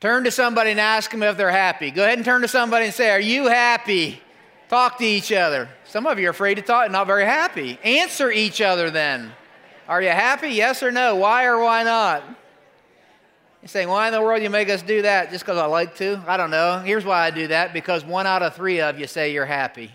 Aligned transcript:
Turn 0.00 0.24
to 0.24 0.30
somebody 0.30 0.70
and 0.72 0.80
ask 0.80 1.10
them 1.10 1.22
if 1.22 1.36
they're 1.36 1.50
happy. 1.50 1.90
Go 1.90 2.04
ahead 2.04 2.18
and 2.18 2.24
turn 2.24 2.42
to 2.42 2.48
somebody 2.48 2.86
and 2.86 2.94
say, 2.94 3.10
Are 3.10 3.20
you 3.20 3.48
happy? 3.48 4.20
Talk 4.68 4.98
to 4.98 5.04
each 5.04 5.32
other. 5.32 5.68
Some 5.84 6.06
of 6.06 6.18
you 6.18 6.26
are 6.26 6.30
afraid 6.30 6.56
to 6.56 6.62
talk, 6.62 6.90
not 6.90 7.06
very 7.06 7.24
happy. 7.24 7.78
Answer 7.84 8.30
each 8.30 8.60
other 8.60 8.90
then. 8.90 9.32
Are 9.88 10.02
you 10.02 10.10
happy? 10.10 10.48
Yes 10.48 10.82
or 10.82 10.90
no? 10.90 11.16
Why 11.16 11.44
or 11.44 11.60
why 11.60 11.84
not? 11.84 12.24
You're 13.62 13.68
saying, 13.68 13.88
why 13.88 14.08
in 14.08 14.12
the 14.12 14.20
world 14.20 14.42
you 14.42 14.50
make 14.50 14.68
us 14.68 14.82
do 14.82 15.02
that? 15.02 15.30
Just 15.30 15.44
because 15.44 15.58
I 15.58 15.66
like 15.66 15.96
to? 15.96 16.20
I 16.26 16.36
don't 16.36 16.50
know. 16.50 16.80
Here's 16.80 17.04
why 17.04 17.24
I 17.24 17.30
do 17.30 17.46
that 17.48 17.72
because 17.72 18.04
one 18.04 18.26
out 18.26 18.42
of 18.42 18.54
three 18.54 18.80
of 18.80 18.98
you 18.98 19.06
say 19.06 19.32
you're 19.32 19.46
happy. 19.46 19.90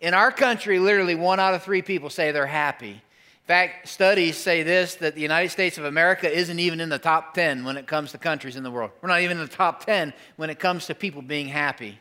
In 0.00 0.14
our 0.14 0.30
country, 0.30 0.78
literally 0.78 1.14
one 1.14 1.40
out 1.40 1.54
of 1.54 1.62
three 1.62 1.82
people 1.82 2.10
say 2.10 2.30
they're 2.30 2.46
happy. 2.46 3.02
Fact, 3.46 3.88
studies 3.88 4.38
say 4.38 4.62
this 4.62 4.94
that 4.96 5.14
the 5.14 5.20
United 5.20 5.50
States 5.50 5.76
of 5.76 5.84
America 5.84 6.30
isn't 6.30 6.58
even 6.58 6.80
in 6.80 6.88
the 6.88 6.98
top 6.98 7.34
10 7.34 7.64
when 7.64 7.76
it 7.76 7.86
comes 7.86 8.12
to 8.12 8.18
countries 8.18 8.56
in 8.56 8.62
the 8.62 8.70
world. 8.70 8.90
We're 9.02 9.10
not 9.10 9.20
even 9.20 9.36
in 9.36 9.44
the 9.44 9.54
top 9.54 9.84
10 9.84 10.14
when 10.36 10.48
it 10.48 10.58
comes 10.58 10.86
to 10.86 10.94
people 10.94 11.20
being 11.20 11.48
happy. 11.48 11.98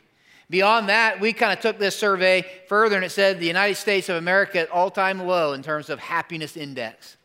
Beyond 0.50 0.88
that, 0.88 1.20
we 1.20 1.34
kind 1.34 1.52
of 1.52 1.60
took 1.60 1.80
this 1.80 1.98
survey 1.98 2.46
further 2.68 2.96
and 2.96 3.04
it 3.04 3.10
said 3.10 3.40
the 3.40 3.48
United 3.48 3.76
States 3.76 4.08
of 4.08 4.16
America 4.16 4.60
at 4.60 4.70
all 4.70 4.90
time 4.90 5.20
low 5.20 5.52
in 5.52 5.64
terms 5.64 5.90
of 5.90 6.00
happiness 6.00 6.56
index. 6.56 7.18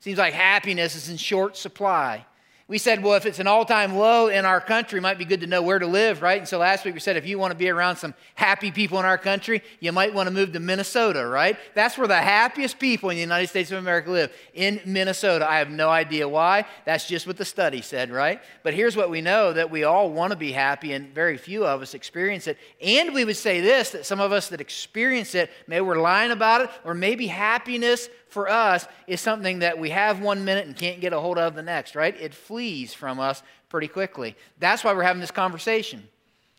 Seems 0.00 0.18
like 0.18 0.34
happiness 0.34 0.94
is 0.94 1.08
in 1.08 1.16
short 1.16 1.56
supply. 1.56 2.26
We 2.66 2.78
said, 2.78 3.02
well, 3.02 3.12
if 3.12 3.26
it's 3.26 3.40
an 3.40 3.46
all 3.46 3.66
time 3.66 3.94
low 3.94 4.28
in 4.28 4.46
our 4.46 4.58
country, 4.58 4.98
might 4.98 5.18
be 5.18 5.26
good 5.26 5.42
to 5.42 5.46
know 5.46 5.60
where 5.60 5.78
to 5.78 5.86
live, 5.86 6.22
right? 6.22 6.38
And 6.38 6.48
so 6.48 6.58
last 6.58 6.86
week 6.86 6.94
we 6.94 7.00
said 7.00 7.18
if 7.18 7.26
you 7.26 7.38
want 7.38 7.50
to 7.50 7.58
be 7.58 7.68
around 7.68 7.96
some 7.96 8.14
happy 8.36 8.70
people 8.70 8.98
in 8.98 9.04
our 9.04 9.18
country, 9.18 9.62
you 9.80 9.92
might 9.92 10.14
want 10.14 10.28
to 10.28 10.34
move 10.34 10.52
to 10.52 10.60
Minnesota, 10.60 11.26
right? 11.26 11.58
That's 11.74 11.98
where 11.98 12.08
the 12.08 12.16
happiest 12.16 12.78
people 12.78 13.10
in 13.10 13.16
the 13.16 13.20
United 13.20 13.48
States 13.48 13.70
of 13.70 13.76
America 13.76 14.10
live, 14.10 14.32
in 14.54 14.80
Minnesota. 14.86 15.46
I 15.46 15.58
have 15.58 15.68
no 15.68 15.90
idea 15.90 16.26
why. 16.26 16.64
That's 16.86 17.06
just 17.06 17.26
what 17.26 17.36
the 17.36 17.44
study 17.44 17.82
said, 17.82 18.10
right? 18.10 18.40
But 18.62 18.72
here's 18.72 18.96
what 18.96 19.10
we 19.10 19.20
know 19.20 19.52
that 19.52 19.70
we 19.70 19.84
all 19.84 20.10
want 20.10 20.30
to 20.30 20.36
be 20.36 20.52
happy, 20.52 20.94
and 20.94 21.14
very 21.14 21.36
few 21.36 21.66
of 21.66 21.82
us 21.82 21.92
experience 21.92 22.46
it. 22.46 22.56
And 22.80 23.12
we 23.12 23.26
would 23.26 23.36
say 23.36 23.60
this 23.60 23.90
that 23.90 24.06
some 24.06 24.20
of 24.20 24.32
us 24.32 24.48
that 24.48 24.62
experience 24.62 25.34
it, 25.34 25.50
maybe 25.66 25.82
we're 25.82 26.00
lying 26.00 26.30
about 26.30 26.62
it, 26.62 26.70
or 26.82 26.94
maybe 26.94 27.26
happiness 27.26 28.08
for 28.28 28.48
us 28.48 28.86
is 29.06 29.20
something 29.20 29.60
that 29.60 29.78
we 29.78 29.90
have 29.90 30.20
one 30.20 30.44
minute 30.44 30.66
and 30.66 30.76
can't 30.76 31.00
get 31.00 31.12
a 31.12 31.20
hold 31.20 31.38
of 31.38 31.54
the 31.54 31.62
next, 31.62 31.94
right? 31.94 32.18
It 32.20 32.34
flees 32.34 32.92
from 32.94 33.20
us 33.20 33.42
pretty 33.68 33.88
quickly. 33.88 34.36
That's 34.58 34.84
why 34.84 34.92
we're 34.92 35.02
having 35.02 35.20
this 35.20 35.30
conversation. 35.30 36.08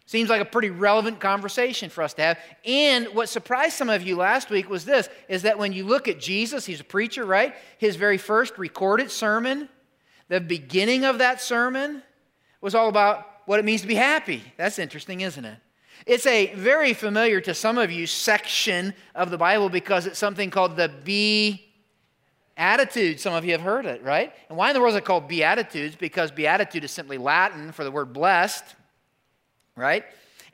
Seems 0.08 0.30
like 0.30 0.42
a 0.42 0.46
pretty 0.46 0.70
relevant 0.70 1.20
conversation 1.20 1.90
for 1.90 2.04
us 2.04 2.14
to 2.14 2.22
have. 2.22 2.40
And 2.64 3.08
what 3.08 3.28
surprised 3.28 3.74
some 3.74 3.90
of 3.90 4.04
you 4.04 4.16
last 4.16 4.52
week 4.52 4.70
was 4.70 4.86
this 4.86 5.10
is 5.28 5.42
that 5.42 5.58
when 5.58 5.74
you 5.74 5.84
look 5.84 6.08
at 6.08 6.20
Jesus, 6.20 6.66
he's 6.66 6.80
a 6.80 6.84
preacher, 6.86 7.26
right? 7.26 7.56
His 7.80 7.96
very 7.96 8.20
first 8.20 8.58
recorded 8.60 9.10
sermon, 9.10 9.68
the 10.28 10.40
beginning 10.40 11.06
of 11.06 11.18
that 11.18 11.42
sermon 11.42 12.04
was 12.62 12.76
all 12.76 12.88
about 12.88 13.26
what 13.48 13.60
it 13.60 13.66
means 13.66 13.82
to 13.82 13.88
be 13.88 13.96
happy. 13.96 14.44
That's 14.58 14.78
interesting, 14.78 15.22
isn't 15.22 15.44
it? 15.44 15.58
It's 16.06 16.28
a 16.28 16.54
very 16.54 16.94
familiar 16.94 17.42
to 17.42 17.56
some 17.56 17.80
of 17.80 17.92
you 17.92 18.06
section 18.06 18.94
of 19.16 19.32
the 19.32 19.38
Bible 19.40 19.70
because 19.70 20.06
it's 20.06 20.20
something 20.20 20.52
called 20.52 20.78
the 20.78 20.92
Be 21.04 21.66
Attitude. 22.58 23.20
Some 23.20 23.34
of 23.34 23.44
you 23.44 23.54
have 23.54 23.62
heard 23.62 23.88
it, 23.88 24.04
right? 24.04 24.32
And 24.48 24.58
why 24.58 24.70
in 24.70 24.76
the 24.76 24.82
world 24.82 24.94
is 24.94 25.00
it 25.00 25.06
called 25.06 25.28
Beatitudes? 25.28 25.96
Because 25.96 26.30
Beatitude 26.30 26.84
is 26.84 26.92
simply 26.92 27.18
Latin 27.18 27.72
for 27.72 27.84
the 27.84 27.92
word 27.92 28.14
blessed, 28.14 28.64
right? 29.76 30.06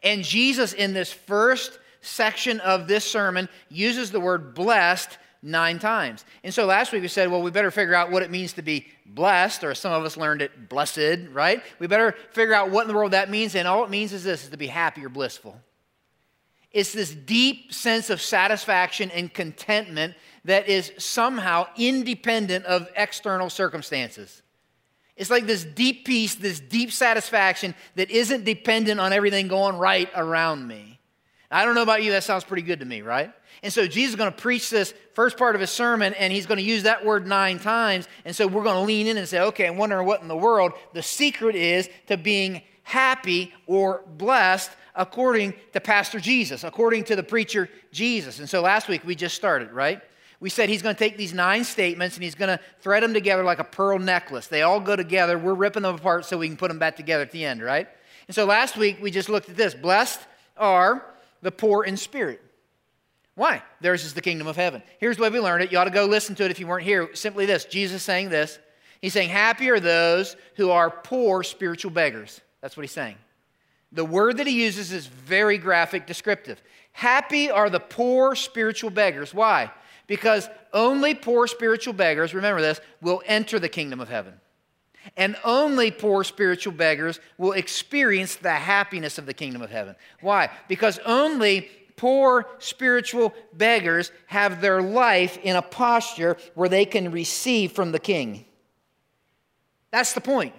And 0.02 0.24
Jesus, 0.24 0.72
in 0.72 0.94
this 0.94 1.12
first 1.12 1.80
section 2.00 2.62
of 2.62 2.88
this 2.88 3.04
sermon, 3.04 3.50
uses 3.70 4.10
the 4.10 4.22
word 4.22 4.56
blessed 4.56 5.18
nine 5.44 5.80
times. 5.80 6.24
And 6.44 6.54
so 6.54 6.66
last 6.66 6.92
week 6.92 7.02
we 7.02 7.08
said, 7.08 7.32
well, 7.32 7.42
we 7.42 7.52
better 7.52 7.72
figure 7.72 7.96
out 7.96 8.12
what 8.12 8.22
it 8.24 8.30
means 8.30 8.54
to 8.54 8.62
be 8.62 8.88
blessed, 9.06 9.64
or 9.64 9.74
some 9.74 9.92
of 9.92 10.04
us 10.06 10.18
learned 10.18 10.42
it 10.42 10.70
blessed, 10.70 11.30
right? 11.32 11.64
We 11.80 11.88
better 11.88 12.16
figure 12.32 12.54
out 12.54 12.70
what 12.70 12.84
in 12.84 12.88
the 12.88 12.94
world 12.94 13.12
that 13.12 13.30
means. 13.30 13.56
And 13.56 13.68
all 13.68 13.84
it 13.84 13.90
means 13.90 14.14
is 14.14 14.24
this 14.24 14.44
is 14.44 14.50
to 14.50 14.58
be 14.58 14.68
happy 14.68 15.04
or 15.04 15.10
blissful. 15.10 15.60
It's 16.72 16.94
this 16.94 17.14
deep 17.14 17.74
sense 17.74 18.10
of 18.10 18.22
satisfaction 18.22 19.12
and 19.12 19.34
contentment 19.34 20.14
that 20.46 20.70
is 20.70 20.94
somehow 20.98 21.68
independent 21.76 22.66
of 22.66 22.88
external 22.96 23.50
circumstances. 23.50 24.42
It's 25.18 25.30
like 25.30 25.46
this 25.46 25.66
deep 25.66 26.06
peace, 26.06 26.36
this 26.36 26.60
deep 26.60 26.92
satisfaction 26.92 27.76
that 27.96 28.10
isn't 28.10 28.46
dependent 28.46 29.02
on 29.02 29.12
everything 29.12 29.50
going 29.50 29.78
right 29.78 30.10
around 30.16 30.66
me. 30.66 31.01
I 31.52 31.66
don't 31.66 31.76
know 31.76 31.84
about 31.84 32.04
you, 32.04 32.12
that 32.12 32.24
sounds 32.24 32.44
pretty 32.44 32.64
good 32.64 32.80
to 32.80 32.86
me, 32.86 33.02
right? 33.02 33.32
And 33.62 33.72
so 33.72 33.86
Jesus 33.86 34.12
is 34.12 34.16
going 34.16 34.32
to 34.32 34.38
preach 34.38 34.70
this 34.70 34.94
first 35.14 35.38
part 35.38 35.54
of 35.56 35.62
his 35.62 35.70
sermon, 35.70 36.14
and 36.14 36.32
he's 36.32 36.46
going 36.46 36.58
to 36.58 36.64
use 36.64 36.84
that 36.84 37.06
word 37.06 37.28
nine 37.28 37.60
times. 37.60 38.08
And 38.26 38.36
so 38.36 38.48
we're 38.48 38.64
going 38.64 38.78
to 38.78 38.82
lean 38.82 39.08
in 39.08 39.18
and 39.18 39.28
say, 39.28 39.40
okay, 39.42 39.68
I'm 39.68 39.78
wondering 39.78 40.08
what 40.08 40.22
in 40.22 40.28
the 40.28 40.36
world 40.36 40.72
the 40.94 41.04
secret 41.04 41.56
is 41.56 41.90
to 42.08 42.18
being 42.18 42.62
happy 42.84 43.54
or 43.68 44.04
blessed 44.18 44.72
according 44.96 45.54
to 45.74 45.80
Pastor 45.80 46.20
Jesus, 46.20 46.64
according 46.64 47.04
to 47.06 47.16
the 47.16 47.24
preacher 47.24 47.70
Jesus. 47.92 48.40
And 48.40 48.50
so 48.50 48.62
last 48.62 48.88
week 48.88 49.04
we 49.06 49.16
just 49.16 49.36
started, 49.36 49.72
right? 49.72 50.02
We 50.40 50.50
said 50.50 50.70
he's 50.70 50.82
going 50.82 50.96
to 50.96 51.00
take 51.00 51.18
these 51.18 51.34
nine 51.34 51.64
statements 51.64 52.16
and 52.16 52.24
he's 52.24 52.36
going 52.36 52.58
to 52.58 52.64
thread 52.80 53.04
them 53.04 53.14
together 53.14 53.44
like 53.44 53.60
a 53.60 53.64
pearl 53.64 54.00
necklace. 54.00 54.48
They 54.48 54.64
all 54.64 54.80
go 54.80 54.96
together. 54.96 55.38
We're 55.38 55.54
ripping 55.54 55.84
them 55.84 55.96
apart 55.96 56.26
so 56.26 56.38
we 56.38 56.48
can 56.48 56.58
put 56.58 56.70
them 56.70 56.80
back 56.80 56.98
together 56.98 57.22
at 57.22 57.32
the 57.32 57.46
end, 57.46 57.62
right? 57.62 57.88
And 58.28 58.36
so 58.36 58.46
last 58.46 58.76
week 58.76 58.98
we 59.02 59.12
just 59.12 59.30
looked 59.30 59.50
at 59.50 59.56
this. 59.56 59.76
Blessed 59.76 60.20
are 60.58 61.06
the 61.42 61.52
poor 61.52 61.84
in 61.84 61.98
spirit. 61.98 62.42
Why? 63.36 63.64
Theirs 63.80 64.04
is 64.04 64.14
the 64.14 64.22
kingdom 64.22 64.48
of 64.48 64.56
heaven. 64.56 64.84
Here's 65.00 65.18
the 65.18 65.24
way 65.24 65.30
we 65.30 65.40
learned 65.40 65.64
it. 65.64 65.72
You 65.72 65.78
ought 65.78 65.86
to 65.86 65.90
go 65.90 66.06
listen 66.06 66.36
to 66.36 66.46
it 66.46 66.52
if 66.52 66.60
you 66.60 66.68
weren't 66.68 66.84
here. 66.84 67.10
Simply 67.16 67.46
this 67.46 67.66
Jesus 67.66 68.04
saying 68.04 68.30
this. 68.30 68.60
He's 69.02 69.14
saying, 69.14 69.30
Happy 69.30 69.70
are 69.70 69.80
those 69.80 70.36
who 70.56 70.70
are 70.70 70.90
poor 70.90 71.44
spiritual 71.44 71.92
beggars. 71.92 72.42
That's 72.62 72.78
what 72.78 72.84
he's 72.84 72.92
saying. 72.92 73.16
The 73.94 74.06
word 74.06 74.38
that 74.38 74.48
he 74.48 74.64
uses 74.64 74.92
is 74.92 75.08
very 75.08 75.58
graphic, 75.58 76.06
descriptive. 76.06 76.62
Happy 76.92 77.50
are 77.50 77.70
the 77.70 77.80
poor 77.80 78.36
spiritual 78.36 78.90
beggars. 78.90 79.34
Why? 79.34 79.72
Because 80.08 80.50
only 80.74 81.16
poor 81.16 81.48
spiritual 81.48 81.94
beggars, 81.94 82.34
remember 82.34 82.62
this, 82.62 82.80
will 83.02 83.22
enter 83.26 83.60
the 83.60 83.70
kingdom 83.70 84.00
of 84.00 84.10
heaven. 84.10 84.34
And 85.18 85.36
only 85.44 85.92
poor 85.92 86.24
spiritual 86.24 86.74
beggars 86.74 87.20
will 87.38 87.54
experience 87.54 88.36
the 88.36 88.52
happiness 88.52 89.18
of 89.18 89.26
the 89.26 89.34
kingdom 89.34 89.62
of 89.62 89.70
heaven. 89.70 89.96
Why? 90.22 90.50
Because 90.68 91.00
only 91.06 91.70
poor 91.98 92.48
spiritual 92.60 93.34
beggars 93.54 94.12
have 94.28 94.62
their 94.62 94.82
life 94.82 95.38
in 95.44 95.56
a 95.56 95.62
posture 95.62 96.38
where 96.56 96.70
they 96.70 96.86
can 96.86 97.12
receive 97.12 97.72
from 97.72 97.92
the 97.92 98.00
king. 98.00 98.46
That's 99.92 100.14
the 100.14 100.22
point. 100.22 100.56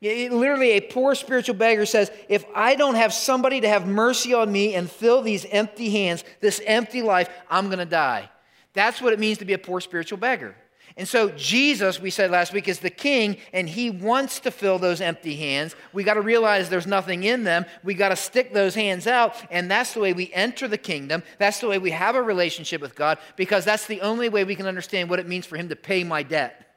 It, 0.00 0.32
literally, 0.32 0.72
a 0.72 0.80
poor 0.80 1.14
spiritual 1.14 1.54
beggar 1.54 1.86
says, 1.86 2.10
If 2.28 2.44
I 2.54 2.74
don't 2.74 2.96
have 2.96 3.12
somebody 3.12 3.60
to 3.60 3.68
have 3.68 3.86
mercy 3.86 4.34
on 4.34 4.50
me 4.50 4.74
and 4.74 4.90
fill 4.90 5.22
these 5.22 5.44
empty 5.44 5.90
hands, 5.90 6.24
this 6.40 6.60
empty 6.66 7.02
life, 7.02 7.28
I'm 7.48 7.66
going 7.66 7.78
to 7.78 7.84
die. 7.84 8.28
That's 8.72 9.00
what 9.00 9.12
it 9.12 9.20
means 9.20 9.38
to 9.38 9.44
be 9.44 9.52
a 9.52 9.58
poor 9.58 9.80
spiritual 9.80 10.18
beggar. 10.18 10.56
And 10.96 11.08
so 11.08 11.30
Jesus, 11.30 12.00
we 12.00 12.10
said 12.10 12.30
last 12.30 12.52
week, 12.52 12.68
is 12.68 12.80
the 12.80 12.90
king, 12.90 13.38
and 13.52 13.68
he 13.68 13.88
wants 13.88 14.40
to 14.40 14.50
fill 14.50 14.78
those 14.78 15.00
empty 15.00 15.36
hands. 15.36 15.74
We 15.92 16.04
got 16.04 16.14
to 16.14 16.20
realize 16.20 16.68
there's 16.68 16.86
nothing 16.86 17.24
in 17.24 17.44
them. 17.44 17.64
We 17.82 17.94
got 17.94 18.10
to 18.10 18.16
stick 18.16 18.52
those 18.52 18.74
hands 18.74 19.06
out, 19.06 19.34
and 19.50 19.70
that's 19.70 19.94
the 19.94 20.00
way 20.00 20.12
we 20.12 20.30
enter 20.32 20.68
the 20.68 20.78
kingdom. 20.78 21.22
That's 21.38 21.60
the 21.60 21.68
way 21.68 21.78
we 21.78 21.92
have 21.92 22.14
a 22.14 22.22
relationship 22.22 22.82
with 22.82 22.94
God, 22.94 23.18
because 23.36 23.64
that's 23.64 23.86
the 23.86 24.02
only 24.02 24.28
way 24.28 24.44
we 24.44 24.54
can 24.54 24.66
understand 24.66 25.08
what 25.08 25.18
it 25.18 25.26
means 25.26 25.46
for 25.46 25.56
him 25.56 25.70
to 25.70 25.76
pay 25.76 26.04
my 26.04 26.22
debt. 26.22 26.76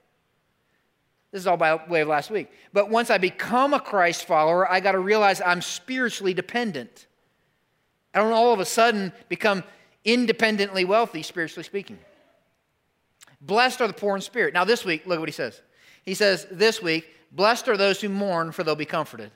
This 1.32 1.42
is 1.42 1.48
all 1.48 1.58
by 1.58 1.76
way 1.88 2.00
of 2.00 2.08
last 2.08 2.32
week. 2.32 2.50
But 2.72 2.90
once 2.90 3.10
I 3.10 3.18
become 3.18 3.74
a 3.74 3.80
Christ 3.82 4.24
follower, 4.26 4.72
I 4.72 4.80
got 4.80 4.94
to 4.94 5.00
realize 5.00 5.42
I'm 5.42 5.62
spiritually 5.62 6.34
dependent. 6.34 7.08
I 8.14 8.20
don't 8.20 8.32
all 8.32 8.54
of 8.54 8.62
a 8.62 8.66
sudden 8.66 9.12
become 9.28 9.66
independently 10.06 10.86
wealthy, 10.86 11.22
spiritually 11.22 11.66
speaking. 11.66 12.00
Blessed 13.46 13.82
are 13.82 13.88
the 13.88 13.94
poor 13.94 14.16
in 14.16 14.22
spirit. 14.22 14.54
Now, 14.54 14.64
this 14.64 14.84
week, 14.84 15.06
look 15.06 15.20
what 15.20 15.30
he 15.30 15.34
says. 15.34 15.62
He 16.04 16.16
says, 16.16 16.48
This 16.50 16.82
week, 16.82 17.06
blessed 17.32 17.68
are 17.68 17.78
those 17.78 18.02
who 18.02 18.10
mourn, 18.10 18.52
for 18.52 18.64
they'll 18.64 18.76
be 18.76 18.86
comforted. 18.86 19.32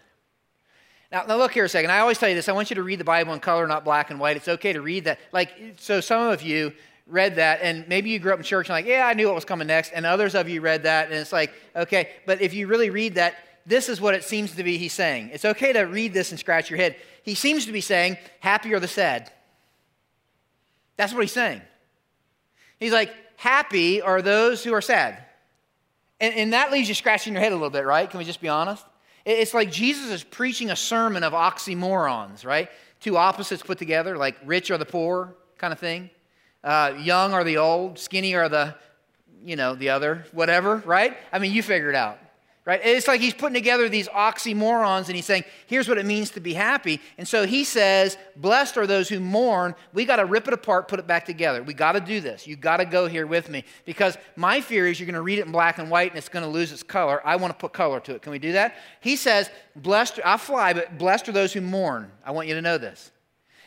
Now, 1.11 1.25
now, 1.27 1.37
look 1.37 1.53
here 1.53 1.65
a 1.65 1.69
second. 1.69 1.91
I 1.91 1.99
always 1.99 2.17
tell 2.17 2.29
you 2.29 2.35
this. 2.35 2.49
I 2.49 2.53
want 2.53 2.69
you 2.69 2.75
to 2.75 2.83
read 2.83 2.99
the 2.99 3.03
Bible 3.03 3.33
in 3.33 3.39
color, 3.39 3.67
not 3.67 3.83
black 3.83 4.09
and 4.09 4.19
white. 4.19 4.37
It's 4.37 4.47
okay 4.47 4.73
to 4.73 4.81
read 4.81 5.05
that. 5.05 5.19
Like, 5.31 5.51
so 5.77 6.01
some 6.01 6.27
of 6.27 6.41
you 6.41 6.73
read 7.05 7.35
that, 7.35 7.59
and 7.61 7.87
maybe 7.87 8.09
you 8.09 8.19
grew 8.19 8.33
up 8.33 8.39
in 8.39 8.43
church 8.43 8.67
and 8.67 8.73
like, 8.75 8.85
yeah, 8.85 9.07
I 9.07 9.13
knew 9.13 9.25
what 9.25 9.35
was 9.35 9.45
coming 9.45 9.67
next. 9.67 9.91
And 9.91 10.05
others 10.05 10.35
of 10.35 10.47
you 10.49 10.61
read 10.61 10.83
that, 10.83 11.07
and 11.07 11.15
it's 11.15 11.33
like, 11.33 11.51
okay. 11.75 12.09
But 12.25 12.41
if 12.41 12.53
you 12.53 12.67
really 12.67 12.89
read 12.89 13.15
that, 13.15 13.35
this 13.65 13.89
is 13.89 14.01
what 14.01 14.15
it 14.15 14.23
seems 14.23 14.55
to 14.55 14.63
be 14.63 14.77
he's 14.77 14.93
saying. 14.93 15.29
It's 15.33 15.45
okay 15.45 15.73
to 15.73 15.81
read 15.81 16.13
this 16.13 16.31
and 16.31 16.39
scratch 16.39 16.69
your 16.69 16.77
head. 16.77 16.95
He 17.23 17.35
seems 17.35 17.65
to 17.65 17.71
be 17.71 17.81
saying, 17.81 18.17
happy 18.39 18.73
or 18.73 18.79
the 18.79 18.87
sad. 18.87 19.31
That's 20.97 21.13
what 21.13 21.21
he's 21.21 21.31
saying. 21.31 21.61
He's 22.79 22.93
like, 22.93 23.13
happy 23.39 24.01
are 24.01 24.21
those 24.21 24.65
who 24.65 24.73
are 24.73 24.81
sad. 24.81 25.17
And, 26.19 26.33
and 26.35 26.53
that 26.53 26.73
leaves 26.73 26.89
you 26.89 26.93
scratching 26.93 27.31
your 27.31 27.41
head 27.41 27.53
a 27.53 27.55
little 27.55 27.69
bit, 27.69 27.85
right? 27.85 28.09
Can 28.09 28.17
we 28.17 28.25
just 28.25 28.41
be 28.41 28.49
honest? 28.49 28.85
It's 29.25 29.53
like 29.53 29.71
Jesus 29.71 30.11
is 30.11 30.25
preaching 30.25 30.71
a 30.71 30.75
sermon 30.75 31.23
of 31.23 31.31
oxymorons, 31.31 32.45
right? 32.45 32.69
Two 32.99 33.15
opposites 33.15 33.63
put 33.63 33.77
together, 33.77 34.17
like 34.17 34.35
rich 34.43 34.69
or 34.71 34.77
the 34.77 34.85
poor 34.85 35.35
kind 35.57 35.71
of 35.71 35.79
thing. 35.79 36.09
Uh, 36.65 36.93
young 36.99 37.33
or 37.33 37.45
the 37.45 37.55
old, 37.55 37.97
skinny 37.97 38.33
or 38.33 38.49
the, 38.49 38.75
you 39.45 39.55
know, 39.55 39.73
the 39.73 39.87
other, 39.87 40.25
whatever, 40.33 40.83
right? 40.85 41.15
I 41.31 41.39
mean, 41.39 41.53
you 41.53 41.63
figure 41.63 41.89
it 41.89 41.95
out. 41.95 42.19
Right? 42.65 42.81
It's 42.83 43.07
like 43.07 43.21
he's 43.21 43.33
putting 43.33 43.55
together 43.55 43.89
these 43.89 44.07
oxymorons 44.09 45.07
and 45.07 45.15
he's 45.15 45.25
saying, 45.25 45.43
here's 45.65 45.87
what 45.87 45.97
it 45.97 46.05
means 46.05 46.29
to 46.31 46.39
be 46.39 46.53
happy. 46.53 47.01
And 47.17 47.27
so 47.27 47.47
he 47.47 47.63
says, 47.63 48.17
blessed 48.35 48.77
are 48.77 48.85
those 48.85 49.09
who 49.09 49.19
mourn. 49.19 49.73
We 49.93 50.05
got 50.05 50.17
to 50.17 50.25
rip 50.25 50.47
it 50.47 50.53
apart, 50.53 50.87
put 50.87 50.99
it 50.99 51.07
back 51.07 51.25
together. 51.25 51.63
We 51.63 51.73
got 51.73 51.93
to 51.93 51.99
do 51.99 52.21
this. 52.21 52.45
You 52.45 52.55
got 52.55 52.77
to 52.77 52.85
go 52.85 53.07
here 53.07 53.25
with 53.25 53.49
me 53.49 53.63
because 53.85 54.17
my 54.35 54.61
fear 54.61 54.87
is 54.87 54.99
you're 54.99 55.07
going 55.07 55.15
to 55.15 55.21
read 55.21 55.39
it 55.39 55.45
in 55.45 55.51
black 55.51 55.77
and 55.77 55.89
white 55.89 56.11
and 56.11 56.17
it's 56.17 56.29
going 56.29 56.45
to 56.45 56.51
lose 56.51 56.71
its 56.71 56.83
color. 56.83 57.21
I 57.25 57.37
want 57.37 57.53
to 57.53 57.57
put 57.57 57.73
color 57.73 57.99
to 58.01 58.15
it. 58.15 58.21
Can 58.21 58.31
we 58.31 58.39
do 58.39 58.51
that? 58.51 58.75
He 58.99 59.15
says, 59.15 59.49
blessed, 59.75 60.19
I 60.23 60.37
fly, 60.37 60.73
but 60.73 60.97
blessed 60.97 61.29
are 61.29 61.33
those 61.33 61.53
who 61.53 61.61
mourn. 61.61 62.11
I 62.25 62.31
want 62.31 62.47
you 62.47 62.55
to 62.55 62.61
know 62.61 62.77
this. 62.77 63.11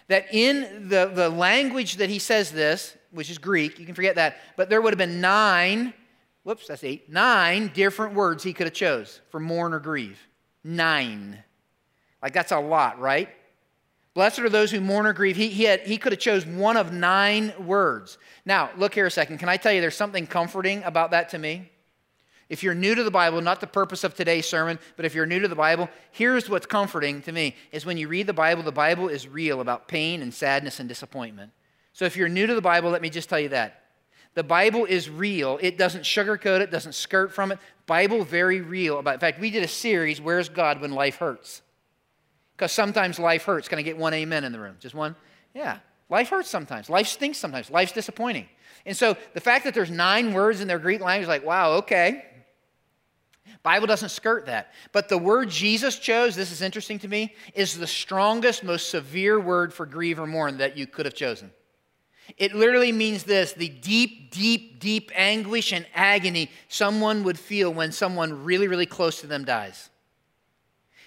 That 0.08 0.26
in 0.32 0.88
the, 0.88 1.10
the 1.12 1.28
language 1.28 1.96
that 1.96 2.10
he 2.10 2.18
says 2.18 2.52
this, 2.52 2.96
which 3.10 3.30
is 3.30 3.38
Greek, 3.38 3.78
you 3.78 3.86
can 3.86 3.94
forget 3.94 4.16
that, 4.16 4.36
but 4.56 4.68
there 4.68 4.80
would 4.80 4.92
have 4.92 4.98
been 4.98 5.20
nine 5.20 5.94
whoops, 6.42 6.66
that's 6.66 6.84
eight, 6.84 7.10
nine 7.10 7.70
different 7.74 8.14
words 8.14 8.42
he 8.42 8.52
could 8.52 8.66
have 8.66 8.74
chose 8.74 9.20
for 9.30 9.40
mourn 9.40 9.72
or 9.72 9.80
grieve. 9.80 10.18
Nine. 10.64 11.38
Like 12.22 12.32
that's 12.32 12.52
a 12.52 12.58
lot, 12.58 12.98
right? 13.00 13.28
Blessed 14.14 14.40
are 14.40 14.50
those 14.50 14.70
who 14.70 14.80
mourn 14.80 15.06
or 15.06 15.12
grieve. 15.12 15.36
He, 15.36 15.48
he, 15.48 15.64
had, 15.64 15.80
he 15.80 15.96
could 15.96 16.12
have 16.12 16.20
chose 16.20 16.44
one 16.44 16.76
of 16.76 16.92
nine 16.92 17.52
words. 17.58 18.18
Now, 18.44 18.70
look 18.76 18.94
here 18.94 19.06
a 19.06 19.10
second. 19.10 19.38
Can 19.38 19.48
I 19.48 19.56
tell 19.56 19.72
you 19.72 19.80
there's 19.80 19.96
something 19.96 20.26
comforting 20.26 20.82
about 20.84 21.12
that 21.12 21.30
to 21.30 21.38
me? 21.38 21.70
If 22.50 22.62
you're 22.62 22.74
new 22.74 22.94
to 22.94 23.02
the 23.02 23.10
Bible, 23.10 23.40
not 23.40 23.60
the 23.60 23.66
purpose 23.66 24.04
of 24.04 24.14
today's 24.14 24.46
sermon, 24.46 24.78
but 24.96 25.06
if 25.06 25.14
you're 25.14 25.24
new 25.24 25.40
to 25.40 25.48
the 25.48 25.54
Bible, 25.54 25.88
here's 26.10 26.50
what's 26.50 26.66
comforting 26.66 27.22
to 27.22 27.32
me 27.32 27.56
is 27.70 27.86
when 27.86 27.96
you 27.96 28.08
read 28.08 28.26
the 28.26 28.34
Bible, 28.34 28.62
the 28.62 28.70
Bible 28.70 29.08
is 29.08 29.26
real 29.26 29.62
about 29.62 29.88
pain 29.88 30.20
and 30.20 30.34
sadness 30.34 30.78
and 30.78 30.86
disappointment. 30.86 31.50
So 31.94 32.04
if 32.04 32.14
you're 32.14 32.28
new 32.28 32.46
to 32.46 32.54
the 32.54 32.60
Bible, 32.60 32.90
let 32.90 33.00
me 33.00 33.08
just 33.08 33.30
tell 33.30 33.40
you 33.40 33.48
that. 33.50 33.81
The 34.34 34.42
Bible 34.42 34.84
is 34.86 35.10
real. 35.10 35.58
It 35.60 35.76
doesn't 35.76 36.02
sugarcoat 36.02 36.60
it, 36.60 36.70
doesn't 36.70 36.94
skirt 36.94 37.32
from 37.32 37.52
it. 37.52 37.58
Bible 37.86 38.24
very 38.24 38.60
real 38.60 38.98
about. 38.98 39.14
In 39.14 39.20
fact, 39.20 39.40
we 39.40 39.50
did 39.50 39.62
a 39.62 39.68
series, 39.68 40.20
Where's 40.20 40.48
God 40.48 40.80
When 40.80 40.92
Life 40.92 41.16
Hurts? 41.16 41.62
Because 42.56 42.72
sometimes 42.72 43.18
life 43.18 43.44
hurts. 43.44 43.68
Can 43.68 43.78
I 43.78 43.82
get 43.82 43.98
one 43.98 44.14
amen 44.14 44.44
in 44.44 44.52
the 44.52 44.60
room? 44.60 44.76
Just 44.78 44.94
one? 44.94 45.16
Yeah. 45.54 45.78
Life 46.08 46.28
hurts 46.28 46.48
sometimes. 46.48 46.88
Life 46.88 47.08
stinks 47.08 47.38
sometimes. 47.38 47.70
Life's 47.70 47.92
disappointing. 47.92 48.46
And 48.86 48.96
so 48.96 49.16
the 49.34 49.40
fact 49.40 49.64
that 49.64 49.74
there's 49.74 49.90
nine 49.90 50.32
words 50.32 50.60
in 50.60 50.68
their 50.68 50.78
Greek 50.78 51.00
language, 51.00 51.28
like, 51.28 51.44
wow, 51.44 51.72
okay. 51.72 52.24
Bible 53.62 53.86
doesn't 53.86 54.10
skirt 54.10 54.46
that. 54.46 54.72
But 54.92 55.08
the 55.08 55.18
word 55.18 55.48
Jesus 55.50 55.98
chose, 55.98 56.36
this 56.36 56.52
is 56.52 56.62
interesting 56.62 56.98
to 57.00 57.08
me, 57.08 57.34
is 57.54 57.76
the 57.76 57.86
strongest, 57.86 58.62
most 58.62 58.90
severe 58.90 59.40
word 59.40 59.72
for 59.72 59.86
grieve 59.86 60.20
or 60.20 60.26
mourn 60.26 60.58
that 60.58 60.76
you 60.76 60.86
could 60.86 61.06
have 61.06 61.14
chosen. 61.14 61.50
It 62.36 62.54
literally 62.54 62.92
means 62.92 63.24
this 63.24 63.52
the 63.52 63.68
deep, 63.68 64.30
deep, 64.30 64.78
deep 64.80 65.10
anguish 65.14 65.72
and 65.72 65.86
agony 65.94 66.50
someone 66.68 67.24
would 67.24 67.38
feel 67.38 67.72
when 67.72 67.92
someone 67.92 68.44
really, 68.44 68.68
really 68.68 68.86
close 68.86 69.20
to 69.20 69.26
them 69.26 69.44
dies. 69.44 69.90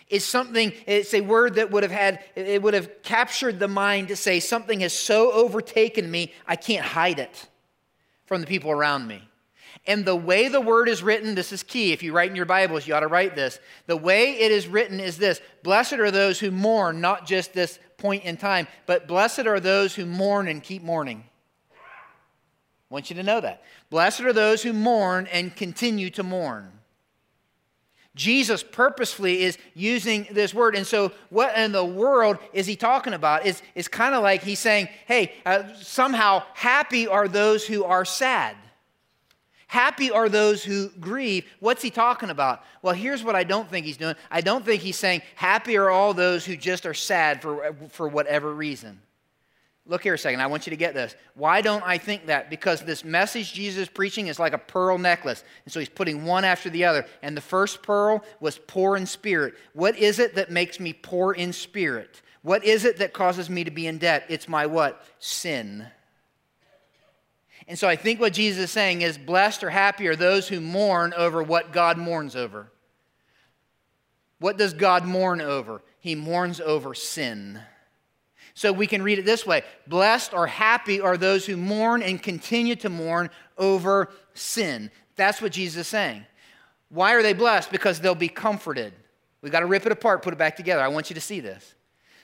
It's 0.07 0.25
something, 0.25 0.71
it's 0.85 1.13
a 1.13 1.21
word 1.21 1.55
that 1.55 1.71
would 1.71 1.81
have 1.81 1.91
had, 1.91 2.23
it 2.35 2.61
would 2.61 2.75
have 2.75 3.01
captured 3.01 3.59
the 3.59 3.67
mind 3.67 4.09
to 4.09 4.15
say, 4.15 4.39
something 4.39 4.81
has 4.81 4.93
so 4.93 5.31
overtaken 5.31 6.09
me, 6.11 6.31
I 6.45 6.55
can't 6.55 6.85
hide 6.85 7.17
it 7.17 7.47
from 8.25 8.41
the 8.41 8.47
people 8.47 8.69
around 8.69 9.07
me. 9.07 9.27
And 9.87 10.05
the 10.05 10.15
way 10.15 10.47
the 10.47 10.61
word 10.61 10.89
is 10.89 11.03
written, 11.03 11.35
this 11.35 11.51
is 11.51 11.63
key. 11.63 11.91
If 11.91 12.01
you 12.01 12.13
write 12.13 12.29
in 12.29 12.35
your 12.35 12.45
Bibles, 12.45 12.87
you 12.87 12.93
ought 12.95 13.01
to 13.01 13.07
write 13.07 13.35
this. 13.35 13.59
The 13.87 13.97
way 13.97 14.39
it 14.39 14.51
is 14.51 14.67
written 14.67 14.99
is 14.99 15.17
this 15.17 15.41
Blessed 15.63 15.93
are 15.93 16.11
those 16.11 16.39
who 16.39 16.51
mourn, 16.51 17.01
not 17.01 17.27
just 17.27 17.53
this 17.53 17.79
point 17.97 18.23
in 18.23 18.37
time, 18.37 18.67
but 18.85 19.07
blessed 19.07 19.45
are 19.47 19.59
those 19.59 19.95
who 19.95 20.05
mourn 20.05 20.47
and 20.47 20.61
keep 20.61 20.83
mourning. 20.83 21.23
I 21.71 22.93
want 22.93 23.09
you 23.09 23.15
to 23.15 23.23
know 23.23 23.41
that. 23.41 23.63
Blessed 23.89 24.21
are 24.21 24.33
those 24.33 24.63
who 24.63 24.73
mourn 24.73 25.27
and 25.31 25.55
continue 25.55 26.09
to 26.11 26.23
mourn. 26.23 26.71
Jesus 28.15 28.63
purposefully 28.63 29.43
is 29.43 29.57
using 29.73 30.27
this 30.31 30.53
word. 30.53 30.75
And 30.75 30.87
so, 30.87 31.11
what 31.29 31.57
in 31.57 31.73
the 31.73 31.83
world 31.83 32.37
is 32.53 32.65
he 32.65 32.77
talking 32.77 33.13
about? 33.13 33.45
It's, 33.45 33.61
it's 33.75 33.89
kind 33.89 34.15
of 34.15 34.23
like 34.23 34.41
he's 34.41 34.59
saying, 34.59 34.87
hey, 35.05 35.33
uh, 35.45 35.63
somehow 35.81 36.43
happy 36.53 37.07
are 37.07 37.27
those 37.27 37.65
who 37.65 37.83
are 37.83 38.05
sad. 38.05 38.55
Happy 39.75 40.09
are 40.09 40.29
those 40.29 40.63
who 40.63 40.87
grieve. 41.01 41.45
What's 41.59 41.81
he 41.81 41.89
talking 41.89 42.29
about? 42.29 42.63
Well, 42.81 42.93
here's 42.93 43.25
what 43.25 43.35
I 43.35 43.43
don't 43.43 43.69
think 43.69 43.85
he's 43.85 43.97
doing. 43.97 44.15
I 44.31 44.39
don't 44.39 44.63
think 44.63 44.81
he's 44.81 44.95
saying, 44.95 45.21
happy 45.35 45.75
are 45.75 45.89
all 45.89 46.13
those 46.13 46.45
who 46.45 46.55
just 46.55 46.85
are 46.85 46.93
sad 46.93 47.41
for, 47.41 47.75
for 47.89 48.07
whatever 48.07 48.53
reason. 48.53 49.01
Look 49.85 50.03
here 50.03 50.13
a 50.13 50.17
second. 50.17 50.39
I 50.39 50.47
want 50.47 50.65
you 50.65 50.69
to 50.69 50.77
get 50.77 50.93
this. 50.93 51.13
Why 51.33 51.59
don't 51.59 51.83
I 51.83 51.97
think 51.97 52.27
that? 52.27 52.49
Because 52.49 52.83
this 52.83 53.03
message 53.03 53.51
Jesus 53.51 53.81
is 53.81 53.89
preaching 53.89 54.27
is 54.27 54.39
like 54.39 54.53
a 54.53 54.57
pearl 54.57 54.97
necklace. 54.97 55.43
And 55.65 55.73
so 55.73 55.81
he's 55.81 55.89
putting 55.89 56.23
one 56.23 56.45
after 56.45 56.69
the 56.69 56.85
other. 56.85 57.05
And 57.21 57.35
the 57.35 57.41
first 57.41 57.83
pearl 57.83 58.23
was 58.39 58.57
poor 58.57 58.95
in 58.95 59.05
spirit. 59.05 59.55
What 59.73 59.97
is 59.97 60.19
it 60.19 60.35
that 60.35 60.49
makes 60.49 60.79
me 60.79 60.93
poor 60.93 61.33
in 61.33 61.51
spirit? 61.51 62.21
What 62.43 62.63
is 62.63 62.85
it 62.85 62.95
that 62.99 63.11
causes 63.11 63.49
me 63.49 63.65
to 63.65 63.71
be 63.71 63.87
in 63.87 63.97
debt? 63.97 64.23
It's 64.29 64.47
my 64.47 64.67
what? 64.67 65.03
Sin. 65.19 65.85
And 67.67 67.79
so 67.79 67.87
I 67.87 67.95
think 67.95 68.19
what 68.19 68.33
Jesus 68.33 68.65
is 68.65 68.71
saying 68.71 69.01
is 69.01 69.17
blessed 69.17 69.63
or 69.63 69.69
happy 69.69 70.07
are 70.07 70.15
those 70.15 70.47
who 70.47 70.61
mourn 70.61 71.13
over 71.15 71.41
what 71.41 71.71
God 71.71 71.97
mourns 71.97 72.35
over. 72.35 72.71
What 74.39 74.57
does 74.57 74.73
God 74.73 75.05
mourn 75.05 75.41
over? 75.41 75.81
He 75.99 76.13
mourns 76.13 76.61
over 76.61 76.93
sin. 76.93 77.59
So 78.53 78.71
we 78.71 78.87
can 78.87 79.01
read 79.01 79.19
it 79.19 79.25
this 79.25 79.45
way 79.45 79.63
Blessed 79.87 80.33
or 80.33 80.47
happy 80.47 81.01
are 81.01 81.17
those 81.17 81.45
who 81.45 81.57
mourn 81.57 82.03
and 82.03 82.21
continue 82.21 82.75
to 82.77 82.89
mourn 82.89 83.29
over 83.57 84.11
sin. 84.33 84.91
That's 85.15 85.41
what 85.41 85.51
Jesus 85.51 85.81
is 85.81 85.87
saying. 85.87 86.25
Why 86.89 87.13
are 87.13 87.23
they 87.23 87.33
blessed? 87.33 87.71
Because 87.71 87.99
they'll 87.99 88.15
be 88.15 88.29
comforted. 88.29 88.93
We've 89.41 89.51
got 89.51 89.61
to 89.61 89.65
rip 89.65 89.85
it 89.85 89.91
apart, 89.91 90.21
put 90.21 90.33
it 90.33 90.37
back 90.37 90.55
together. 90.55 90.81
I 90.81 90.87
want 90.87 91.09
you 91.09 91.13
to 91.15 91.21
see 91.21 91.39
this. 91.39 91.75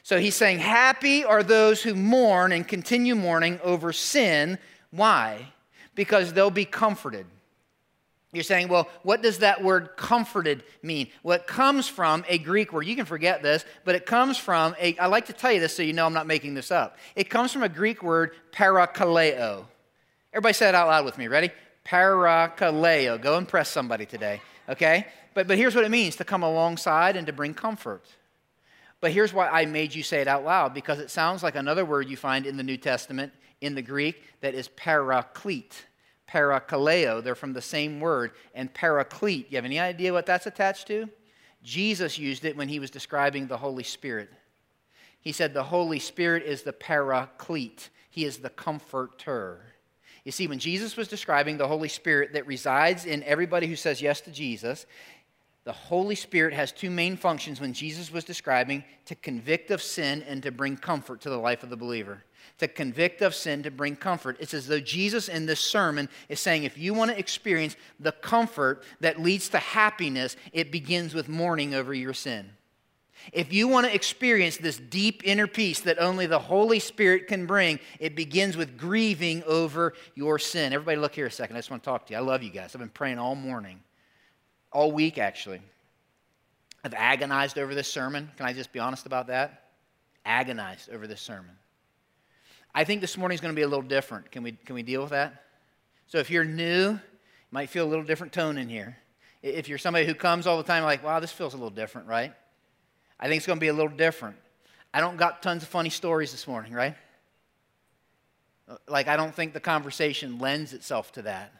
So 0.03 0.19
he's 0.19 0.35
saying, 0.35 0.59
Happy 0.59 1.23
are 1.23 1.43
those 1.43 1.81
who 1.81 1.95
mourn 1.95 2.51
and 2.51 2.67
continue 2.67 3.15
mourning 3.15 3.59
over 3.63 3.91
sin 3.91 4.57
why? 4.91 5.47
Because 5.95 6.33
they'll 6.33 6.51
be 6.51 6.65
comforted. 6.65 7.25
You're 8.33 8.43
saying, 8.43 8.69
well, 8.69 8.87
what 9.03 9.21
does 9.21 9.39
that 9.39 9.61
word 9.61 9.97
comforted 9.97 10.63
mean? 10.81 11.09
Well, 11.21 11.35
it 11.35 11.47
comes 11.47 11.89
from 11.89 12.23
a 12.29 12.37
Greek 12.37 12.71
word. 12.71 12.87
You 12.87 12.95
can 12.95 13.05
forget 13.05 13.43
this, 13.43 13.65
but 13.83 13.93
it 13.95 14.05
comes 14.05 14.37
from 14.37 14.73
a, 14.79 14.97
I 14.97 15.07
like 15.07 15.25
to 15.25 15.33
tell 15.33 15.51
you 15.51 15.59
this 15.59 15.75
so 15.75 15.83
you 15.83 15.91
know 15.91 16.05
I'm 16.05 16.13
not 16.13 16.27
making 16.27 16.53
this 16.53 16.71
up. 16.71 16.97
It 17.15 17.29
comes 17.29 17.51
from 17.51 17.63
a 17.63 17.69
Greek 17.69 18.01
word, 18.01 18.31
parakaleo. 18.53 19.65
Everybody 20.31 20.53
say 20.53 20.69
it 20.69 20.75
out 20.75 20.87
loud 20.87 21.03
with 21.03 21.17
me. 21.17 21.27
Ready? 21.27 21.51
Parakaleo. 21.85 23.21
Go 23.21 23.37
impress 23.37 23.67
somebody 23.67 24.05
today, 24.05 24.41
okay? 24.69 25.07
But, 25.33 25.47
but 25.47 25.57
here's 25.57 25.75
what 25.75 25.83
it 25.83 25.91
means 25.91 26.15
to 26.17 26.23
come 26.23 26.43
alongside 26.43 27.17
and 27.17 27.27
to 27.27 27.33
bring 27.33 27.53
comfort. 27.53 28.05
But 29.01 29.11
here's 29.11 29.33
why 29.33 29.49
I 29.49 29.65
made 29.65 29.93
you 29.93 30.03
say 30.03 30.21
it 30.21 30.27
out 30.29 30.45
loud 30.45 30.73
because 30.73 30.99
it 30.99 31.09
sounds 31.09 31.43
like 31.43 31.55
another 31.55 31.83
word 31.83 32.07
you 32.07 32.15
find 32.15 32.45
in 32.45 32.55
the 32.55 32.63
New 32.63 32.77
Testament 32.77 33.33
in 33.61 33.75
the 33.75 33.81
Greek 33.81 34.21
that 34.41 34.55
is 34.55 34.67
paraclete, 34.69 35.85
parakaleo. 36.29 37.23
They're 37.23 37.35
from 37.35 37.53
the 37.53 37.61
same 37.61 37.99
word. 37.99 38.31
And 38.53 38.73
paraclete, 38.73 39.47
you 39.49 39.57
have 39.57 39.65
any 39.65 39.79
idea 39.79 40.11
what 40.11 40.25
that's 40.25 40.47
attached 40.47 40.87
to? 40.87 41.07
Jesus 41.63 42.17
used 42.17 42.43
it 42.43 42.57
when 42.57 42.67
he 42.67 42.79
was 42.79 42.89
describing 42.89 43.47
the 43.47 43.57
Holy 43.57 43.83
Spirit. 43.83 44.29
He 45.21 45.31
said 45.31 45.53
the 45.53 45.63
Holy 45.63 45.99
Spirit 45.99 46.43
is 46.43 46.63
the 46.63 46.73
paraclete, 46.73 47.89
he 48.09 48.25
is 48.25 48.37
the 48.37 48.49
comforter. 48.49 49.61
You 50.23 50.31
see, 50.31 50.47
when 50.47 50.59
Jesus 50.59 50.97
was 50.97 51.07
describing 51.07 51.57
the 51.57 51.67
Holy 51.67 51.87
Spirit 51.87 52.33
that 52.33 52.45
resides 52.45 53.05
in 53.05 53.23
everybody 53.23 53.67
who 53.67 53.75
says 53.75 54.01
yes 54.01 54.21
to 54.21 54.31
Jesus, 54.31 54.85
the 55.63 55.71
Holy 55.71 56.15
Spirit 56.15 56.53
has 56.53 56.71
two 56.71 56.89
main 56.89 57.15
functions 57.15 57.61
when 57.61 57.73
Jesus 57.73 58.11
was 58.11 58.23
describing 58.23 58.83
to 59.05 59.15
convict 59.15 59.69
of 59.69 59.81
sin 59.81 60.23
and 60.23 60.41
to 60.43 60.51
bring 60.51 60.77
comfort 60.77 61.21
to 61.21 61.29
the 61.29 61.37
life 61.37 61.63
of 61.63 61.69
the 61.69 61.77
believer 61.77 62.23
to 62.61 62.67
convict 62.67 63.23
of 63.23 63.33
sin, 63.33 63.63
to 63.63 63.71
bring 63.71 63.95
comfort. 63.95 64.37
It's 64.39 64.53
as 64.53 64.67
though 64.67 64.79
Jesus 64.79 65.27
in 65.27 65.47
this 65.47 65.59
sermon 65.59 66.07
is 66.29 66.39
saying 66.39 66.63
if 66.63 66.77
you 66.77 66.93
want 66.93 67.09
to 67.09 67.17
experience 67.17 67.75
the 67.99 68.11
comfort 68.11 68.83
that 68.99 69.19
leads 69.19 69.49
to 69.49 69.57
happiness, 69.57 70.37
it 70.53 70.71
begins 70.71 71.15
with 71.15 71.27
mourning 71.27 71.73
over 71.73 71.91
your 71.91 72.13
sin. 72.13 72.51
If 73.33 73.51
you 73.51 73.67
want 73.67 73.87
to 73.87 73.95
experience 73.95 74.57
this 74.57 74.77
deep 74.77 75.23
inner 75.25 75.47
peace 75.47 75.79
that 75.81 75.97
only 75.97 76.27
the 76.27 76.37
Holy 76.37 76.77
Spirit 76.77 77.25
can 77.25 77.47
bring, 77.47 77.79
it 77.99 78.15
begins 78.15 78.55
with 78.55 78.77
grieving 78.77 79.41
over 79.47 79.93
your 80.13 80.37
sin. 80.37 80.71
Everybody, 80.71 80.97
look 80.97 81.15
here 81.15 81.25
a 81.25 81.31
second. 81.31 81.55
I 81.55 81.59
just 81.59 81.71
want 81.71 81.81
to 81.81 81.89
talk 81.89 82.05
to 82.07 82.13
you. 82.13 82.17
I 82.17 82.21
love 82.21 82.43
you 82.43 82.51
guys. 82.51 82.75
I've 82.75 82.79
been 82.79 82.89
praying 82.89 83.17
all 83.17 83.33
morning, 83.33 83.79
all 84.71 84.91
week 84.91 85.17
actually. 85.17 85.61
I've 86.83 86.93
agonized 86.93 87.57
over 87.57 87.73
this 87.73 87.91
sermon. 87.91 88.29
Can 88.37 88.45
I 88.45 88.53
just 88.53 88.71
be 88.71 88.77
honest 88.77 89.07
about 89.07 89.27
that? 89.27 89.69
Agonized 90.25 90.91
over 90.91 91.07
this 91.07 91.21
sermon. 91.21 91.55
I 92.73 92.83
think 92.83 93.01
this 93.01 93.17
morning 93.17 93.35
is 93.35 93.41
going 93.41 93.53
to 93.53 93.59
be 93.59 93.63
a 93.63 93.67
little 93.67 93.83
different. 93.83 94.31
Can 94.31 94.43
we, 94.43 94.53
can 94.53 94.75
we 94.75 94.83
deal 94.83 95.01
with 95.01 95.11
that? 95.11 95.43
So 96.07 96.19
if 96.19 96.29
you're 96.29 96.45
new, 96.45 96.91
you 96.91 96.99
might 97.51 97.69
feel 97.69 97.85
a 97.85 97.89
little 97.89 98.05
different 98.05 98.33
tone 98.33 98.57
in 98.57 98.69
here. 98.69 98.97
If 99.41 99.67
you're 99.67 99.77
somebody 99.77 100.05
who 100.05 100.13
comes 100.13 100.47
all 100.47 100.57
the 100.57 100.63
time, 100.63 100.83
like, 100.83 101.03
wow, 101.03 101.19
this 101.19 101.31
feels 101.31 101.53
a 101.53 101.57
little 101.57 101.69
different, 101.69 102.07
right? 102.07 102.33
I 103.19 103.27
think 103.27 103.37
it's 103.37 103.47
going 103.47 103.57
to 103.57 103.61
be 103.61 103.67
a 103.67 103.73
little 103.73 103.95
different. 103.95 104.37
I 104.93 104.99
don't 104.99 105.17
got 105.17 105.41
tons 105.41 105.63
of 105.63 105.69
funny 105.69 105.89
stories 105.89 106.31
this 106.31 106.47
morning, 106.47 106.73
right? 106.73 106.95
Uh, 108.69 108.77
like, 108.87 109.07
I 109.07 109.17
don't 109.17 109.33
think 109.33 109.53
the 109.53 109.59
conversation 109.59 110.39
lends 110.39 110.73
itself 110.73 111.11
to 111.13 111.23
that. 111.23 111.53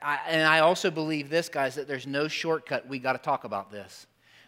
I, 0.00 0.18
and 0.28 0.42
I 0.42 0.60
also 0.60 0.90
believe 0.90 1.28
this, 1.28 1.48
guys, 1.48 1.74
that 1.74 1.86
there's 1.86 2.06
no 2.06 2.26
shortcut. 2.26 2.88
We 2.88 2.98
got 2.98 3.12
to 3.12 3.18
talk 3.18 3.44
about 3.44 3.70
this. 3.70 4.06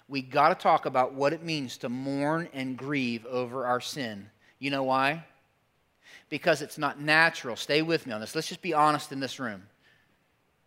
We 0.08 0.22
got 0.22 0.48
to 0.48 0.54
talk 0.54 0.86
about 0.86 1.14
what 1.14 1.32
it 1.32 1.42
means 1.42 1.76
to 1.78 1.88
mourn 1.88 2.48
and 2.52 2.76
grieve 2.76 3.26
over 3.26 3.66
our 3.66 3.80
sin. 3.80 4.30
You 4.58 4.70
know 4.70 4.82
why? 4.82 5.24
Because 6.28 6.62
it's 6.62 6.78
not 6.78 7.00
natural. 7.00 7.56
Stay 7.56 7.82
with 7.82 8.06
me 8.06 8.12
on 8.12 8.20
this. 8.20 8.34
Let's 8.34 8.48
just 8.48 8.62
be 8.62 8.74
honest 8.74 9.12
in 9.12 9.20
this 9.20 9.38
room. 9.38 9.64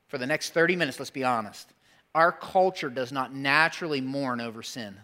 For 0.08 0.18
the 0.18 0.28
next 0.28 0.52
30 0.52 0.76
minutes, 0.76 1.00
let's 1.00 1.10
be 1.12 1.24
honest. 1.24 1.72
Our 2.16 2.32
culture 2.32 2.90
does 2.90 3.12
not 3.12 3.34
naturally 3.34 4.02
mourn 4.02 4.42
over 4.42 4.64
sin. 4.64 4.98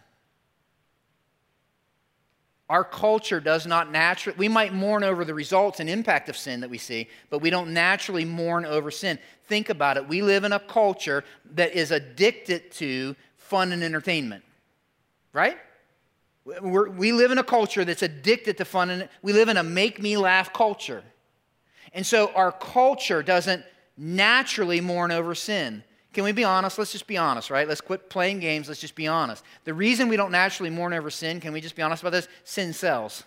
Our 2.67 2.83
culture 2.83 3.39
does 3.39 3.67
not 3.67 3.91
naturally, 3.91 4.37
we 4.39 4.47
might 4.47 4.73
mourn 4.73 5.03
over 5.03 5.23
the 5.23 5.35
results 5.35 5.79
and 5.79 5.87
impact 5.87 6.29
of 6.29 6.37
sin 6.37 6.61
that 6.61 6.69
we 6.69 6.79
see, 6.79 7.07
but 7.29 7.39
we 7.39 7.51
don't 7.51 7.73
naturally 7.73 8.25
mourn 8.25 8.65
over 8.65 8.89
sin. 8.89 9.19
Think 9.47 9.69
about 9.69 9.97
it. 9.97 10.07
We 10.07 10.23
live 10.23 10.43
in 10.43 10.51
a 10.51 10.59
culture 10.59 11.23
that 11.53 11.73
is 11.73 11.91
addicted 11.91 12.71
to 12.73 13.15
fun 13.37 13.71
and 13.71 13.83
entertainment, 13.83 14.43
right? 15.31 15.57
We're, 16.45 16.89
we 16.89 17.11
live 17.11 17.31
in 17.31 17.39
a 17.39 17.43
culture 17.43 17.83
that's 17.83 18.03
addicted 18.03 18.57
to 18.57 18.65
fun, 18.65 18.89
and 18.89 19.09
we 19.21 19.33
live 19.33 19.49
in 19.49 19.57
a 19.57 19.63
make 19.63 20.01
me 20.01 20.15
laugh 20.15 20.53
culture. 20.53 21.03
And 21.91 22.05
so 22.05 22.31
our 22.35 22.51
culture 22.51 23.23
doesn't 23.23 23.63
naturally 23.97 24.79
mourn 24.79 25.11
over 25.11 25.33
sin. 25.33 25.83
Can 26.13 26.23
we 26.23 26.31
be 26.31 26.43
honest? 26.43 26.77
Let's 26.77 26.91
just 26.91 27.07
be 27.07 27.17
honest, 27.17 27.49
right? 27.49 27.67
Let's 27.67 27.81
quit 27.81 28.09
playing 28.09 28.39
games. 28.39 28.67
Let's 28.67 28.79
just 28.79 28.95
be 28.95 29.07
honest. 29.07 29.43
The 29.63 29.73
reason 29.73 30.07
we 30.07 30.15
don't 30.15 30.31
naturally 30.31 30.69
mourn 30.69 30.93
over 30.93 31.09
sin, 31.09 31.39
can 31.39 31.51
we 31.51 31.61
just 31.61 31.75
be 31.75 31.81
honest 31.81 32.03
about 32.03 32.11
this? 32.11 32.27
Sin 32.43 32.73
sells. 32.73 33.23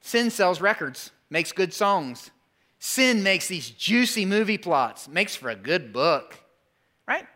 Sin 0.00 0.30
sells 0.30 0.60
records, 0.60 1.10
makes 1.28 1.50
good 1.50 1.74
songs. 1.74 2.30
Sin 2.78 3.22
makes 3.22 3.48
these 3.48 3.68
juicy 3.70 4.24
movie 4.24 4.58
plots, 4.58 5.08
makes 5.08 5.34
for 5.34 5.48
a 5.48 5.56
good 5.56 5.92
book, 5.92 6.36
right? 7.08 7.26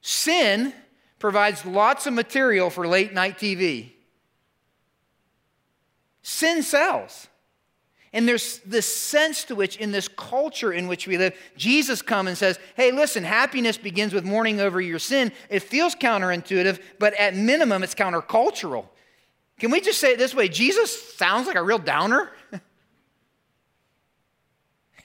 Sin 0.00 0.74
provides 1.18 1.64
lots 1.64 2.06
of 2.06 2.14
material 2.14 2.70
for 2.70 2.86
late 2.86 3.12
night 3.12 3.38
TV. 3.38 3.92
Sin 6.22 6.62
sells. 6.62 7.28
And 8.12 8.26
there's 8.26 8.60
this 8.60 8.86
sense 8.86 9.44
to 9.44 9.54
which, 9.54 9.76
in 9.76 9.92
this 9.92 10.08
culture 10.08 10.72
in 10.72 10.88
which 10.88 11.06
we 11.06 11.18
live, 11.18 11.36
Jesus 11.56 12.00
comes 12.00 12.28
and 12.28 12.38
says, 12.38 12.58
Hey, 12.74 12.90
listen, 12.90 13.24
happiness 13.24 13.76
begins 13.76 14.14
with 14.14 14.24
mourning 14.24 14.60
over 14.60 14.80
your 14.80 14.98
sin. 14.98 15.32
It 15.50 15.60
feels 15.60 15.94
counterintuitive, 15.94 16.80
but 16.98 17.14
at 17.14 17.36
minimum, 17.36 17.82
it's 17.82 17.94
countercultural. 17.94 18.86
Can 19.58 19.70
we 19.70 19.80
just 19.80 20.00
say 20.00 20.12
it 20.12 20.18
this 20.18 20.34
way? 20.34 20.48
Jesus 20.48 21.14
sounds 21.14 21.46
like 21.46 21.56
a 21.56 21.62
real 21.62 21.78
downer. 21.78 22.32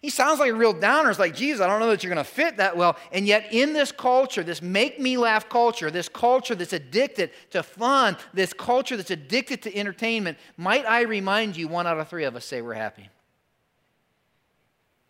He 0.02 0.10
sounds 0.10 0.40
like 0.40 0.52
a 0.52 0.56
real 0.56 0.74
downer. 0.74 1.12
It's 1.12 1.20
like, 1.20 1.36
Jesus, 1.36 1.62
I 1.62 1.68
don't 1.68 1.80
know 1.80 1.92
that 1.92 2.04
you're 2.04 2.14
going 2.14 2.26
to 2.26 2.30
fit 2.30 2.58
that 2.58 2.76
well. 2.76 2.98
And 3.12 3.28
yet, 3.28 3.54
in 3.54 3.74
this 3.74 3.92
culture, 3.92 4.42
this 4.42 4.60
make 4.60 5.00
me 5.00 5.16
laugh 5.16 5.48
culture, 5.48 5.92
this 5.92 6.10
culture 6.10 6.56
that's 6.56 6.74
addicted 6.74 7.30
to 7.52 7.62
fun, 7.62 8.18
this 8.34 8.52
culture 8.52 8.98
that's 8.98 9.12
addicted 9.12 9.62
to 9.62 9.76
entertainment, 9.76 10.40
might 10.58 10.88
I 10.88 11.02
remind 11.02 11.56
you, 11.56 11.68
one 11.68 11.86
out 11.86 12.00
of 12.00 12.08
three 12.08 12.24
of 12.24 12.36
us 12.36 12.46
say 12.46 12.64
we're 12.64 12.74
happy. 12.74 13.10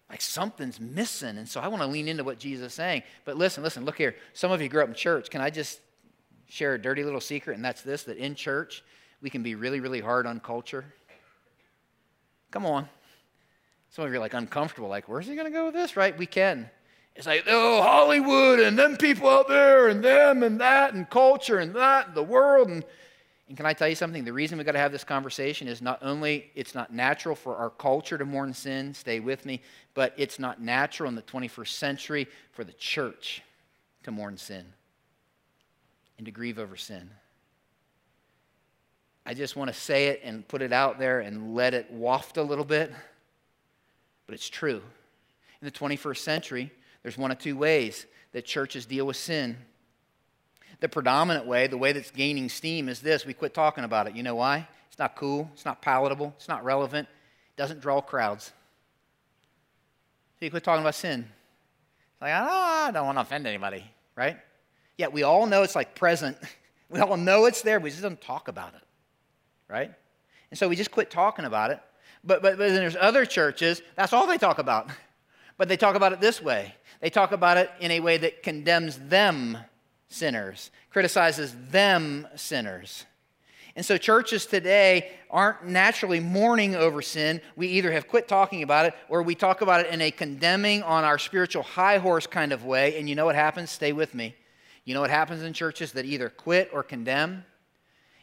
Like 0.10 0.20
something's 0.20 0.78
missing. 0.78 1.38
And 1.38 1.48
so 1.48 1.62
I 1.62 1.70
want 1.70 1.82
to 1.84 1.88
lean 1.88 2.10
into 2.10 2.26
what 2.26 2.38
Jesus 2.38 2.68
is 2.68 2.74
saying. 2.74 3.04
But 3.24 3.38
listen, 3.38 3.64
listen, 3.64 3.86
look 3.86 3.98
here. 3.98 4.18
Some 4.34 4.52
of 4.52 4.62
you 4.62 4.68
grew 4.68 4.84
up 4.84 4.90
in 4.90 4.94
church. 4.94 5.30
Can 5.30 5.40
I 5.40 5.50
just 5.50 5.80
share 6.50 6.74
a 6.74 6.82
dirty 6.82 7.06
little 7.06 7.22
secret? 7.22 7.56
And 7.56 7.64
that's 7.64 7.82
this 7.82 8.04
that 8.04 8.18
in 8.18 8.36
church, 8.36 8.84
we 9.22 9.30
can 9.30 9.42
be 9.42 9.56
really, 9.56 9.80
really 9.80 10.02
hard 10.02 10.28
on 10.28 10.42
culture. 10.42 10.84
Come 12.52 12.66
on. 12.66 12.90
Some 13.92 14.06
of 14.06 14.12
you 14.12 14.18
are 14.18 14.22
like 14.22 14.34
uncomfortable, 14.34 14.88
like, 14.88 15.10
where's 15.10 15.28
he 15.28 15.36
going 15.36 15.52
to 15.52 15.52
go 15.52 15.66
with 15.66 15.74
this, 15.74 15.98
right? 15.98 16.18
We 16.18 16.26
can. 16.26 16.70
It's 17.14 17.28
like, 17.28 17.44
oh, 17.48 17.82
Hollywood 17.82 18.62
and 18.62 18.80
them 18.80 18.96
people 18.96 19.28
out 19.30 19.50
there 19.50 19.90
and 19.90 20.02
them 20.02 20.44
and 20.44 20.62
that 20.62 20.94
and 20.94 21.10
culture 21.10 21.60
and 21.60 21.76
that 21.76 22.08
and 22.08 22.16
the 22.16 22.24
world. 22.24 22.70
And, 22.70 22.86
and 23.50 23.58
can 23.58 23.66
I 23.66 23.74
tell 23.74 23.90
you 23.90 23.96
something? 23.96 24.24
The 24.24 24.32
reason 24.32 24.58
we 24.58 24.64
got 24.64 24.72
to 24.72 24.80
have 24.80 24.94
this 24.94 25.04
conversation 25.04 25.68
is 25.68 25.82
not 25.82 26.00
only 26.02 26.52
it's 26.56 26.74
not 26.74 26.94
natural 26.94 27.36
for 27.36 27.58
our 27.58 27.70
culture 27.70 28.18
to 28.18 28.24
mourn 28.24 28.54
sin, 28.54 28.94
stay 28.94 29.20
with 29.20 29.46
me, 29.46 29.62
but 29.94 30.14
it's 30.16 30.40
not 30.40 30.62
natural 30.62 31.10
in 31.10 31.16
the 31.16 31.22
21st 31.24 31.68
century 31.68 32.28
for 32.54 32.64
the 32.64 32.74
church 32.74 33.42
to 34.04 34.12
mourn 34.12 34.38
sin 34.38 34.66
and 36.18 36.26
to 36.26 36.32
grieve 36.32 36.60
over 36.60 36.78
sin. 36.78 37.10
I 39.26 39.34
just 39.34 39.58
want 39.58 39.68
to 39.68 39.78
say 39.78 40.08
it 40.08 40.22
and 40.24 40.48
put 40.48 40.62
it 40.62 40.72
out 40.72 40.98
there 40.98 41.20
and 41.20 41.54
let 41.54 41.74
it 41.74 41.92
waft 41.92 42.38
a 42.38 42.44
little 42.44 42.66
bit 42.66 42.94
but 44.32 44.36
it's 44.36 44.50
true. 44.50 44.82
In 45.62 45.66
the 45.66 45.72
21st 45.72 46.20
century, 46.20 46.72
there's 47.04 47.18
one 47.18 47.32
of 47.32 47.38
two 47.38 47.58
ways 47.58 48.06
that 48.32 48.46
churches 48.46 48.86
deal 48.86 49.06
with 49.06 49.18
sin. 49.18 49.58
The 50.80 50.88
predominant 50.88 51.48
way, 51.48 51.68
the 51.68 51.78
way 51.78 51.92
that's 51.92 52.12
gaining 52.12 52.48
steam, 52.48 52.88
is 52.88 53.02
this 53.02 53.26
we 53.26 53.34
quit 53.34 53.54
talking 53.54 53.84
about 53.84 54.08
it. 54.08 54.16
You 54.16 54.24
know 54.24 54.36
why? 54.36 54.70
It's 54.88 54.98
not 54.98 55.18
cool, 55.18 55.50
it's 55.54 55.66
not 55.66 55.82
palatable, 55.82 56.34
it's 56.38 56.48
not 56.48 56.64
relevant, 56.64 57.10
it 57.10 57.58
doesn't 57.58 57.82
draw 57.82 58.00
crowds. 58.00 58.54
So 60.40 60.46
you 60.46 60.50
quit 60.50 60.64
talking 60.64 60.82
about 60.82 60.96
sin. 60.96 61.28
It's 62.14 62.22
like, 62.22 62.32
oh, 62.34 62.86
I 62.88 62.92
don't 62.94 63.06
want 63.06 63.18
to 63.18 63.24
offend 63.24 63.46
anybody, 63.48 63.84
right? 64.16 64.38
Yet 64.98 65.12
we 65.12 65.24
all 65.24 65.46
know 65.46 65.64
it's 65.64 65.76
like 65.76 65.94
present. 65.94 66.38
We 66.90 67.00
all 67.00 67.16
know 67.16 67.46
it's 67.46 67.62
there, 67.62 67.80
we 67.80 67.90
just 67.90 68.02
don't 68.02 68.20
talk 68.20 68.50
about 68.50 68.74
it, 68.74 68.82
right? 69.70 69.94
And 70.50 70.58
so 70.58 70.68
we 70.68 70.76
just 70.76 70.92
quit 70.92 71.10
talking 71.10 71.46
about 71.46 71.72
it. 71.72 71.80
But, 72.24 72.42
but, 72.42 72.58
but 72.58 72.68
then 72.70 72.76
there's 72.76 72.96
other 72.96 73.26
churches, 73.26 73.82
that's 73.96 74.14
all 74.14 74.28
they 74.28 74.38
talk 74.38 74.60
about. 74.60 74.90
But 75.58 75.68
they 75.68 75.78
talk 75.78 75.96
about 75.96 76.14
it 76.14 76.20
this 76.20 76.42
way 76.42 76.76
they 77.02 77.10
talk 77.10 77.32
about 77.32 77.58
it 77.58 77.70
in 77.80 77.92
a 77.92 78.00
way 78.00 78.18
that 78.18 78.44
condemns 78.44 78.98
them 78.98 79.58
sinners, 80.08 80.70
criticizes 80.92 81.56
them 81.70 82.28
sinners. 82.36 83.06
And 83.76 83.86
so 83.86 83.98
churches 83.98 84.46
today 84.46 85.12
aren't 85.30 85.66
naturally 85.66 86.20
mourning 86.20 86.76
over 86.76 87.02
sin. 87.02 87.42
We 87.56 87.68
either 87.68 87.92
have 87.92 88.08
quit 88.08 88.28
talking 88.28 88.64
about 88.64 88.86
it 88.86 88.94
or 89.10 89.24
we 89.24 89.34
talk 89.34 89.62
about 89.62 89.86
it 89.86 89.94
in 89.94 90.02
a 90.02 90.12
condemning 90.12 90.84
on 90.84 91.04
our 91.04 91.18
spiritual 91.18 91.64
high 91.64 91.98
horse 91.98 92.28
kind 92.28 92.52
of 92.52 92.66
way. 92.66 93.00
And 93.00 93.10
you 93.10 93.16
know 93.16 93.26
what 93.26 93.36
happens? 93.36 93.72
Stay 93.72 93.94
with 93.94 94.14
me. 94.14 94.36
You 94.84 94.94
know 94.94 95.02
what 95.02 95.10
happens 95.10 95.42
in 95.42 95.54
churches 95.54 95.94
that 95.94 96.06
either 96.06 96.30
quit 96.30 96.70
or 96.74 96.84
condemn? 96.84 97.46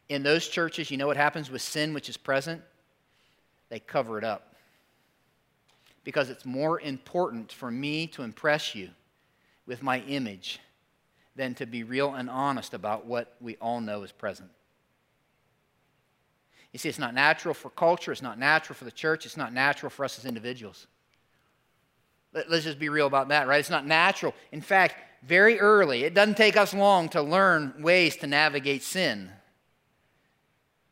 In 0.08 0.22
those 0.22 0.48
churches, 0.48 0.90
you 0.90 0.96
know 0.96 1.06
what 1.06 1.16
happens 1.16 1.50
with 1.50 1.62
sin 1.62 1.94
which 1.94 2.08
is 2.08 2.16
present? 2.16 2.62
They 3.68 3.80
cover 3.80 4.18
it 4.18 4.24
up. 4.24 4.54
Because 6.04 6.30
it's 6.30 6.44
more 6.44 6.80
important 6.80 7.52
for 7.52 7.70
me 7.70 8.06
to 8.08 8.22
impress 8.22 8.74
you 8.74 8.90
with 9.66 9.82
my 9.82 10.00
image 10.00 10.60
than 11.36 11.54
to 11.54 11.66
be 11.66 11.82
real 11.82 12.14
and 12.14 12.28
honest 12.28 12.74
about 12.74 13.06
what 13.06 13.34
we 13.40 13.56
all 13.56 13.80
know 13.80 14.02
is 14.02 14.12
present. 14.12 14.50
You 16.72 16.78
see, 16.78 16.88
it's 16.88 16.98
not 16.98 17.14
natural 17.14 17.54
for 17.54 17.70
culture, 17.70 18.12
it's 18.12 18.22
not 18.22 18.38
natural 18.38 18.74
for 18.74 18.84
the 18.84 18.90
church, 18.90 19.24
it's 19.24 19.36
not 19.36 19.52
natural 19.52 19.90
for 19.90 20.04
us 20.04 20.18
as 20.18 20.24
individuals. 20.24 20.86
Let's 22.32 22.64
just 22.64 22.78
be 22.78 22.90
real 22.90 23.06
about 23.06 23.28
that, 23.28 23.48
right? 23.48 23.58
It's 23.58 23.70
not 23.70 23.86
natural. 23.86 24.34
In 24.52 24.60
fact, 24.60 24.96
very 25.22 25.58
early, 25.58 26.04
it 26.04 26.14
doesn't 26.14 26.36
take 26.36 26.56
us 26.56 26.74
long 26.74 27.08
to 27.10 27.22
learn 27.22 27.74
ways 27.80 28.16
to 28.18 28.26
navigate 28.26 28.82
sin. 28.82 29.30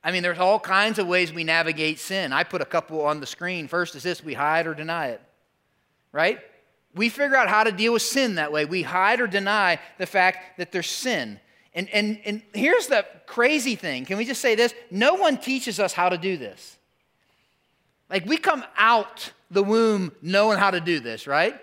I 0.06 0.12
mean, 0.12 0.22
there's 0.22 0.38
all 0.38 0.60
kinds 0.60 1.00
of 1.00 1.08
ways 1.08 1.32
we 1.32 1.42
navigate 1.42 1.98
sin. 1.98 2.32
I 2.32 2.44
put 2.44 2.62
a 2.62 2.64
couple 2.64 3.04
on 3.04 3.18
the 3.18 3.26
screen. 3.26 3.66
First 3.66 3.96
is 3.96 4.04
this 4.04 4.22
we 4.22 4.34
hide 4.34 4.68
or 4.68 4.72
deny 4.72 5.08
it, 5.08 5.20
right? 6.12 6.38
We 6.94 7.08
figure 7.08 7.36
out 7.36 7.48
how 7.48 7.64
to 7.64 7.72
deal 7.72 7.92
with 7.92 8.02
sin 8.02 8.36
that 8.36 8.52
way. 8.52 8.66
We 8.66 8.82
hide 8.82 9.20
or 9.20 9.26
deny 9.26 9.80
the 9.98 10.06
fact 10.06 10.58
that 10.58 10.70
there's 10.70 10.88
sin. 10.88 11.40
And, 11.75 11.88
and, 11.90 12.20
and 12.25 12.42
here's 12.54 12.86
the 12.86 13.04
crazy 13.26 13.75
thing. 13.75 14.04
Can 14.04 14.16
we 14.16 14.25
just 14.25 14.40
say 14.40 14.54
this? 14.54 14.72
No 14.92 15.14
one 15.14 15.38
teaches 15.38 15.80
us 15.80 15.92
how 15.92 16.08
to 16.08 16.16
do 16.16 16.36
this. 16.36 16.78
Like, 18.08 18.26
we 18.26 18.36
come 18.36 18.62
out 18.78 19.32
the 19.50 19.64
womb 19.64 20.12
knowing 20.22 20.58
how 20.58 20.70
to 20.70 20.80
do 20.80 21.00
this, 21.00 21.26
right? 21.26 21.60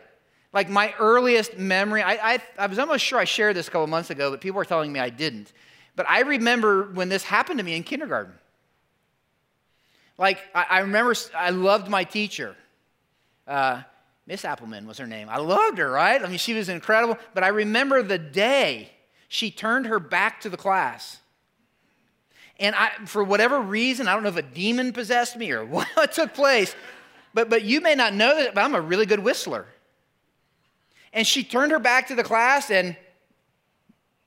Like, 0.52 0.70
my 0.70 0.94
earliest 1.00 1.58
memory, 1.58 2.04
I, 2.04 2.34
I, 2.34 2.40
I 2.60 2.68
was 2.68 2.78
almost 2.78 3.06
sure 3.06 3.20
I 3.20 3.24
shared 3.24 3.56
this 3.56 3.70
a 3.70 3.72
couple 3.72 3.88
months 3.88 4.10
ago, 4.10 4.32
but 4.32 4.42
people 4.42 4.58
were 4.58 4.66
telling 4.66 4.92
me 4.92 5.00
I 5.00 5.10
didn't. 5.10 5.54
But 5.96 6.10
I 6.10 6.22
remember 6.22 6.84
when 6.94 7.10
this 7.10 7.24
happened 7.24 7.60
to 7.60 7.64
me 7.64 7.76
in 7.76 7.84
kindergarten. 7.84 8.34
Like, 10.18 10.40
I, 10.54 10.66
I 10.70 10.80
remember 10.80 11.16
I 11.36 11.50
loved 11.52 11.90
my 11.90 12.04
teacher. 12.04 12.56
Uh, 13.48 13.82
Miss 14.26 14.44
Appleman 14.44 14.88
was 14.88 14.98
her 14.98 15.08
name. 15.08 15.28
I 15.30 15.38
loved 15.38 15.78
her, 15.78 15.90
right? 15.90 16.22
I 16.22 16.28
mean, 16.28 16.38
she 16.38 16.54
was 16.54 16.70
incredible. 16.70 17.18
But 17.34 17.44
I 17.44 17.50
remember 17.50 18.02
the 18.02 18.18
day 18.18 18.92
she 19.28 19.52
turned 19.52 19.88
her 19.88 20.00
back 20.00 20.42
to 20.42 20.50
the 20.50 20.58
class. 20.58 21.18
And 22.60 22.76
I, 22.76 22.92
for 23.06 23.24
whatever 23.24 23.60
reason, 23.60 24.08
I 24.08 24.14
don't 24.14 24.24
know 24.24 24.30
if 24.30 24.38
a 24.38 24.42
demon 24.42 24.94
possessed 24.94 25.36
me 25.36 25.52
or 25.52 25.66
what 25.94 26.12
took 26.14 26.34
place, 26.34 26.76
but, 27.34 27.50
but 27.50 27.64
you 27.64 27.82
may 27.82 27.96
not 27.96 28.14
know 28.14 28.36
that, 28.36 28.54
but 28.54 28.64
I'm 28.64 28.76
a 28.76 28.82
really 28.82 29.06
good 29.06 29.20
whistler. 29.20 29.66
And 31.12 31.28
she 31.28 31.44
turned 31.44 31.72
her 31.72 31.80
back 31.80 32.08
to 32.08 32.16
the 32.16 32.24
class 32.24 32.72
and 32.72 32.96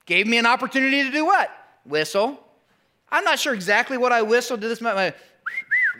gave 0.06 0.26
me 0.26 0.38
an 0.38 0.46
opportunity 0.46 1.02
to 1.02 1.10
do 1.10 1.26
what? 1.26 1.50
Whistle. 1.84 2.42
I'm 3.10 3.24
not 3.24 3.38
sure 3.38 3.54
exactly 3.54 3.98
what 3.98 4.12
I 4.12 4.22
whistled. 4.22 4.60
Did 4.60 4.70
this 4.70 4.80
my, 4.80 5.12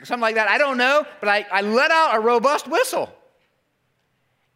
something 0.03 0.21
like 0.21 0.35
that? 0.35 0.49
I 0.49 0.57
don't 0.57 0.77
know, 0.77 1.05
but 1.19 1.29
I, 1.29 1.45
I 1.51 1.61
let 1.61 1.91
out 1.91 2.15
a 2.15 2.19
robust 2.19 2.67
whistle. 2.67 3.13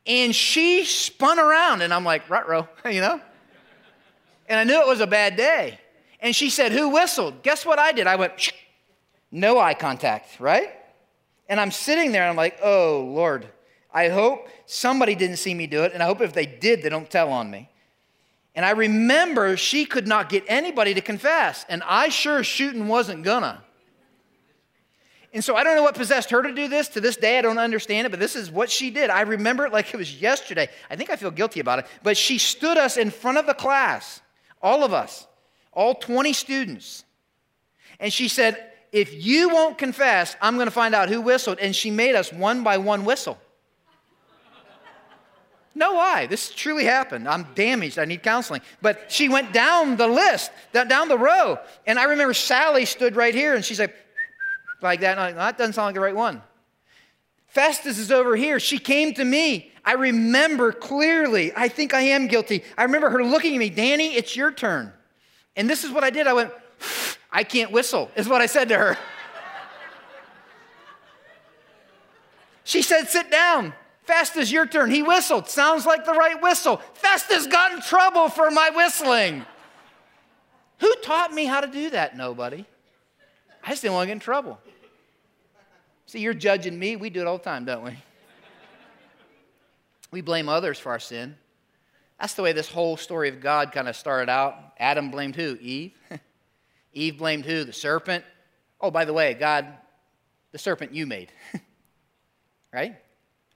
And 0.06 0.34
she 0.34 0.84
spun 0.84 1.40
around, 1.40 1.82
and 1.82 1.94
I'm 1.94 2.04
like, 2.04 2.30
right 2.30 2.48
row, 2.48 2.68
you 2.86 3.02
know? 3.02 3.22
And 4.48 4.60
I 4.60 4.64
knew 4.64 4.82
it 4.82 4.88
was 4.88 5.00
a 5.00 5.08
bad 5.08 5.36
day. 5.36 5.80
And 6.20 6.36
she 6.36 6.50
said, 6.50 6.72
Who 6.72 6.90
whistled? 6.90 7.42
Guess 7.44 7.66
what 7.66 7.80
I 7.80 7.92
did? 7.92 8.08
I 8.08 8.16
went, 8.16 8.40
Shh. 8.40 8.52
no 9.32 9.60
eye 9.60 9.74
contact, 9.74 10.40
right? 10.40 10.70
And 11.48 11.60
I'm 11.60 11.72
sitting 11.72 12.12
there 12.12 12.24
and 12.24 12.30
I'm 12.30 12.36
like, 12.36 12.60
Oh, 12.62 13.10
Lord, 13.14 13.48
I 13.94 14.10
hope 14.10 14.48
somebody 14.66 15.16
didn't 15.16 15.38
see 15.38 15.54
me 15.54 15.68
do 15.68 15.84
it. 15.84 15.94
And 15.94 16.04
I 16.04 16.06
hope 16.06 16.22
if 16.22 16.34
they 16.34 16.46
did, 16.46 16.84
they 16.84 16.90
don't 16.90 17.10
tell 17.10 17.32
on 17.32 17.50
me. 17.50 17.70
And 18.56 18.66
I 18.66 18.72
remember 18.72 19.56
she 19.56 19.86
could 19.86 20.08
not 20.08 20.30
get 20.30 20.44
anybody 20.48 20.94
to 20.94 21.02
confess. 21.02 21.66
And 21.70 21.82
I 21.86 22.10
sure 22.10 22.44
shooting 22.44 22.88
wasn't 22.88 23.24
gonna. 23.24 23.64
And 25.34 25.44
so 25.44 25.56
I 25.56 25.64
don't 25.64 25.76
know 25.76 25.84
what 25.84 25.96
possessed 25.96 26.30
her 26.32 26.42
to 26.42 26.54
do 26.54 26.68
this. 26.68 26.90
To 26.90 27.02
this 27.02 27.16
day, 27.16 27.40
I 27.40 27.42
don't 27.42 27.58
understand 27.58 28.06
it, 28.06 28.10
but 28.10 28.20
this 28.20 28.36
is 28.36 28.52
what 28.52 28.70
she 28.70 28.90
did. 28.90 29.10
I 29.10 29.22
remember 29.22 29.66
it 29.66 29.72
like 29.72 29.94
it 29.94 29.98
was 29.98 30.22
yesterday. 30.22 30.68
I 30.90 30.98
think 30.98 31.10
I 31.10 31.16
feel 31.16 31.32
guilty 31.32 31.62
about 31.62 31.80
it. 31.80 31.86
But 32.04 32.18
she 32.18 32.38
stood 32.38 32.78
us 32.78 32.98
in 32.98 33.12
front 33.12 33.38
of 33.38 33.46
the 33.46 33.54
class, 33.54 34.22
all 34.62 34.84
of 34.84 34.92
us, 34.92 35.26
all 35.72 35.96
20 35.96 36.34
students. 36.34 37.06
And 38.00 38.12
she 38.12 38.28
said, 38.28 38.72
If 38.92 39.26
you 39.26 39.48
won't 39.48 39.78
confess, 39.78 40.36
I'm 40.42 40.58
to 40.58 40.70
find 40.70 40.94
out 40.94 41.08
who 41.08 41.22
whistled. 41.22 41.60
And 41.60 41.74
she 41.74 41.92
made 41.92 42.16
us 42.16 42.34
one 42.34 42.64
by 42.64 42.78
one 42.78 43.06
whistle. 43.06 43.38
No 45.74 45.94
lie. 45.94 46.28
This 46.28 46.52
truly 46.52 46.84
happened. 46.84 47.28
I'm 47.28 47.48
damaged. 47.56 47.98
I 47.98 48.06
need 48.06 48.24
counseling. 48.24 48.62
But 48.82 49.12
she 49.12 49.30
went 49.30 49.54
down 49.54 49.96
the 49.96 50.08
list, 50.08 50.52
down 50.74 51.08
the 51.08 51.18
row. 51.18 51.60
And 51.88 51.98
I 51.98 52.06
remember 52.06 52.34
Sally 52.34 52.86
stood 52.86 53.16
right 53.16 53.34
here 53.34 53.56
and 53.56 53.64
she's 53.64 53.80
like, 53.80 53.96
like 54.82 55.00
that. 55.02 55.18
Like, 55.18 55.36
that 55.36 55.58
doesn't 55.58 55.74
sound 55.74 55.88
like 55.88 55.96
the 55.96 56.02
right 56.02 56.16
one. 56.16 56.42
Festus 57.48 57.98
is 57.98 58.12
over 58.12 58.36
here. 58.36 58.60
She 58.60 58.78
came 58.78 59.14
to 59.14 59.26
me. 59.26 59.72
I 59.84 59.94
remember 59.94 60.72
clearly. 60.72 61.52
I 61.56 61.68
think 61.68 61.94
I 61.94 62.02
am 62.02 62.28
guilty. 62.28 62.64
I 62.78 62.84
remember 62.84 63.10
her 63.10 63.24
looking 63.24 63.54
at 63.56 63.60
me, 63.60 63.70
Danny, 63.70 64.16
it's 64.16 64.36
your 64.36 64.52
turn. 64.52 64.94
And 65.56 65.70
this 65.70 65.84
is 65.84 65.92
what 65.92 66.04
I 66.04 66.10
did. 66.10 66.28
I 66.28 66.34
went, 66.34 66.52
I 67.32 67.44
can't 67.44 67.72
whistle, 67.72 68.10
is 68.16 68.28
what 68.30 68.42
I 68.42 68.46
said 68.46 68.70
to 68.70 68.78
her. 68.78 68.98
she 72.64 72.82
said, 72.82 73.10
Sit 73.10 73.30
down. 73.32 73.74
Festus, 74.04 74.52
your 74.52 74.66
turn. 74.66 74.90
He 74.90 75.04
whistled. 75.04 75.50
Sounds 75.50 75.86
like 75.86 76.06
the 76.06 76.14
right 76.14 76.42
whistle. 76.42 76.78
Festus 76.94 77.48
got 77.48 77.72
in 77.72 77.82
trouble 77.82 78.30
for 78.30 78.50
my 78.50 78.72
whistling. 78.72 79.46
Who 80.80 80.94
taught 81.04 81.32
me 81.34 81.46
how 81.46 81.62
to 81.62 81.68
do 81.68 81.92
that? 81.92 82.18
Nobody. 82.18 82.66
I 83.64 83.70
just 83.70 83.84
didn't 83.84 83.94
want 83.94 84.06
to 84.06 84.08
get 84.08 84.14
in 84.14 84.20
trouble. 84.20 84.60
See, 86.08 86.20
you're 86.20 86.34
judging 86.34 86.78
me. 86.78 86.96
We 86.96 87.10
do 87.10 87.22
it 87.22 87.28
all 87.28 87.38
the 87.38 87.44
time, 87.44 87.66
don't 87.66 87.84
we? 87.84 87.98
We 90.12 90.22
blame 90.22 90.50
others 90.50 90.78
for 90.78 90.92
our 90.92 91.00
sin. 91.00 91.36
That's 92.20 92.34
the 92.34 92.42
way 92.44 92.52
this 92.52 92.70
whole 92.70 92.98
story 92.98 93.30
of 93.30 93.40
God 93.40 93.72
kind 93.72 93.88
of 93.88 93.96
started 93.96 94.30
out. 94.30 94.56
Adam 94.78 95.10
blamed 95.10 95.36
who? 95.36 95.58
Eve. 95.62 95.94
Eve 96.94 97.18
blamed 97.18 97.46
who? 97.46 97.64
The 97.64 97.74
serpent. 97.74 98.26
Oh, 98.80 98.92
by 98.92 99.06
the 99.06 99.14
way, 99.14 99.34
God, 99.36 99.68
the 100.52 100.58
serpent 100.58 100.94
you 100.94 101.06
made. 101.06 101.32
right? 102.74 102.96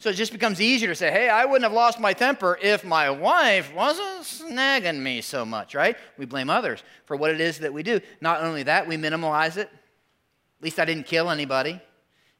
So 0.05 0.11
it 0.11 0.17
just 0.17 0.33
becomes 0.33 0.61
easier 0.61 0.89
to 0.89 0.93
say, 0.93 1.09
hey, 1.09 1.29
I 1.29 1.45
wouldn't 1.45 1.63
have 1.63 1.73
lost 1.73 1.99
my 1.99 2.13
temper 2.13 2.59
if 2.61 2.85
my 2.85 3.09
wife 3.09 3.73
wasn't 3.73 4.21
snagging 4.21 4.99
me 4.99 5.19
so 5.19 5.43
much, 5.43 5.73
right? 5.73 5.97
We 6.19 6.27
blame 6.27 6.47
others 6.47 6.83
for 7.05 7.17
what 7.17 7.31
it 7.31 7.41
is 7.41 7.57
that 7.57 7.73
we 7.73 7.81
do. 7.81 7.99
Not 8.21 8.43
only 8.43 8.61
that, 8.61 8.87
we 8.87 8.97
minimize 8.97 9.57
it. 9.57 9.67
At 9.67 10.63
least 10.63 10.79
I 10.79 10.85
didn't 10.85 11.07
kill 11.07 11.31
anybody, 11.31 11.81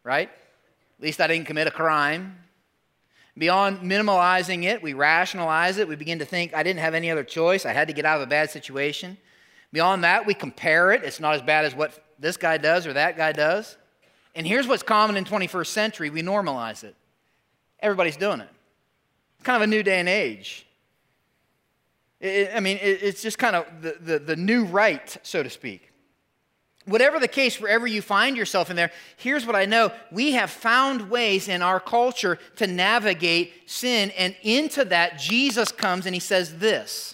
right? 0.03 0.29
At 0.29 1.03
least 1.03 1.19
I 1.19 1.25
didn't 1.25 1.47
commit 1.47 1.65
a 1.65 1.71
crime. 1.71 2.37
Beyond 3.35 3.79
minimalizing 3.79 4.65
it, 4.65 4.83
we 4.83 4.93
rationalize 4.93 5.79
it. 5.79 5.87
We 5.87 5.95
begin 5.95 6.19
to 6.19 6.25
think, 6.25 6.53
I 6.53 6.61
didn't 6.61 6.81
have 6.81 6.93
any 6.93 7.09
other 7.09 7.23
choice. 7.23 7.65
I 7.65 7.73
had 7.73 7.87
to 7.87 7.95
get 7.95 8.05
out 8.05 8.17
of 8.17 8.27
a 8.27 8.29
bad 8.29 8.51
situation. 8.51 9.17
Beyond 9.73 10.03
that, 10.03 10.27
we 10.27 10.35
compare 10.35 10.91
it. 10.91 11.03
It's 11.03 11.19
not 11.19 11.33
as 11.33 11.41
bad 11.41 11.65
as 11.65 11.73
what 11.73 11.99
this 12.19 12.37
guy 12.37 12.59
does 12.59 12.85
or 12.85 12.93
that 12.93 13.17
guy 13.17 13.31
does. 13.31 13.75
And 14.35 14.45
here's 14.45 14.67
what's 14.67 14.83
common 14.83 15.17
in 15.17 15.25
21st 15.25 15.65
century 15.65 16.11
we 16.11 16.21
normalize 16.21 16.83
it. 16.83 16.95
Everybody's 17.85 18.17
doing 18.17 18.39
it. 18.39 18.49
Kind 19.43 19.57
of 19.57 19.61
a 19.61 19.67
new 19.67 19.83
day 19.83 19.99
and 19.99 20.09
age. 20.09 20.65
It, 22.19 22.49
I 22.55 22.59
mean, 22.59 22.77
it, 22.77 23.03
it's 23.03 23.21
just 23.21 23.37
kind 23.37 23.55
of 23.55 23.67
the, 23.83 23.97
the, 24.01 24.17
the 24.17 24.35
new 24.35 24.65
right, 24.65 25.15
so 25.21 25.43
to 25.43 25.51
speak. 25.51 25.91
Whatever 26.85 27.19
the 27.19 27.27
case, 27.27 27.61
wherever 27.61 27.85
you 27.85 28.01
find 28.01 28.35
yourself 28.35 28.71
in 28.71 28.75
there, 28.75 28.91
here's 29.17 29.45
what 29.45 29.55
I 29.55 29.65
know. 29.65 29.91
We 30.11 30.31
have 30.31 30.49
found 30.49 31.11
ways 31.11 31.47
in 31.47 31.61
our 31.61 31.79
culture 31.79 32.39
to 32.55 32.65
navigate 32.65 33.53
sin, 33.67 34.09
and 34.17 34.35
into 34.41 34.83
that, 34.85 35.19
Jesus 35.19 35.71
comes 35.71 36.07
and 36.07 36.15
he 36.15 36.19
says 36.19 36.57
this. 36.57 37.13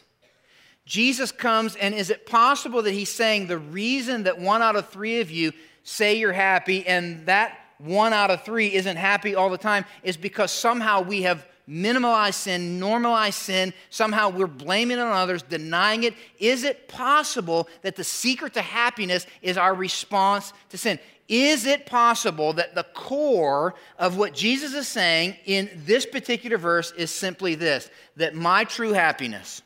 Jesus 0.86 1.34
comes, 1.34 1.76
and 1.76 1.94
is 1.94 2.10
it 2.10 2.26
possible 2.26 2.82
that 2.84 2.92
he's 2.92 3.12
saying 3.12 3.48
the 3.48 3.58
reason 3.58 4.24
that 4.24 4.40
one 4.40 4.62
out 4.62 4.78
of 4.78 4.88
three 4.88 5.20
of 5.20 5.30
you 5.30 5.52
say 5.84 6.18
you're 6.18 6.32
happy 6.32 6.88
and 6.88 7.26
that 7.26 7.58
one 7.84 8.14
out 8.14 8.32
of 8.32 8.44
three 8.44 8.74
isn't 8.74 8.98
happy 8.98 9.36
all 9.36 9.50
the 9.50 9.58
time 9.58 9.86
is 10.04 10.18
because 10.18 10.52
somehow 10.52 11.02
we 11.02 11.24
have 11.24 11.46
minimalize 11.72 12.34
sin, 12.34 12.80
normalized 12.80 13.36
sin. 13.36 13.74
Somehow 13.90 14.30
we're 14.30 14.48
blaming 14.48 14.98
it 14.98 15.02
on 15.02 15.14
others, 15.14 15.42
denying 15.42 16.04
it. 16.04 16.14
Is 16.40 16.64
it 16.64 16.88
possible 16.88 17.70
that 17.82 17.96
the 17.96 18.04
secret 18.04 18.54
to 18.56 18.62
happiness 18.62 19.26
is 19.42 19.58
our 19.58 19.74
response 19.74 20.54
to 20.70 20.78
sin? 20.78 21.00
Is 21.30 21.66
it 21.66 21.86
possible 21.86 22.54
that 22.54 22.76
the 22.76 22.84
core 22.84 23.76
of 23.98 24.18
what 24.18 24.34
Jesus 24.34 24.74
is 24.74 24.88
saying 24.88 25.38
in 25.46 25.70
this 25.86 26.06
particular 26.06 26.58
verse 26.58 26.92
is 26.92 27.10
simply 27.10 27.56
this 27.56 27.90
that 28.18 28.36
my 28.36 28.66
true 28.66 28.92
happiness 28.92 29.62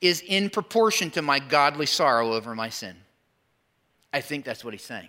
is 0.00 0.22
in 0.24 0.48
proportion 0.48 1.10
to 1.10 1.22
my 1.22 1.40
godly 1.40 1.86
sorrow 1.86 2.34
over 2.34 2.54
my 2.54 2.68
sin? 2.68 2.94
I 4.12 4.20
think 4.20 4.44
that's 4.44 4.64
what 4.64 4.74
he's 4.74 4.84
saying. 4.84 5.08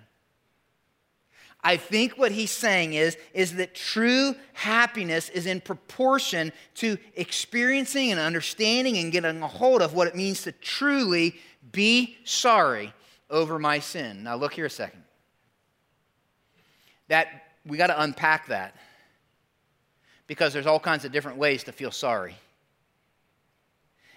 I 1.64 1.78
think 1.78 2.18
what 2.18 2.32
he's 2.32 2.52
saying 2.52 2.94
is, 2.94 3.18
is 3.34 3.56
that 3.56 3.76
true 3.76 4.36
happiness 4.54 5.30
is 5.30 5.46
in 5.46 5.60
proportion 5.60 6.54
to 6.76 6.98
experiencing 7.16 8.12
and 8.12 8.20
understanding 8.20 8.98
and 8.98 9.12
getting 9.12 9.42
a 9.42 9.48
hold 9.48 9.82
of 9.82 9.94
what 9.94 10.08
it 10.08 10.16
means 10.16 10.44
to 10.44 10.52
truly 10.52 11.36
be 11.72 12.18
sorry 12.24 12.94
over 13.30 13.60
my 13.60 13.80
sin. 13.80 14.24
Now, 14.24 14.36
look 14.36 14.54
here 14.54 14.66
a 14.66 14.70
second. 14.70 15.04
That 17.10 17.28
we 17.66 17.78
got 17.78 17.88
to 17.88 18.02
unpack 18.02 18.48
that 18.48 18.76
because 20.28 20.54
there's 20.54 20.68
all 20.68 20.80
kinds 20.80 21.06
of 21.06 21.12
different 21.12 21.38
ways 21.38 21.64
to 21.64 21.72
feel 21.72 21.92
sorry. 21.92 22.36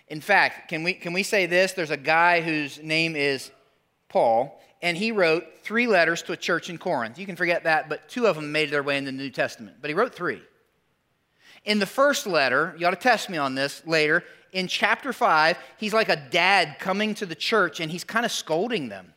In 0.09 0.20
fact, 0.20 0.68
can 0.68 0.83
we, 0.83 0.92
can 0.92 1.12
we 1.12 1.22
say 1.22 1.46
this? 1.46 1.72
There's 1.72 1.92
a 1.92 1.96
guy 1.96 2.40
whose 2.40 2.83
name 2.83 3.14
is 3.14 3.50
Paul, 4.09 4.61
and 4.82 4.96
he 4.96 5.12
wrote 5.12 5.44
three 5.62 5.86
letters 5.86 6.22
to 6.22 6.32
a 6.32 6.36
church 6.36 6.70
in 6.70 6.78
Corinth. 6.78 7.18
You 7.18 7.26
can 7.26 7.36
forget 7.36 7.64
that, 7.64 7.88
but 7.88 8.08
two 8.08 8.26
of 8.26 8.36
them 8.36 8.50
made 8.50 8.70
their 8.70 8.82
way 8.82 8.96
in 8.96 9.04
the 9.04 9.12
New 9.12 9.30
Testament. 9.30 9.76
But 9.80 9.90
he 9.90 9.94
wrote 9.94 10.14
three. 10.14 10.42
In 11.64 11.78
the 11.78 11.86
first 11.86 12.26
letter, 12.26 12.74
you 12.78 12.86
ought 12.86 12.90
to 12.90 12.96
test 12.96 13.28
me 13.28 13.36
on 13.36 13.54
this 13.54 13.82
later, 13.86 14.24
in 14.52 14.66
chapter 14.66 15.12
5, 15.12 15.58
he's 15.78 15.92
like 15.92 16.08
a 16.08 16.16
dad 16.16 16.78
coming 16.78 17.14
to 17.16 17.26
the 17.26 17.34
church 17.34 17.80
and 17.80 17.92
he's 17.92 18.04
kind 18.04 18.24
of 18.24 18.32
scolding 18.32 18.88
them. 18.88 19.12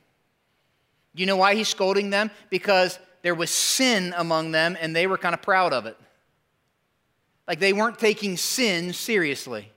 Do 1.16 1.22
you 1.22 1.28
know 1.28 1.38
why 1.38 1.56
he's 1.56 1.70
scolding 1.70 2.10
them? 2.10 2.30
Because 2.50 3.00
there 3.22 3.34
was 3.34 3.50
sin 3.50 4.14
among 4.18 4.52
them 4.52 4.78
and 4.80 4.96
they 4.96 5.08
were 5.08 5.18
kind 5.18 5.34
of 5.34 5.42
proud 5.42 5.74
of 5.74 5.86
it. 5.86 5.98
Like 7.48 7.60
they 7.60 7.74
weren't 7.74 8.00
taking 8.00 8.36
sin 8.38 8.94
seriously. 8.94 9.72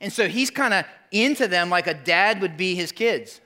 And 0.00 0.12
so 0.12 0.28
he's 0.28 0.50
kind 0.50 0.72
of 0.72 0.84
into 1.10 1.48
them 1.48 1.68
like 1.68 1.88
a 1.88 1.94
dad 1.94 2.40
would 2.40 2.56
be 2.56 2.74
his 2.74 2.92
kids 2.92 3.40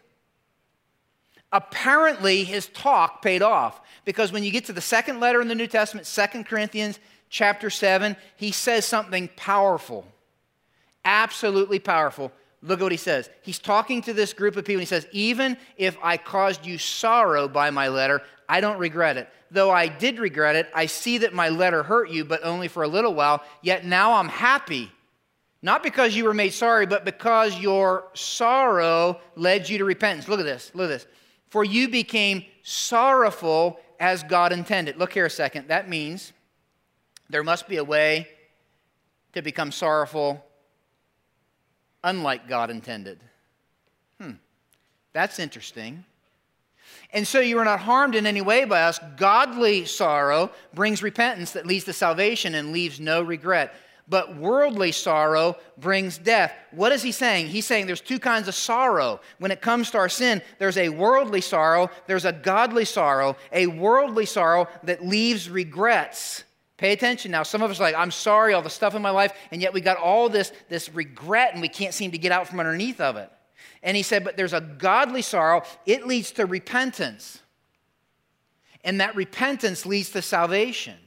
apparently 1.53 2.45
his 2.45 2.67
talk 2.69 3.23
paid 3.23 3.43
off 3.43 3.81
because 4.05 4.33
when 4.33 4.43
you 4.43 4.51
get 4.51 4.65
to 4.67 4.73
the 4.73 4.81
second 4.81 5.21
letter 5.21 5.41
in 5.41 5.49
the 5.49 5.55
New 5.55 5.67
Testament, 5.67 6.07
Second 6.07 6.47
Corinthians 6.47 6.99
chapter 7.29 7.71
7, 7.71 8.17
he 8.37 8.51
says 8.51 8.85
something 8.87 9.29
powerful. 9.37 10.07
Absolutely 11.05 11.79
powerful. 11.79 12.33
Look 12.63 12.81
at 12.81 12.83
what 12.83 12.93
he 12.93 12.99
says. 12.99 13.29
He's 13.43 13.59
talking 13.59 14.03
to 14.03 14.13
this 14.13 14.33
group 14.33 14.57
of 14.57 14.65
people. 14.65 14.81
And 14.81 14.83
he 14.83 14.87
says, 14.87 15.07
Even 15.11 15.57
if 15.77 15.97
I 16.03 16.17
caused 16.17 16.65
you 16.65 16.79
sorrow 16.79 17.49
by 17.49 17.71
my 17.71 17.89
letter, 17.89 18.23
I 18.49 18.61
don't 18.61 18.79
regret 18.79 19.17
it. 19.17 19.29
Though 19.51 19.71
I 19.71 19.89
did 19.89 20.19
regret 20.19 20.57
it, 20.57 20.69
I 20.75 20.87
see 20.87 21.19
that 21.19 21.35
my 21.35 21.49
letter 21.49 21.83
hurt 21.83 22.09
you, 22.09 22.25
but 22.25 22.45
only 22.45 22.69
for 22.69 22.85
a 22.85 22.89
little 22.89 23.15
while. 23.15 23.43
Yet 23.63 23.85
now 23.85 24.15
I'm 24.15 24.29
happy. 24.29 24.91
Not 25.61 25.83
because 25.83 26.15
you 26.17 26.25
were 26.25 26.35
made 26.35 26.53
sorry, 26.53 26.87
but 26.87 27.05
because 27.05 27.59
your 27.59 28.05
sorrow 28.15 29.21
led 29.37 29.69
you 29.69 29.79
to 29.79 29.85
repentance. 29.85 30.29
Look 30.29 30.41
at 30.41 30.47
this. 30.47 30.71
Look 30.75 30.85
at 30.85 30.95
this 30.95 31.07
for 31.53 31.63
you 31.63 31.87
became 31.87 32.47
sorrowful 32.63 33.79
as 34.01 34.23
God 34.23 34.55
intended. 34.55 34.97
Look 34.97 35.13
here 35.13 35.27
a 35.27 35.31
second. 35.31 35.69
That 35.69 35.87
means 35.87 36.33
there 37.29 37.43
must 37.43 37.69
be 37.69 37.77
a 37.77 37.85
way 37.85 38.27
to 39.35 39.43
become 39.43 39.71
sorrowful 39.71 40.43
unlike 42.03 42.49
God 42.49 42.71
intended. 42.71 43.21
Hmm, 44.19 44.37
that's 45.13 45.39
interesting. 45.39 46.07
And 47.13 47.29
so 47.29 47.39
you 47.41 47.59
are 47.59 47.67
not 47.67 47.81
harmed 47.81 48.15
in 48.15 48.27
any 48.27 48.41
way 48.41 48.65
by 48.65 48.85
us. 48.85 48.99
Godly 49.19 49.85
sorrow 49.85 50.53
brings 50.73 51.03
repentance 51.03 51.53
that 51.53 51.67
leads 51.67 51.85
to 51.85 51.93
salvation 51.93 52.55
and 52.55 52.73
leaves 52.73 52.99
no 52.99 53.21
regret. 53.21 53.75
But 54.13 54.37
worldly 54.37 54.93
sorrow 54.93 55.57
brings 55.79 56.19
death. 56.19 56.53
What 56.71 56.93
is 56.93 57.03
he 57.03 57.13
saying? 57.13 57.47
He's 57.47 57.65
saying 57.65 57.87
there's 57.87 58.03
two 58.03 58.19
kinds 58.19 58.47
of 58.47 58.55
sorrow. 58.55 59.23
When 59.39 59.51
it 59.51 59.63
comes 59.63 59.91
to 59.93 59.97
our 59.97 60.11
sin, 60.11 60.43
there's 60.59 60.77
a 60.77 60.91
worldly 60.91 61.41
sorrow, 61.41 61.89
there's 62.07 62.27
a 62.27 62.33
godly 62.33 62.85
sorrow. 62.85 63.39
A 63.53 63.69
worldly 63.69 64.27
sorrow 64.27 64.69
that 64.83 65.03
leaves 65.03 65.49
regrets. 65.49 66.45
Pay 66.77 66.93
attention 66.93 67.31
now. 67.31 67.43
Some 67.43 67.63
of 67.63 67.71
us 67.71 67.81
are 67.81 67.85
like, 67.85 67.95
I'm 67.95 68.11
sorry, 68.11 68.53
all 68.53 68.61
the 68.61 68.69
stuff 68.69 68.95
in 68.95 69.01
my 69.01 69.09
life, 69.09 69.33
and 69.51 69.63
yet 69.63 69.73
we 69.73 69.81
got 69.81 69.97
all 69.97 70.29
this, 70.29 70.53
this 70.69 70.93
regret 70.93 71.55
and 71.55 71.63
we 71.63 71.69
can't 71.69 71.95
seem 71.95 72.11
to 72.11 72.19
get 72.19 72.33
out 72.33 72.47
from 72.47 72.61
underneath 72.61 73.01
of 73.01 73.17
it. 73.17 73.33
And 73.83 73.97
he 73.97 74.03
said, 74.03 74.25
But 74.25 74.37
there's 74.37 74.53
a 74.53 74.61
godly 74.61 75.23
sorrow, 75.23 75.63
it 75.87 76.07
leads 76.07 76.33
to 76.33 76.45
repentance. 76.45 77.41
And 78.85 79.01
that 79.01 79.17
repentance 79.17 79.87
leads 79.87 80.11
to 80.11 80.21
salvation. 80.21 80.99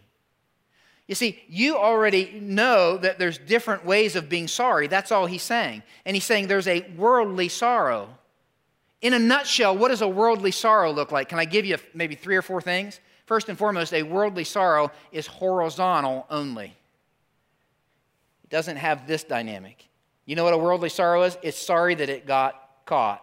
You 1.07 1.13
see, 1.15 1.43
you 1.47 1.77
already 1.77 2.39
know 2.41 2.97
that 2.97 3.19
there's 3.19 3.37
different 3.37 3.85
ways 3.85 4.15
of 4.15 4.27
being 4.27 4.47
sorry. 4.47 4.87
That's 4.87 5.11
all 5.11 5.27
he's 5.27 5.43
saying. 5.43 5.83
And 6.05 6.15
he's 6.15 6.23
saying 6.23 6.47
there's 6.47 6.67
a 6.67 6.81
worldly 6.97 7.47
sorrow. 7.47 8.09
In 9.01 9.13
a 9.13 9.19
nutshell, 9.19 9.77
what 9.77 9.89
does 9.89 10.01
a 10.01 10.07
worldly 10.07 10.51
sorrow 10.51 10.91
look 10.91 11.11
like? 11.11 11.29
Can 11.29 11.37
I 11.37 11.45
give 11.45 11.63
you 11.65 11.77
maybe 11.93 12.15
three 12.15 12.35
or 12.35 12.41
four 12.41 12.59
things? 12.59 12.99
First 13.25 13.49
and 13.49 13.57
foremost, 13.57 13.93
a 13.93 14.01
worldly 14.01 14.43
sorrow 14.43 14.91
is 15.11 15.27
horizontal 15.27 16.25
only. 16.29 16.75
It 18.43 18.49
doesn't 18.49 18.77
have 18.77 19.07
this 19.07 19.23
dynamic. 19.23 19.87
You 20.25 20.35
know 20.35 20.43
what 20.43 20.55
a 20.55 20.57
worldly 20.57 20.89
sorrow 20.89 21.23
is? 21.23 21.37
It's 21.43 21.57
sorry 21.57 21.93
that 21.95 22.09
it 22.09 22.25
got 22.25 22.59
caught. 22.85 23.21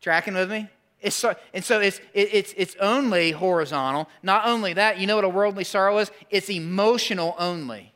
Tracking 0.00 0.34
with 0.34 0.50
me? 0.50 0.68
It's 1.04 1.14
so, 1.14 1.34
and 1.52 1.62
so 1.62 1.80
it's, 1.80 1.98
it, 2.14 2.30
it's, 2.32 2.54
it's 2.56 2.76
only 2.80 3.30
horizontal. 3.30 4.08
Not 4.22 4.46
only 4.46 4.72
that, 4.72 4.98
you 4.98 5.06
know 5.06 5.16
what 5.16 5.24
a 5.24 5.28
worldly 5.28 5.64
sorrow 5.64 5.98
is? 5.98 6.10
It's 6.30 6.48
emotional 6.48 7.36
only. 7.38 7.92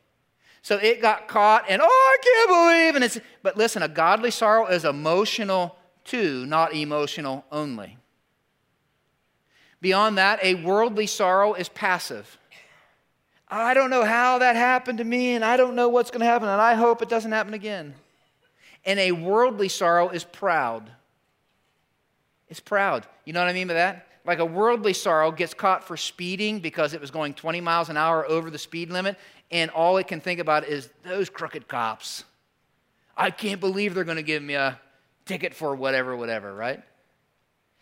So 0.61 0.77
it 0.77 1.01
got 1.01 1.27
caught 1.27 1.65
and, 1.67 1.81
oh, 1.81 1.85
I 1.85 2.17
can't 2.23 2.49
believe. 2.49 2.95
And 2.95 3.03
it's, 3.03 3.19
but 3.41 3.57
listen, 3.57 3.81
a 3.81 3.87
godly 3.87 4.29
sorrow 4.29 4.67
is 4.67 4.85
emotional 4.85 5.75
too, 6.05 6.45
not 6.45 6.75
emotional 6.75 7.45
only. 7.51 7.97
Beyond 9.81 10.19
that, 10.19 10.39
a 10.43 10.53
worldly 10.53 11.07
sorrow 11.07 11.55
is 11.55 11.67
passive. 11.67 12.37
I 13.47 13.73
don't 13.73 13.89
know 13.89 14.05
how 14.05 14.37
that 14.37 14.55
happened 14.55 14.99
to 14.99 15.03
me, 15.03 15.33
and 15.33 15.43
I 15.43 15.57
don't 15.57 15.75
know 15.75 15.89
what's 15.89 16.11
going 16.11 16.19
to 16.19 16.27
happen, 16.27 16.47
and 16.47 16.61
I 16.61 16.75
hope 16.75 17.01
it 17.01 17.09
doesn't 17.09 17.31
happen 17.31 17.55
again. 17.55 17.95
And 18.85 18.99
a 18.99 19.13
worldly 19.13 19.69
sorrow 19.69 20.09
is 20.09 20.23
proud. 20.23 20.91
It's 22.49 22.59
proud. 22.59 23.05
You 23.25 23.33
know 23.33 23.39
what 23.39 23.49
I 23.49 23.53
mean 23.53 23.67
by 23.67 23.75
that? 23.75 24.07
Like 24.25 24.39
a 24.39 24.45
worldly 24.45 24.93
sorrow 24.93 25.31
gets 25.31 25.53
caught 25.53 25.83
for 25.83 25.97
speeding 25.97 26.59
because 26.59 26.93
it 26.93 27.01
was 27.01 27.11
going 27.11 27.33
20 27.33 27.61
miles 27.61 27.89
an 27.89 27.97
hour 27.97 28.27
over 28.27 28.49
the 28.49 28.57
speed 28.57 28.91
limit, 28.91 29.17
and 29.51 29.71
all 29.71 29.97
it 29.97 30.07
can 30.07 30.19
think 30.19 30.39
about 30.39 30.65
is 30.65 30.89
those 31.03 31.29
crooked 31.29 31.67
cops. 31.67 32.23
I 33.15 33.31
can't 33.31 33.59
believe 33.59 33.93
they're 33.93 34.03
going 34.03 34.17
to 34.17 34.23
give 34.23 34.43
me 34.43 34.55
a 34.55 34.79
ticket 35.25 35.53
for 35.53 35.75
whatever, 35.75 36.15
whatever, 36.15 36.53
right? 36.53 36.81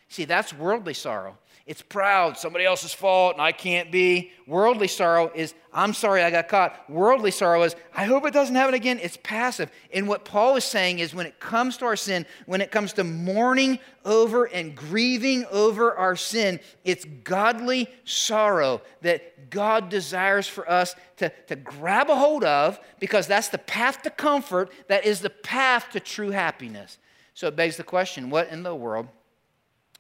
See, 0.10 0.25
that's 0.25 0.53
worldly 0.53 0.93
sorrow. 0.93 1.38
It's 1.67 1.82
proud, 1.82 2.38
somebody 2.38 2.63
else's 2.63 2.93
fault, 2.93 3.34
and 3.34 3.41
I 3.41 3.51
can't 3.51 3.91
be. 3.91 4.32
Worldly 4.47 4.88
sorrow 4.88 5.30
is, 5.36 5.53
I'm 5.73 5.93
sorry 5.93 6.23
I 6.23 6.32
got 6.32 6.47
caught. 6.47 6.89
Worldly 6.89 7.32
sorrow 7.32 7.63
is, 7.63 7.75
I 7.93 8.06
hope 8.06 8.25
it 8.25 8.34
doesn't 8.34 8.56
happen 8.56 8.73
again. 8.73 8.99
It's 9.01 9.17
passive. 9.21 9.69
And 9.93 10.08
what 10.08 10.23
Paul 10.23 10.56
is 10.56 10.63
saying 10.63 10.99
is 10.99 11.13
when 11.13 11.25
it 11.25 11.41
comes 11.41 11.75
to 11.77 11.86
our 11.86 11.97
sin, 11.97 12.25
when 12.45 12.62
it 12.62 12.71
comes 12.71 12.93
to 12.93 13.03
mourning 13.03 13.80
over 14.06 14.45
and 14.45 14.75
grieving 14.75 15.43
over 15.51 15.93
our 15.93 16.15
sin, 16.15 16.62
it's 16.86 17.03
godly 17.25 17.89
sorrow 18.06 18.82
that 19.01 19.49
God 19.49 19.89
desires 19.89 20.47
for 20.47 20.71
us 20.71 20.95
to, 21.17 21.34
to 21.47 21.58
grab 21.58 22.10
a 22.10 22.15
hold 22.15 22.45
of 22.45 22.80
because 23.01 23.27
that's 23.27 23.49
the 23.49 23.58
path 23.58 24.03
to 24.03 24.10
comfort, 24.10 24.71
that 24.88 25.06
is 25.06 25.19
the 25.19 25.30
path 25.30 25.89
to 25.91 25.99
true 25.99 26.32
happiness. 26.32 26.97
So 27.34 27.47
it 27.47 27.58
begs 27.58 27.75
the 27.75 27.84
question 27.84 28.30
what 28.30 28.47
in 28.47 28.63
the 28.63 28.73
world 28.73 29.10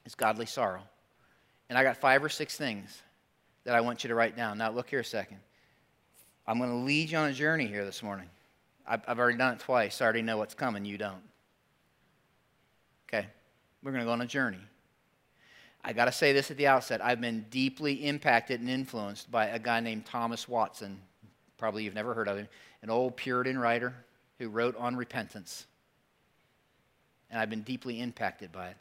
is 0.05 0.15
godly 0.15 0.45
sorrow? 0.45 0.83
And 1.69 1.77
I 1.77 1.83
got 1.83 1.97
five 1.97 2.23
or 2.23 2.29
six 2.29 2.55
things 2.55 3.01
that 3.65 3.75
I 3.75 3.81
want 3.81 4.03
you 4.03 4.07
to 4.07 4.15
write 4.15 4.35
down. 4.35 4.57
Now, 4.57 4.71
look 4.71 4.89
here 4.89 5.01
a 5.01 5.05
second. 5.05 5.39
I'm 6.47 6.57
going 6.57 6.69
to 6.69 6.77
lead 6.77 7.11
you 7.11 7.17
on 7.17 7.29
a 7.29 7.33
journey 7.33 7.67
here 7.67 7.83
this 7.83 8.01
morning. 8.01 8.29
I've, 8.87 9.01
I've 9.07 9.19
already 9.19 9.37
done 9.37 9.55
it 9.55 9.59
twice. 9.59 10.01
I 10.01 10.05
already 10.05 10.21
know 10.21 10.37
what's 10.37 10.53
coming. 10.53 10.85
You 10.85 10.97
don't. 10.97 11.21
Okay? 13.07 13.27
We're 13.83 13.91
going 13.91 14.01
to 14.01 14.05
go 14.05 14.13
on 14.13 14.21
a 14.21 14.27
journey. 14.27 14.61
I 15.83 15.91
got 15.91 16.05
to 16.05 16.11
say 16.11 16.31
this 16.31 16.49
at 16.49 16.57
the 16.57 16.67
outset. 16.67 17.03
I've 17.03 17.19
been 17.19 17.45
deeply 17.49 18.05
impacted 18.05 18.61
and 18.61 18.69
influenced 18.69 19.29
by 19.29 19.47
a 19.47 19.59
guy 19.59 19.81
named 19.81 20.05
Thomas 20.05 20.47
Watson. 20.47 20.99
Probably 21.57 21.83
you've 21.83 21.95
never 21.95 22.13
heard 22.13 22.29
of 22.29 22.37
him. 22.37 22.47
An 22.81 22.89
old 22.89 23.17
Puritan 23.17 23.59
writer 23.59 23.93
who 24.39 24.47
wrote 24.47 24.75
on 24.77 24.95
repentance. 24.95 25.65
And 27.29 27.39
I've 27.39 27.49
been 27.49 27.61
deeply 27.61 27.99
impacted 27.99 28.53
by 28.53 28.69
it 28.69 28.77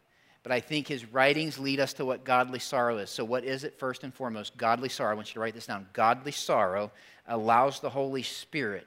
but 0.47 0.53
I 0.53 0.61
think 0.61 0.87
his 0.87 1.13
writings 1.13 1.59
lead 1.59 1.81
us 1.81 1.93
to 1.95 2.05
what 2.05 2.23
godly 2.23 2.61
sorrow 2.61 2.99
is. 2.99 3.11
So, 3.11 3.25
what 3.25 3.43
is 3.43 3.65
it 3.65 3.81
first 3.81 4.05
and 4.05 4.15
foremost? 4.15 4.57
Godly 4.57 4.89
sorrow. 4.89 5.11
I 5.11 5.15
want 5.15 5.31
you 5.31 5.35
to 5.35 5.41
write 5.41 5.55
this 5.55 5.67
down. 5.67 5.89
Godly 5.93 6.31
sorrow 6.31 6.93
allows 7.27 7.81
the 7.81 7.91
Holy 7.91 8.23
Spirit 8.23 8.87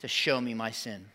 to 0.00 0.08
show 0.08 0.38
me 0.42 0.52
my 0.52 0.70
sin. 0.70 1.06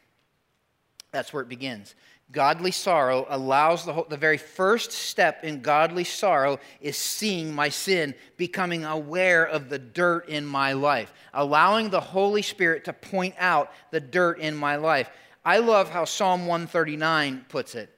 That's 1.12 1.32
where 1.32 1.44
it 1.44 1.50
begins. 1.50 1.94
Godly 2.32 2.72
sorrow 2.72 3.28
allows 3.30 3.86
the, 3.86 3.94
whole, 3.94 4.08
the 4.10 4.18
very 4.18 4.40
first 4.40 4.92
step 4.92 5.44
in 5.44 5.62
godly 5.62 6.04
sorrow 6.04 6.60
is 6.82 6.98
seeing 6.98 7.54
my 7.54 7.70
sin, 7.70 8.16
becoming 8.38 8.86
aware 8.86 9.46
of 9.46 9.70
the 9.70 9.78
dirt 9.78 10.30
in 10.30 10.48
my 10.48 10.74
life, 10.74 11.14
allowing 11.32 11.92
the 11.92 12.02
Holy 12.02 12.42
Spirit 12.42 12.86
to 12.86 12.94
point 12.94 13.36
out 13.38 13.72
the 13.92 14.00
dirt 14.00 14.40
in 14.40 14.56
my 14.56 14.78
life. 14.78 15.12
I 15.46 15.60
love 15.60 15.92
how 15.92 16.06
Psalm 16.06 16.48
139 16.48 17.46
puts 17.50 17.76
it. 17.76 17.95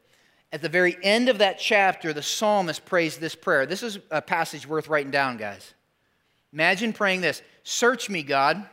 At 0.51 0.61
the 0.61 0.69
very 0.69 0.97
end 1.03 1.29
of 1.29 1.39
that 1.39 1.59
chapter, 1.59 2.13
the 2.13 2.21
psalmist 2.21 2.85
prays 2.85 3.17
this 3.17 3.35
prayer. 3.35 3.65
This 3.65 3.83
is 3.83 3.99
a 4.11 4.21
passage 4.21 4.65
worth 4.67 4.87
writing 4.87 5.11
down, 5.11 5.37
guys. 5.37 5.73
Imagine 6.53 6.93
praying 6.93 7.21
this 7.21 7.41
Search 7.63 8.09
me, 8.09 8.23
God, 8.23 8.65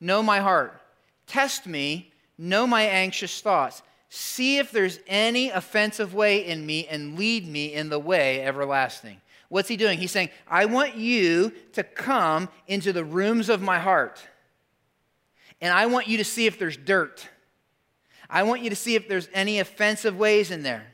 know 0.00 0.22
my 0.22 0.40
heart, 0.40 0.80
test 1.26 1.66
me, 1.66 2.12
know 2.38 2.66
my 2.66 2.82
anxious 2.82 3.40
thoughts. 3.40 3.82
See 4.08 4.58
if 4.58 4.70
there's 4.70 4.98
any 5.06 5.50
offensive 5.50 6.14
way 6.14 6.44
in 6.44 6.64
me 6.66 6.86
and 6.86 7.18
lead 7.18 7.46
me 7.46 7.72
in 7.72 7.88
the 7.88 7.98
way 7.98 8.42
everlasting. 8.42 9.20
What's 9.48 9.68
he 9.68 9.76
doing? 9.76 9.98
He's 9.98 10.10
saying, 10.10 10.30
I 10.48 10.64
want 10.64 10.96
you 10.96 11.52
to 11.74 11.82
come 11.82 12.48
into 12.66 12.92
the 12.92 13.04
rooms 13.04 13.48
of 13.50 13.60
my 13.60 13.78
heart. 13.78 14.20
And 15.60 15.72
I 15.72 15.86
want 15.86 16.08
you 16.08 16.18
to 16.18 16.24
see 16.24 16.46
if 16.46 16.58
there's 16.58 16.76
dirt. 16.76 17.28
I 18.32 18.44
want 18.44 18.62
you 18.62 18.70
to 18.70 18.76
see 18.76 18.94
if 18.94 19.08
there's 19.08 19.28
any 19.34 19.60
offensive 19.60 20.16
ways 20.16 20.50
in 20.50 20.62
there. 20.62 20.86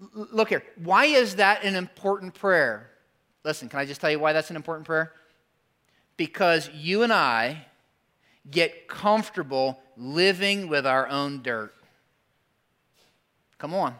L- 0.00 0.28
look 0.32 0.48
here. 0.48 0.64
Why 0.82 1.04
is 1.04 1.36
that 1.36 1.64
an 1.64 1.76
important 1.76 2.32
prayer? 2.32 2.90
Listen, 3.44 3.68
can 3.68 3.78
I 3.78 3.84
just 3.84 4.00
tell 4.00 4.10
you 4.10 4.18
why 4.18 4.32
that's 4.32 4.48
an 4.48 4.56
important 4.56 4.86
prayer? 4.86 5.12
Because 6.16 6.70
you 6.70 7.02
and 7.02 7.12
I 7.12 7.66
get 8.50 8.88
comfortable 8.88 9.80
living 9.98 10.68
with 10.68 10.86
our 10.86 11.06
own 11.08 11.42
dirt. 11.42 11.74
Come 13.58 13.74
on. 13.74 13.94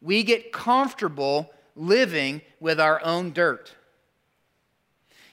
We 0.00 0.22
get 0.22 0.50
comfortable 0.50 1.50
living 1.76 2.40
with 2.58 2.80
our 2.80 3.04
own 3.04 3.32
dirt. 3.32 3.74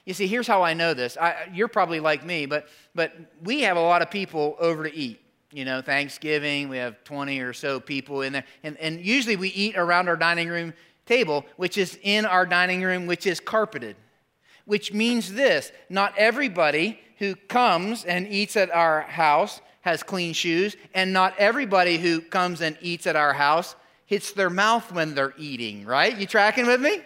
You 0.04 0.12
see, 0.12 0.26
here's 0.26 0.46
how 0.46 0.62
I 0.62 0.74
know 0.74 0.92
this. 0.92 1.16
I, 1.16 1.48
you're 1.54 1.68
probably 1.68 2.00
like 2.00 2.24
me, 2.24 2.44
but, 2.44 2.68
but 2.94 3.14
we 3.42 3.62
have 3.62 3.78
a 3.78 3.80
lot 3.80 4.02
of 4.02 4.10
people 4.10 4.56
over 4.58 4.84
to 4.84 4.94
eat 4.94 5.19
you 5.52 5.64
know, 5.64 5.82
Thanksgiving, 5.82 6.68
we 6.68 6.76
have 6.76 7.02
20 7.04 7.40
or 7.40 7.52
so 7.52 7.80
people 7.80 8.22
in 8.22 8.32
there. 8.32 8.44
And, 8.62 8.76
and 8.78 9.04
usually 9.04 9.36
we 9.36 9.48
eat 9.48 9.76
around 9.76 10.08
our 10.08 10.16
dining 10.16 10.48
room 10.48 10.74
table, 11.06 11.44
which 11.56 11.76
is 11.76 11.98
in 12.02 12.24
our 12.24 12.46
dining 12.46 12.82
room, 12.82 13.06
which 13.06 13.26
is 13.26 13.40
carpeted. 13.40 13.96
Which 14.64 14.92
means 14.92 15.32
this 15.32 15.72
not 15.88 16.16
everybody 16.16 17.00
who 17.18 17.34
comes 17.34 18.04
and 18.04 18.28
eats 18.28 18.56
at 18.56 18.70
our 18.70 19.02
house 19.02 19.60
has 19.82 20.02
clean 20.02 20.32
shoes, 20.34 20.76
and 20.94 21.12
not 21.12 21.34
everybody 21.38 21.98
who 21.98 22.20
comes 22.20 22.60
and 22.60 22.76
eats 22.80 23.06
at 23.06 23.16
our 23.16 23.32
house 23.32 23.74
hits 24.06 24.32
their 24.32 24.50
mouth 24.50 24.92
when 24.92 25.14
they're 25.14 25.34
eating, 25.38 25.86
right? 25.86 26.16
You 26.16 26.26
tracking 26.26 26.66
with 26.66 26.80
me? 26.80 27.00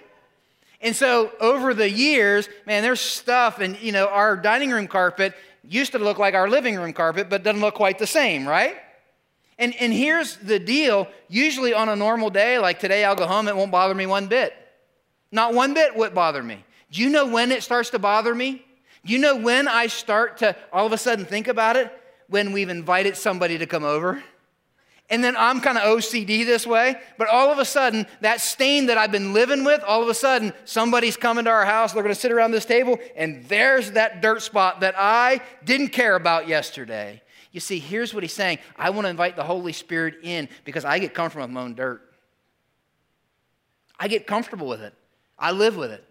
And 0.80 0.94
so 0.94 1.30
over 1.40 1.72
the 1.72 1.88
years, 1.88 2.48
man, 2.66 2.82
there's 2.82 3.00
stuff, 3.00 3.60
and 3.60 3.80
you 3.80 3.92
know, 3.92 4.08
our 4.08 4.36
dining 4.36 4.70
room 4.70 4.88
carpet 4.88 5.34
used 5.68 5.92
to 5.92 5.98
look 5.98 6.18
like 6.18 6.34
our 6.34 6.48
living 6.48 6.76
room 6.76 6.92
carpet, 6.92 7.28
but 7.28 7.42
doesn't 7.42 7.60
look 7.60 7.74
quite 7.74 7.98
the 7.98 8.06
same, 8.06 8.46
right? 8.46 8.76
And, 9.58 9.74
and 9.76 9.92
here's 9.92 10.36
the 10.36 10.58
deal 10.58 11.08
usually 11.28 11.72
on 11.72 11.88
a 11.88 11.96
normal 11.96 12.30
day, 12.30 12.58
like 12.58 12.80
today, 12.80 13.04
I'll 13.04 13.16
go 13.16 13.26
home, 13.26 13.48
it 13.48 13.56
won't 13.56 13.70
bother 13.70 13.94
me 13.94 14.06
one 14.06 14.26
bit. 14.26 14.54
Not 15.30 15.54
one 15.54 15.74
bit 15.74 15.96
would 15.96 16.14
bother 16.14 16.42
me. 16.42 16.64
Do 16.90 17.02
you 17.02 17.10
know 17.10 17.26
when 17.26 17.52
it 17.52 17.62
starts 17.62 17.90
to 17.90 17.98
bother 17.98 18.34
me? 18.34 18.64
Do 19.04 19.12
you 19.12 19.18
know 19.18 19.36
when 19.36 19.68
I 19.68 19.86
start 19.88 20.38
to 20.38 20.56
all 20.72 20.86
of 20.86 20.92
a 20.92 20.98
sudden 20.98 21.24
think 21.24 21.48
about 21.48 21.76
it? 21.76 21.92
When 22.28 22.52
we've 22.52 22.68
invited 22.68 23.16
somebody 23.16 23.58
to 23.58 23.66
come 23.66 23.84
over 23.84 24.22
And 25.10 25.22
then 25.22 25.36
I'm 25.36 25.60
kind 25.60 25.76
of 25.76 25.84
OCD 25.84 26.46
this 26.46 26.66
way, 26.66 26.96
but 27.18 27.28
all 27.28 27.52
of 27.52 27.58
a 27.58 27.64
sudden, 27.64 28.06
that 28.22 28.40
stain 28.40 28.86
that 28.86 28.96
I've 28.96 29.12
been 29.12 29.34
living 29.34 29.62
with, 29.62 29.82
all 29.84 30.02
of 30.02 30.08
a 30.08 30.14
sudden, 30.14 30.54
somebody's 30.64 31.16
coming 31.16 31.44
to 31.44 31.50
our 31.50 31.66
house, 31.66 31.92
they're 31.92 32.02
gonna 32.02 32.14
sit 32.14 32.32
around 32.32 32.52
this 32.52 32.64
table, 32.64 32.98
and 33.14 33.44
there's 33.46 33.92
that 33.92 34.22
dirt 34.22 34.40
spot 34.40 34.80
that 34.80 34.94
I 34.96 35.42
didn't 35.62 35.88
care 35.88 36.16
about 36.16 36.48
yesterday. 36.48 37.20
You 37.52 37.60
see, 37.60 37.78
here's 37.78 38.14
what 38.14 38.22
he's 38.22 38.32
saying 38.32 38.58
I 38.76 38.90
wanna 38.90 39.08
invite 39.08 39.36
the 39.36 39.44
Holy 39.44 39.74
Spirit 39.74 40.16
in 40.22 40.48
because 40.64 40.86
I 40.86 40.98
get 40.98 41.12
comfortable 41.12 41.46
with 41.46 41.52
my 41.52 41.62
own 41.62 41.74
dirt. 41.74 42.00
I 44.00 44.08
get 44.08 44.26
comfortable 44.26 44.66
with 44.66 44.80
it, 44.80 44.94
I 45.38 45.52
live 45.52 45.76
with 45.76 45.90
it. 45.90 46.02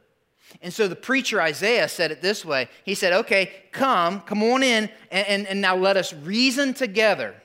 And 0.61 0.71
so 0.71 0.87
the 0.87 0.95
preacher 0.95 1.41
Isaiah 1.41 1.89
said 1.89 2.11
it 2.11 2.21
this 2.21 2.45
way 2.45 2.69
He 2.85 2.93
said, 2.93 3.11
Okay, 3.11 3.51
come, 3.71 4.21
come 4.21 4.43
on 4.43 4.61
in, 4.61 4.87
and, 5.09 5.27
and, 5.27 5.47
and 5.47 5.61
now 5.61 5.75
let 5.75 5.97
us 5.97 6.13
reason 6.13 6.75
together 6.75 7.35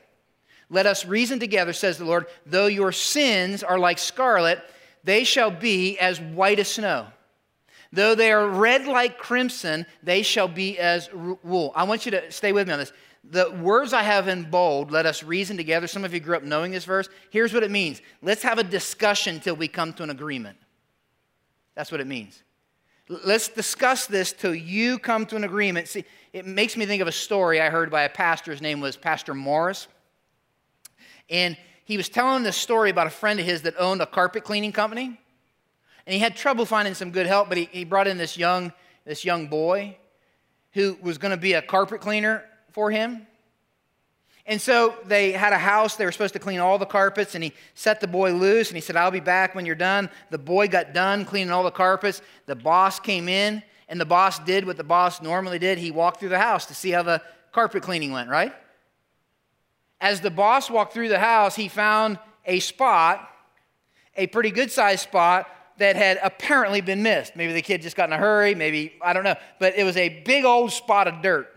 let 0.70 0.86
us 0.86 1.04
reason 1.04 1.38
together, 1.38 1.72
says 1.72 1.98
the 1.98 2.04
Lord. 2.04 2.26
Though 2.44 2.66
your 2.66 2.92
sins 2.92 3.62
are 3.62 3.78
like 3.78 3.98
scarlet, 3.98 4.62
they 5.04 5.24
shall 5.24 5.50
be 5.50 5.98
as 5.98 6.20
white 6.20 6.58
as 6.58 6.68
snow. 6.68 7.06
Though 7.92 8.14
they 8.14 8.32
are 8.32 8.46
red 8.46 8.86
like 8.86 9.18
crimson, 9.18 9.86
they 10.02 10.22
shall 10.22 10.48
be 10.48 10.78
as 10.78 11.08
wool. 11.42 11.72
I 11.74 11.84
want 11.84 12.04
you 12.04 12.12
to 12.12 12.30
stay 12.30 12.52
with 12.52 12.66
me 12.66 12.74
on 12.74 12.78
this. 12.80 12.92
The 13.30 13.50
words 13.50 13.92
I 13.92 14.02
have 14.02 14.28
in 14.28 14.50
bold, 14.50 14.90
let 14.90 15.06
us 15.06 15.22
reason 15.22 15.56
together. 15.56 15.86
Some 15.86 16.04
of 16.04 16.12
you 16.12 16.20
grew 16.20 16.36
up 16.36 16.42
knowing 16.42 16.70
this 16.70 16.84
verse. 16.84 17.08
Here's 17.30 17.54
what 17.54 17.62
it 17.62 17.70
means 17.70 18.02
let's 18.22 18.42
have 18.42 18.58
a 18.58 18.64
discussion 18.64 19.40
till 19.40 19.56
we 19.56 19.68
come 19.68 19.92
to 19.94 20.02
an 20.02 20.10
agreement. 20.10 20.58
That's 21.74 21.90
what 21.90 22.00
it 22.00 22.06
means. 22.06 22.42
Let's 23.08 23.48
discuss 23.48 24.06
this 24.06 24.32
till 24.32 24.54
you 24.54 24.98
come 24.98 25.24
to 25.26 25.36
an 25.36 25.44
agreement. 25.44 25.88
See, 25.88 26.04
it 26.34 26.44
makes 26.44 26.76
me 26.76 26.84
think 26.84 27.00
of 27.00 27.08
a 27.08 27.12
story 27.12 27.58
I 27.58 27.70
heard 27.70 27.90
by 27.90 28.02
a 28.02 28.08
pastor. 28.10 28.50
His 28.50 28.60
name 28.60 28.80
was 28.80 28.98
Pastor 28.98 29.32
Morris. 29.32 29.88
And 31.30 31.56
he 31.84 31.96
was 31.96 32.08
telling 32.08 32.42
this 32.42 32.56
story 32.56 32.90
about 32.90 33.06
a 33.06 33.10
friend 33.10 33.40
of 33.40 33.46
his 33.46 33.62
that 33.62 33.74
owned 33.78 34.02
a 34.02 34.06
carpet 34.06 34.44
cleaning 34.44 34.72
company. 34.72 35.18
And 36.06 36.14
he 36.14 36.18
had 36.18 36.36
trouble 36.36 36.64
finding 36.64 36.94
some 36.94 37.10
good 37.10 37.26
help, 37.26 37.48
but 37.48 37.58
he, 37.58 37.68
he 37.70 37.84
brought 37.84 38.06
in 38.06 38.18
this 38.18 38.36
young, 38.36 38.72
this 39.04 39.24
young 39.24 39.46
boy 39.46 39.96
who 40.72 40.96
was 41.02 41.18
going 41.18 41.30
to 41.30 41.36
be 41.36 41.54
a 41.54 41.62
carpet 41.62 42.00
cleaner 42.00 42.44
for 42.72 42.90
him. 42.90 43.26
And 44.46 44.60
so 44.60 44.94
they 45.04 45.32
had 45.32 45.52
a 45.52 45.58
house. 45.58 45.96
They 45.96 46.06
were 46.06 46.12
supposed 46.12 46.32
to 46.32 46.38
clean 46.38 46.58
all 46.58 46.78
the 46.78 46.86
carpets, 46.86 47.34
and 47.34 47.44
he 47.44 47.52
set 47.74 48.00
the 48.00 48.06
boy 48.06 48.32
loose, 48.32 48.68
and 48.68 48.76
he 48.76 48.80
said, 48.80 48.96
I'll 48.96 49.10
be 49.10 49.20
back 49.20 49.54
when 49.54 49.66
you're 49.66 49.74
done. 49.74 50.08
The 50.30 50.38
boy 50.38 50.68
got 50.68 50.94
done 50.94 51.26
cleaning 51.26 51.50
all 51.50 51.62
the 51.62 51.70
carpets. 51.70 52.22
The 52.46 52.56
boss 52.56 52.98
came 52.98 53.28
in, 53.28 53.62
and 53.88 54.00
the 54.00 54.06
boss 54.06 54.38
did 54.38 54.66
what 54.66 54.78
the 54.78 54.84
boss 54.84 55.20
normally 55.20 55.58
did. 55.58 55.76
He 55.76 55.90
walked 55.90 56.20
through 56.20 56.30
the 56.30 56.38
house 56.38 56.64
to 56.66 56.74
see 56.74 56.90
how 56.90 57.02
the 57.02 57.20
carpet 57.52 57.82
cleaning 57.82 58.12
went, 58.12 58.30
right? 58.30 58.54
As 60.00 60.20
the 60.20 60.30
boss 60.30 60.70
walked 60.70 60.92
through 60.92 61.08
the 61.08 61.18
house, 61.18 61.56
he 61.56 61.68
found 61.68 62.18
a 62.44 62.60
spot, 62.60 63.28
a 64.16 64.26
pretty 64.26 64.50
good 64.50 64.70
sized 64.70 65.02
spot 65.02 65.48
that 65.78 65.96
had 65.96 66.18
apparently 66.22 66.80
been 66.80 67.02
missed. 67.02 67.36
Maybe 67.36 67.52
the 67.52 67.62
kid 67.62 67.82
just 67.82 67.96
got 67.96 68.08
in 68.08 68.12
a 68.12 68.18
hurry, 68.18 68.54
maybe, 68.54 68.94
I 69.00 69.12
don't 69.12 69.24
know. 69.24 69.36
But 69.58 69.76
it 69.76 69.84
was 69.84 69.96
a 69.96 70.20
big 70.24 70.44
old 70.44 70.72
spot 70.72 71.08
of 71.08 71.22
dirt. 71.22 71.48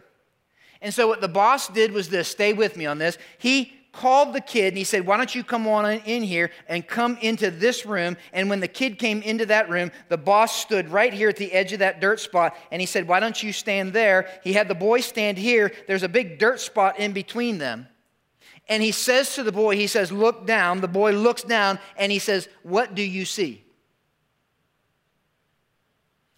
And 0.81 0.93
so 0.93 1.07
what 1.07 1.21
the 1.21 1.27
boss 1.27 1.67
did 1.67 1.91
was 1.91 2.09
this 2.09 2.27
stay 2.27 2.53
with 2.53 2.75
me 2.75 2.85
on 2.85 2.97
this. 2.97 3.17
He 3.37 3.73
called 3.91 4.33
the 4.33 4.41
kid 4.41 4.69
and 4.69 4.77
he 4.77 4.83
said, 4.83 5.05
Why 5.05 5.17
don't 5.17 5.33
you 5.33 5.43
come 5.43 5.67
on 5.67 5.85
in 5.85 6.23
here 6.23 6.51
and 6.67 6.87
come 6.87 7.17
into 7.21 7.51
this 7.51 7.85
room? 7.85 8.17
And 8.33 8.49
when 8.49 8.59
the 8.59 8.67
kid 8.67 8.97
came 8.97 9.21
into 9.21 9.45
that 9.47 9.69
room, 9.69 9.91
the 10.09 10.17
boss 10.17 10.55
stood 10.55 10.89
right 10.89 11.13
here 11.13 11.29
at 11.29 11.37
the 11.37 11.51
edge 11.51 11.73
of 11.73 11.79
that 11.79 11.99
dirt 12.01 12.19
spot 12.19 12.55
and 12.71 12.81
he 12.81 12.85
said, 12.85 13.07
Why 13.07 13.19
don't 13.19 13.41
you 13.41 13.53
stand 13.53 13.93
there? 13.93 14.27
He 14.43 14.53
had 14.53 14.67
the 14.67 14.75
boy 14.75 15.01
stand 15.01 15.37
here. 15.37 15.71
There's 15.87 16.03
a 16.03 16.09
big 16.09 16.39
dirt 16.39 16.59
spot 16.59 16.99
in 16.99 17.11
between 17.11 17.57
them. 17.57 17.87
And 18.71 18.81
he 18.81 18.93
says 18.93 19.35
to 19.35 19.43
the 19.43 19.51
boy, 19.51 19.75
he 19.75 19.85
says, 19.85 20.13
Look 20.13 20.47
down. 20.47 20.79
The 20.79 20.87
boy 20.87 21.11
looks 21.11 21.43
down 21.43 21.77
and 21.97 22.09
he 22.09 22.19
says, 22.19 22.47
What 22.63 22.95
do 22.95 23.03
you 23.03 23.25
see? 23.25 23.65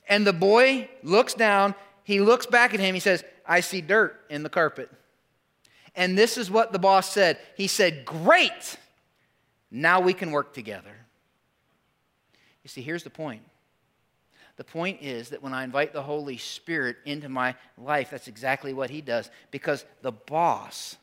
And 0.10 0.26
the 0.26 0.34
boy 0.34 0.90
looks 1.04 1.36
down. 1.36 1.76
He 2.04 2.20
looks 2.20 2.48
back 2.48 2.74
at 2.74 2.80
him. 2.80 2.96
He 2.96 3.00
says, 3.00 3.24
I 3.46 3.60
see 3.60 3.82
dirt 3.82 4.20
in 4.32 4.42
the 4.42 4.50
carpet. 4.50 4.90
And 5.96 6.18
this 6.18 6.40
is 6.40 6.50
what 6.50 6.72
the 6.72 6.80
boss 6.80 7.12
said. 7.12 7.38
He 7.56 7.68
said, 7.68 8.04
Great. 8.04 8.78
Now 9.70 10.00
we 10.00 10.16
can 10.16 10.32
work 10.32 10.56
together. 10.56 10.96
You 12.64 12.68
see, 12.68 12.82
here's 12.82 13.04
the 13.04 13.12
point. 13.12 13.44
The 14.56 14.64
point 14.64 15.04
is 15.04 15.30
that 15.30 15.44
when 15.44 15.54
I 15.54 15.64
invite 15.64 15.94
the 15.94 16.02
Holy 16.02 16.38
Spirit 16.38 16.98
into 17.06 17.30
my 17.30 17.54
life, 17.78 18.10
that's 18.10 18.28
exactly 18.28 18.74
what 18.74 18.90
He 18.90 19.02
does. 19.02 19.30
Because 19.52 19.86
the 20.02 20.12
boss 20.12 20.98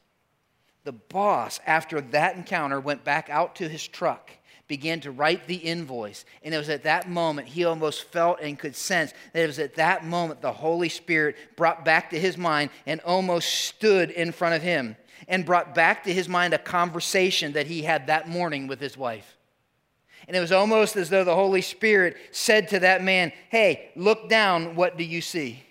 the 0.90 0.98
boss, 1.14 1.60
after 1.68 2.00
that 2.00 2.34
encounter, 2.34 2.80
went 2.80 3.04
back 3.04 3.30
out 3.30 3.54
to 3.54 3.68
his 3.68 3.86
truck, 3.86 4.32
began 4.66 4.98
to 4.98 5.12
write 5.12 5.46
the 5.46 5.54
invoice. 5.54 6.24
And 6.42 6.52
it 6.52 6.58
was 6.58 6.68
at 6.68 6.82
that 6.82 7.08
moment 7.08 7.46
he 7.46 7.64
almost 7.64 8.02
felt 8.10 8.40
and 8.40 8.58
could 8.58 8.74
sense 8.74 9.14
that 9.32 9.44
it 9.44 9.46
was 9.46 9.60
at 9.60 9.76
that 9.76 10.04
moment 10.04 10.42
the 10.42 10.50
Holy 10.50 10.88
Spirit 10.88 11.36
brought 11.54 11.84
back 11.84 12.10
to 12.10 12.18
his 12.18 12.36
mind 12.36 12.70
and 12.86 13.00
almost 13.02 13.48
stood 13.66 14.10
in 14.10 14.32
front 14.32 14.56
of 14.56 14.62
him 14.62 14.96
and 15.28 15.46
brought 15.46 15.76
back 15.76 16.02
to 16.02 16.12
his 16.12 16.28
mind 16.28 16.54
a 16.54 16.58
conversation 16.58 17.52
that 17.52 17.68
he 17.68 17.82
had 17.82 18.08
that 18.08 18.28
morning 18.28 18.66
with 18.66 18.80
his 18.80 18.96
wife. 18.96 19.36
And 20.26 20.36
it 20.36 20.40
was 20.40 20.50
almost 20.50 20.96
as 20.96 21.08
though 21.08 21.22
the 21.22 21.36
Holy 21.36 21.62
Spirit 21.62 22.16
said 22.32 22.66
to 22.70 22.80
that 22.80 23.04
man, 23.04 23.30
Hey, 23.48 23.92
look 23.94 24.28
down, 24.28 24.74
what 24.74 24.98
do 24.98 25.04
you 25.04 25.20
see? 25.20 25.62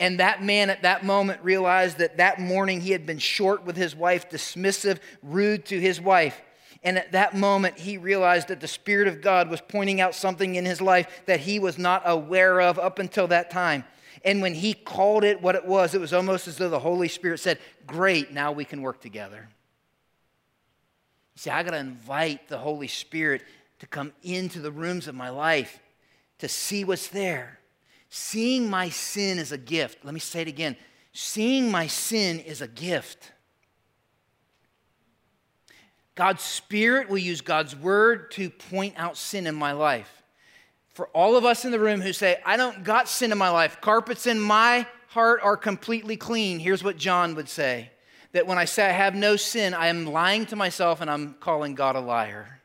And 0.00 0.18
that 0.18 0.42
man 0.42 0.70
at 0.70 0.82
that 0.82 1.04
moment 1.04 1.42
realized 1.42 1.98
that 1.98 2.16
that 2.16 2.40
morning 2.40 2.80
he 2.80 2.90
had 2.90 3.04
been 3.04 3.18
short 3.18 3.66
with 3.66 3.76
his 3.76 3.94
wife, 3.94 4.30
dismissive, 4.30 4.98
rude 5.22 5.66
to 5.66 5.78
his 5.78 6.00
wife. 6.00 6.40
And 6.82 6.96
at 6.96 7.12
that 7.12 7.36
moment, 7.36 7.78
he 7.78 7.98
realized 7.98 8.48
that 8.48 8.60
the 8.60 8.66
Spirit 8.66 9.08
of 9.08 9.20
God 9.20 9.50
was 9.50 9.60
pointing 9.60 10.00
out 10.00 10.14
something 10.14 10.54
in 10.54 10.64
his 10.64 10.80
life 10.80 11.22
that 11.26 11.40
he 11.40 11.58
was 11.58 11.76
not 11.76 12.02
aware 12.06 12.62
of 12.62 12.78
up 12.78 12.98
until 12.98 13.28
that 13.28 13.50
time. 13.50 13.84
And 14.24 14.40
when 14.40 14.54
he 14.54 14.72
called 14.72 15.22
it 15.22 15.42
what 15.42 15.54
it 15.54 15.66
was, 15.66 15.94
it 15.94 16.00
was 16.00 16.14
almost 16.14 16.48
as 16.48 16.56
though 16.56 16.70
the 16.70 16.78
Holy 16.78 17.08
Spirit 17.08 17.38
said, 17.38 17.58
Great, 17.86 18.32
now 18.32 18.52
we 18.52 18.64
can 18.64 18.80
work 18.80 19.02
together. 19.02 19.50
See, 21.36 21.50
I 21.50 21.62
got 21.62 21.72
to 21.72 21.78
invite 21.78 22.48
the 22.48 22.58
Holy 22.58 22.88
Spirit 22.88 23.42
to 23.80 23.86
come 23.86 24.14
into 24.22 24.60
the 24.60 24.72
rooms 24.72 25.08
of 25.08 25.14
my 25.14 25.28
life 25.28 25.78
to 26.38 26.48
see 26.48 26.84
what's 26.84 27.08
there 27.08 27.59
Seeing 28.10 28.68
my 28.68 28.88
sin 28.88 29.38
is 29.38 29.52
a 29.52 29.58
gift. 29.58 30.04
Let 30.04 30.12
me 30.12 30.20
say 30.20 30.42
it 30.42 30.48
again. 30.48 30.76
Seeing 31.12 31.70
my 31.70 31.86
sin 31.86 32.40
is 32.40 32.60
a 32.60 32.68
gift. 32.68 33.32
God's 36.16 36.42
Spirit 36.42 37.08
will 37.08 37.18
use 37.18 37.40
God's 37.40 37.74
Word 37.74 38.32
to 38.32 38.50
point 38.50 38.94
out 38.98 39.16
sin 39.16 39.46
in 39.46 39.54
my 39.54 39.72
life. 39.72 40.22
For 40.92 41.06
all 41.08 41.36
of 41.36 41.44
us 41.44 41.64
in 41.64 41.70
the 41.70 41.78
room 41.78 42.00
who 42.00 42.12
say, 42.12 42.38
I 42.44 42.56
don't 42.56 42.84
got 42.84 43.08
sin 43.08 43.32
in 43.32 43.38
my 43.38 43.48
life, 43.48 43.80
carpets 43.80 44.26
in 44.26 44.38
my 44.38 44.86
heart 45.08 45.40
are 45.42 45.56
completely 45.56 46.16
clean, 46.16 46.58
here's 46.58 46.84
what 46.84 46.96
John 46.96 47.34
would 47.36 47.48
say 47.48 47.90
that 48.32 48.46
when 48.46 48.58
I 48.58 48.64
say 48.64 48.86
I 48.86 48.92
have 48.92 49.14
no 49.14 49.36
sin, 49.36 49.74
I 49.74 49.88
am 49.88 50.06
lying 50.06 50.46
to 50.46 50.56
myself 50.56 51.00
and 51.00 51.10
I'm 51.10 51.34
calling 51.40 51.74
God 51.74 51.96
a 51.96 52.00
liar. 52.00 52.60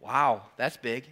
Wow, 0.00 0.42
that's 0.56 0.76
big. 0.76 1.04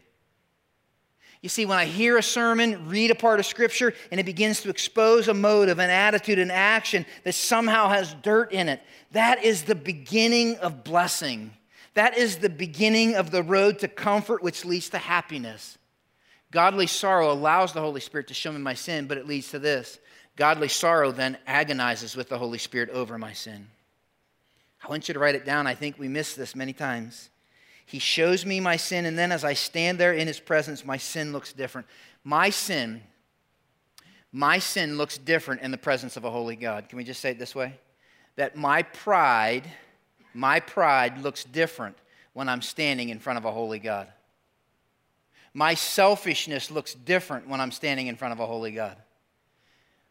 You 1.47 1.51
see, 1.51 1.65
when 1.65 1.79
I 1.79 1.85
hear 1.85 2.17
a 2.19 2.25
sermon, 2.25 2.89
read 2.89 3.13
a 3.13 3.15
part 3.15 3.39
of 3.39 3.47
Scripture, 3.47 3.95
and 4.11 4.19
it 4.19 4.27
begins 4.27 4.63
to 4.63 4.69
expose 4.69 5.29
a 5.29 5.33
motive, 5.33 5.79
an 5.79 5.91
attitude, 5.91 6.41
an 6.41 6.51
action 6.51 7.07
that 7.23 7.37
somehow 7.37 7.89
has 7.89 8.15
dirt 8.15 8.51
in 8.51 8.69
it, 8.69 8.83
that 9.13 9.45
is 9.45 9.63
the 9.63 9.77
beginning 9.77 10.57
of 10.57 10.83
blessing. 10.83 11.53
That 11.95 12.19
is 12.19 12.39
the 12.39 12.49
beginning 12.49 13.15
of 13.15 13.31
the 13.31 13.45
road 13.45 13.79
to 13.79 13.87
comfort, 13.87 14.43
which 14.43 14.65
leads 14.65 14.89
to 14.89 14.99
happiness. 14.99 15.79
Godly 16.51 16.89
sorrow 16.89 17.31
allows 17.31 17.73
the 17.73 17.81
Holy 17.81 18.01
Spirit 18.01 18.27
to 18.27 18.35
show 18.35 18.51
me 18.51 18.59
my 18.59 18.75
sin, 18.75 19.07
but 19.07 19.17
it 19.17 19.29
leads 19.29 19.53
to 19.53 19.61
this. 19.61 20.01
Godly 20.35 20.67
sorrow 20.67 21.13
then 21.13 21.39
agonizes 21.47 22.17
with 22.17 22.29
the 22.29 22.39
Holy 22.39 22.59
Spirit 22.59 22.91
over 22.91 23.19
my 23.19 23.35
sin. 23.35 23.69
I 24.85 24.89
want 24.89 25.07
you 25.07 25.15
to 25.15 25.21
write 25.21 25.37
it 25.37 25.47
down. 25.47 25.69
I 25.69 25.77
think 25.77 25.97
we 25.97 26.09
miss 26.09 26.35
this 26.35 26.57
many 26.57 26.73
times. 26.73 27.31
He 27.87 28.01
shows 28.01 28.45
me 28.45 28.59
my 28.59 28.77
sin, 28.77 29.07
and 29.07 29.17
then 29.17 29.31
as 29.31 29.45
I 29.45 29.55
stand 29.55 29.99
there 29.99 30.13
in 30.13 30.27
his 30.27 30.41
presence, 30.41 30.85
my 30.85 30.97
sin 30.97 31.33
looks 31.33 31.53
different. 31.53 31.87
My 32.25 32.51
sin, 32.51 33.01
my 34.33 34.59
sin 34.59 34.99
looks 34.99 35.17
different 35.17 35.63
in 35.63 35.71
the 35.71 35.79
presence 35.79 36.17
of 36.17 36.25
a 36.25 36.31
holy 36.31 36.57
God. 36.57 36.89
Can 36.89 36.99
we 36.99 37.05
just 37.05 37.21
say 37.21 37.31
it 37.31 37.39
this 37.39 37.55
way? 37.55 37.79
That 38.35 38.57
my 38.57 38.83
pride, 38.83 39.71
my 40.35 40.59
pride 40.59 41.19
looks 41.19 41.45
different 41.45 41.97
when 42.33 42.49
I'm 42.49 42.61
standing 42.61 43.09
in 43.09 43.21
front 43.21 43.39
of 43.39 43.45
a 43.45 43.53
holy 43.53 43.79
God. 43.79 44.09
My 45.55 45.75
selfishness 45.75 46.73
looks 46.73 46.93
different 46.93 47.49
when 47.49 47.61
I'm 47.61 47.71
standing 47.71 48.09
in 48.09 48.17
front 48.17 48.33
of 48.33 48.41
a 48.41 48.47
holy 48.47 48.73
God. 48.73 48.97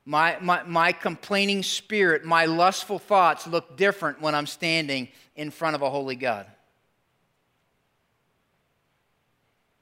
My, 0.06 0.38
my, 0.40 0.64
my 0.64 0.92
complaining 0.94 1.62
spirit, 1.62 2.24
my 2.24 2.46
lustful 2.46 3.00
thoughts 3.00 3.46
look 3.48 3.76
different 3.76 4.22
when 4.22 4.34
I'm 4.34 4.48
standing 4.48 5.10
in 5.36 5.52
front 5.52 5.76
of 5.76 5.82
a 5.82 5.90
holy 5.90 6.16
God. 6.16 6.48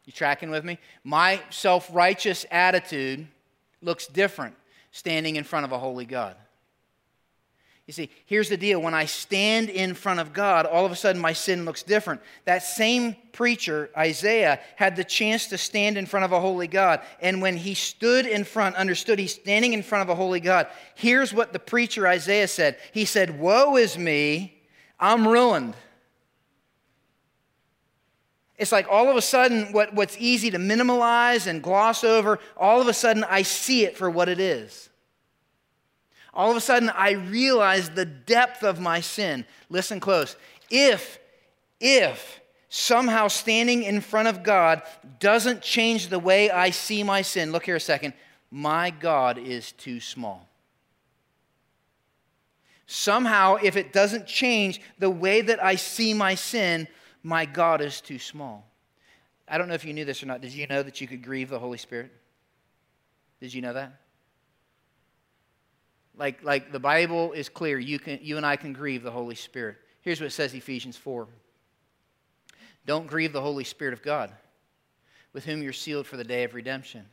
You 0.05 0.13
tracking 0.13 0.49
with 0.49 0.65
me? 0.65 0.79
My 1.03 1.41
self 1.49 1.89
righteous 1.93 2.45
attitude 2.51 3.27
looks 3.81 4.07
different 4.07 4.55
standing 4.91 5.35
in 5.35 5.43
front 5.43 5.65
of 5.65 5.71
a 5.71 5.79
holy 5.79 6.05
God. 6.05 6.35
You 7.87 7.91
see, 7.91 8.09
here's 8.25 8.47
the 8.47 8.55
deal. 8.55 8.81
When 8.81 8.93
I 8.93 9.05
stand 9.05 9.69
in 9.69 9.93
front 9.93 10.21
of 10.21 10.31
God, 10.31 10.65
all 10.65 10.85
of 10.85 10.93
a 10.93 10.95
sudden 10.95 11.21
my 11.21 11.33
sin 11.33 11.65
looks 11.65 11.83
different. 11.83 12.21
That 12.45 12.63
same 12.63 13.17
preacher, 13.33 13.89
Isaiah, 13.97 14.61
had 14.77 14.95
the 14.95 15.03
chance 15.03 15.47
to 15.47 15.57
stand 15.57 15.97
in 15.97 16.05
front 16.05 16.23
of 16.23 16.31
a 16.31 16.39
holy 16.39 16.67
God. 16.67 17.01
And 17.19 17.41
when 17.41 17.57
he 17.57 17.73
stood 17.73 18.25
in 18.25 18.45
front, 18.45 18.77
understood 18.77 19.19
he's 19.19 19.33
standing 19.33 19.73
in 19.73 19.83
front 19.83 20.03
of 20.03 20.09
a 20.09 20.15
holy 20.15 20.39
God, 20.39 20.67
here's 20.95 21.33
what 21.33 21.51
the 21.51 21.59
preacher 21.59 22.07
Isaiah 22.07 22.47
said 22.47 22.77
He 22.93 23.03
said, 23.03 23.37
Woe 23.37 23.75
is 23.75 23.97
me, 23.97 24.61
I'm 24.97 25.27
ruined. 25.27 25.75
It's 28.57 28.71
like 28.71 28.87
all 28.89 29.09
of 29.09 29.17
a 29.17 29.21
sudden, 29.21 29.73
what, 29.73 29.93
what's 29.93 30.15
easy 30.19 30.51
to 30.51 30.59
minimalize 30.59 31.47
and 31.47 31.61
gloss 31.61 32.03
over, 32.03 32.39
all 32.55 32.81
of 32.81 32.87
a 32.87 32.93
sudden 32.93 33.23
I 33.23 33.41
see 33.41 33.83
it 33.83 33.97
for 33.97 34.09
what 34.09 34.29
it 34.29 34.39
is. 34.39 34.89
All 36.33 36.51
of 36.51 36.57
a 36.57 36.61
sudden 36.61 36.89
I 36.89 37.11
realize 37.11 37.89
the 37.89 38.05
depth 38.05 38.63
of 38.63 38.79
my 38.79 39.01
sin. 39.01 39.45
Listen 39.69 39.99
close. 39.99 40.35
If, 40.69 41.19
if 41.79 42.41
somehow 42.69 43.27
standing 43.27 43.83
in 43.83 44.01
front 44.01 44.27
of 44.27 44.43
God 44.43 44.83
doesn't 45.19 45.61
change 45.61 46.07
the 46.07 46.19
way 46.19 46.49
I 46.49 46.69
see 46.69 47.03
my 47.03 47.21
sin, 47.21 47.51
look 47.51 47.65
here 47.65 47.75
a 47.75 47.79
second, 47.79 48.13
my 48.49 48.91
God 48.91 49.37
is 49.39 49.71
too 49.71 49.99
small. 49.99 50.47
Somehow, 52.85 53.55
if 53.55 53.75
it 53.75 53.93
doesn't 53.93 54.27
change 54.27 54.79
the 54.99 55.09
way 55.09 55.41
that 55.41 55.63
I 55.63 55.75
see 55.75 56.13
my 56.13 56.35
sin, 56.35 56.87
my 57.23 57.45
God 57.45 57.81
is 57.81 58.01
too 58.01 58.19
small. 58.19 58.69
I 59.47 59.57
don't 59.57 59.67
know 59.67 59.73
if 59.73 59.85
you 59.85 59.93
knew 59.93 60.05
this 60.05 60.21
or 60.21 60.25
not. 60.25 60.41
Did 60.41 60.53
you 60.53 60.67
know 60.67 60.83
that 60.83 61.01
you 61.01 61.07
could 61.07 61.23
grieve 61.23 61.49
the 61.49 61.59
Holy 61.59 61.77
Spirit? 61.77 62.11
Did 63.39 63.53
you 63.53 63.61
know 63.61 63.73
that? 63.73 63.99
Like, 66.15 66.43
like 66.43 66.71
the 66.71 66.79
Bible 66.79 67.31
is 67.31 67.49
clear, 67.49 67.79
you, 67.79 67.99
can, 67.99 68.19
you 68.21 68.37
and 68.37 68.45
I 68.45 68.55
can 68.55 68.73
grieve 68.73 69.03
the 69.03 69.11
Holy 69.11 69.35
Spirit. 69.35 69.77
Here's 70.01 70.19
what 70.19 70.27
it 70.27 70.31
says 70.31 70.53
Ephesians 70.53 70.97
4 70.97 71.27
Don't 72.85 73.07
grieve 73.07 73.33
the 73.33 73.41
Holy 73.41 73.63
Spirit 73.63 73.93
of 73.93 74.03
God, 74.03 74.31
with 75.33 75.45
whom 75.45 75.63
you're 75.63 75.73
sealed 75.73 76.05
for 76.05 76.17
the 76.17 76.23
day 76.23 76.43
of 76.43 76.53
redemption. 76.53 77.05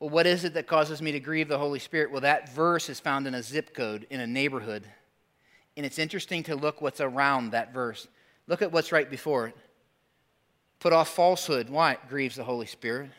Well, 0.00 0.10
what 0.10 0.26
is 0.26 0.44
it 0.44 0.54
that 0.54 0.66
causes 0.66 1.00
me 1.00 1.12
to 1.12 1.20
grieve 1.20 1.48
the 1.48 1.58
Holy 1.58 1.78
Spirit? 1.78 2.10
Well, 2.10 2.22
that 2.22 2.54
verse 2.54 2.88
is 2.88 3.00
found 3.00 3.26
in 3.26 3.34
a 3.34 3.42
zip 3.42 3.74
code, 3.74 4.06
in 4.10 4.20
a 4.20 4.26
neighborhood. 4.26 4.84
And 5.76 5.84
it's 5.84 5.98
interesting 5.98 6.42
to 6.44 6.56
look 6.56 6.80
what's 6.80 7.00
around 7.00 7.50
that 7.50 7.72
verse. 7.72 8.06
Look 8.46 8.62
at 8.62 8.72
what's 8.72 8.92
right 8.92 9.08
before 9.08 9.48
it. 9.48 9.56
Put 10.80 10.92
off 10.92 11.08
falsehood. 11.14 11.70
Why? 11.70 11.92
It 11.92 12.08
grieves 12.08 12.36
the 12.36 12.44
Holy 12.44 12.66
Spirit. 12.66 13.10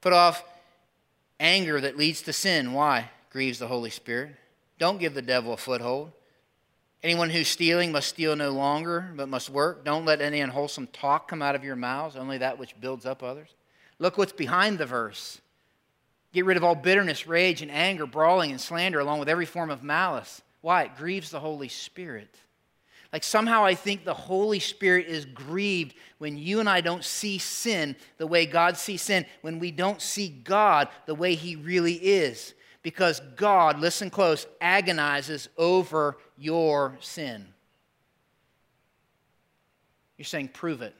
Put 0.00 0.12
off 0.12 0.42
anger 1.38 1.80
that 1.80 1.96
leads 1.96 2.22
to 2.22 2.32
sin. 2.32 2.72
Why? 2.72 2.98
It 3.00 3.06
Grieves 3.30 3.58
the 3.58 3.68
Holy 3.68 3.90
Spirit. 3.90 4.34
Don't 4.78 4.98
give 4.98 5.14
the 5.14 5.22
devil 5.22 5.52
a 5.52 5.56
foothold. 5.56 6.12
Anyone 7.02 7.30
who's 7.30 7.46
stealing 7.46 7.92
must 7.92 8.08
steal 8.08 8.34
no 8.34 8.50
longer, 8.50 9.12
but 9.14 9.28
must 9.28 9.50
work. 9.50 9.84
Don't 9.84 10.04
let 10.04 10.20
any 10.20 10.40
unwholesome 10.40 10.88
talk 10.88 11.28
come 11.28 11.42
out 11.42 11.54
of 11.54 11.62
your 11.62 11.76
mouths, 11.76 12.16
only 12.16 12.38
that 12.38 12.58
which 12.58 12.80
builds 12.80 13.06
up 13.06 13.22
others. 13.22 13.50
Look 14.00 14.18
what's 14.18 14.32
behind 14.32 14.78
the 14.78 14.86
verse. 14.86 15.40
Get 16.32 16.44
rid 16.44 16.56
of 16.56 16.64
all 16.64 16.74
bitterness, 16.74 17.26
rage, 17.26 17.62
and 17.62 17.70
anger, 17.70 18.06
brawling, 18.06 18.50
and 18.50 18.60
slander, 18.60 18.98
along 18.98 19.20
with 19.20 19.28
every 19.28 19.46
form 19.46 19.70
of 19.70 19.82
malice. 19.82 20.42
Why? 20.60 20.84
It 20.84 20.96
grieves 20.96 21.30
the 21.30 21.40
Holy 21.40 21.68
Spirit. 21.68 22.34
Like 23.12 23.24
somehow 23.24 23.64
I 23.64 23.74
think 23.74 24.04
the 24.04 24.14
Holy 24.14 24.58
Spirit 24.58 25.06
is 25.06 25.24
grieved 25.24 25.94
when 26.18 26.36
you 26.36 26.60
and 26.60 26.68
I 26.68 26.80
don't 26.80 27.04
see 27.04 27.38
sin 27.38 27.96
the 28.18 28.26
way 28.26 28.44
God 28.44 28.76
sees 28.76 29.02
sin, 29.02 29.24
when 29.40 29.58
we 29.58 29.70
don't 29.70 30.02
see 30.02 30.28
God 30.28 30.88
the 31.06 31.14
way 31.14 31.34
He 31.34 31.56
really 31.56 31.94
is. 31.94 32.54
Because 32.82 33.20
God, 33.36 33.80
listen 33.80 34.10
close, 34.10 34.46
agonizes 34.60 35.48
over 35.56 36.16
your 36.36 36.96
sin. 37.00 37.46
You're 40.16 40.24
saying, 40.24 40.48
prove 40.48 40.82
it. 40.82 40.94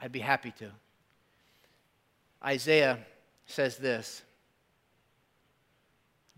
I'd 0.00 0.12
be 0.12 0.20
happy 0.20 0.52
to. 0.58 0.70
Isaiah 2.42 2.98
says 3.46 3.76
this 3.76 4.22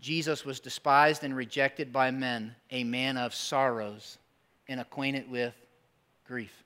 Jesus 0.01 0.43
was 0.43 0.59
despised 0.59 1.23
and 1.23 1.33
rejected 1.33 1.93
by 1.93 2.11
men, 2.11 2.55
a 2.71 2.83
man 2.83 3.15
of 3.15 3.33
sorrows 3.33 4.17
and 4.67 4.79
acquainted 4.79 5.29
with 5.29 5.53
grief. 6.25 6.63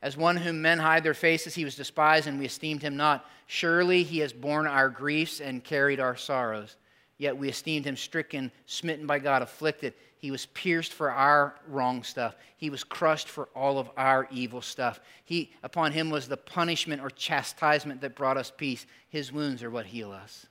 As 0.00 0.16
one 0.16 0.36
whom 0.36 0.62
men 0.62 0.78
hide 0.78 1.02
their 1.02 1.14
faces, 1.14 1.54
he 1.54 1.64
was 1.64 1.74
despised, 1.74 2.28
and 2.28 2.38
we 2.38 2.46
esteemed 2.46 2.82
him 2.82 2.96
not. 2.96 3.26
Surely 3.46 4.04
he 4.04 4.18
has 4.18 4.32
borne 4.32 4.66
our 4.66 4.88
griefs 4.88 5.40
and 5.40 5.64
carried 5.64 5.98
our 5.98 6.16
sorrows. 6.16 6.76
Yet 7.16 7.36
we 7.36 7.48
esteemed 7.48 7.84
him 7.84 7.96
stricken, 7.96 8.52
smitten 8.66 9.06
by 9.06 9.18
God, 9.18 9.42
afflicted. 9.42 9.94
He 10.18 10.30
was 10.30 10.46
pierced 10.46 10.92
for 10.92 11.10
our 11.10 11.56
wrong 11.66 12.04
stuff. 12.04 12.36
He 12.56 12.70
was 12.70 12.84
crushed 12.84 13.28
for 13.28 13.48
all 13.56 13.78
of 13.78 13.90
our 13.96 14.28
evil 14.30 14.62
stuff. 14.62 15.00
He, 15.24 15.52
upon 15.64 15.92
him 15.92 16.10
was 16.10 16.28
the 16.28 16.36
punishment 16.36 17.02
or 17.02 17.10
chastisement 17.10 18.00
that 18.02 18.14
brought 18.14 18.36
us 18.36 18.52
peace. 18.56 18.86
His 19.08 19.32
wounds 19.32 19.64
are 19.64 19.70
what 19.70 19.86
heal 19.86 20.12
us. 20.12 20.46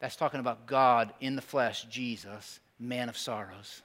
That's 0.00 0.16
talking 0.16 0.40
about 0.40 0.66
God 0.66 1.12
in 1.20 1.36
the 1.36 1.42
flesh, 1.42 1.84
Jesus, 1.90 2.60
man 2.78 3.10
of 3.10 3.18
sorrows. 3.18 3.82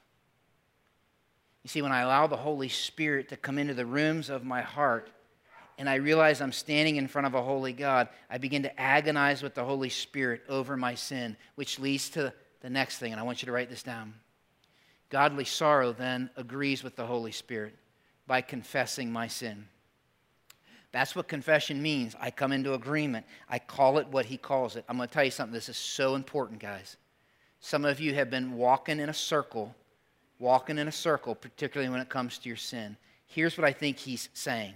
You 1.63 1.69
see, 1.69 1.81
when 1.81 1.91
I 1.91 2.01
allow 2.01 2.27
the 2.27 2.37
Holy 2.37 2.69
Spirit 2.69 3.29
to 3.29 3.37
come 3.37 3.57
into 3.57 3.73
the 3.73 3.85
rooms 3.85 4.29
of 4.29 4.43
my 4.43 4.61
heart 4.61 5.09
and 5.77 5.89
I 5.89 5.95
realize 5.95 6.41
I'm 6.41 6.51
standing 6.51 6.97
in 6.97 7.07
front 7.07 7.25
of 7.25 7.33
a 7.33 7.41
holy 7.41 7.73
God, 7.73 8.09
I 8.29 8.37
begin 8.37 8.63
to 8.63 8.79
agonize 8.79 9.41
with 9.41 9.55
the 9.55 9.63
Holy 9.63 9.89
Spirit 9.89 10.43
over 10.49 10.77
my 10.77 10.93
sin, 10.93 11.35
which 11.55 11.79
leads 11.79 12.09
to 12.11 12.33
the 12.61 12.69
next 12.69 12.99
thing, 12.99 13.11
and 13.11 13.19
I 13.19 13.23
want 13.23 13.41
you 13.41 13.47
to 13.47 13.51
write 13.51 13.69
this 13.69 13.83
down. 13.83 14.13
Godly 15.09 15.45
sorrow 15.45 15.93
then 15.93 16.29
agrees 16.35 16.83
with 16.83 16.95
the 16.95 17.05
Holy 17.05 17.31
Spirit 17.31 17.75
by 18.27 18.41
confessing 18.41 19.11
my 19.11 19.27
sin. 19.27 19.67
That's 20.91 21.15
what 21.15 21.27
confession 21.27 21.81
means. 21.81 22.15
I 22.19 22.29
come 22.29 22.51
into 22.51 22.73
agreement. 22.73 23.25
I 23.49 23.57
call 23.57 23.97
it 23.97 24.07
what 24.07 24.25
he 24.25 24.37
calls 24.37 24.75
it. 24.75 24.85
I'm 24.87 24.97
going 24.97 25.09
to 25.09 25.13
tell 25.13 25.23
you 25.23 25.31
something. 25.31 25.53
This 25.53 25.69
is 25.69 25.77
so 25.77 26.15
important, 26.15 26.59
guys. 26.59 26.97
Some 27.59 27.83
of 27.83 27.99
you 27.99 28.13
have 28.13 28.29
been 28.29 28.53
walking 28.53 28.99
in 28.99 29.09
a 29.09 29.13
circle 29.13 29.75
walking 30.43 30.77
in 30.77 30.89
a 30.89 30.91
circle, 30.91 31.33
particularly 31.33 31.89
when 31.89 32.01
it 32.01 32.09
comes 32.09 32.37
to 32.37 32.49
your 32.49 32.57
sin. 32.57 32.97
Here's 33.25 33.57
what 33.57 33.65
I 33.65 33.71
think 33.71 33.97
he's 33.97 34.27
saying. 34.33 34.73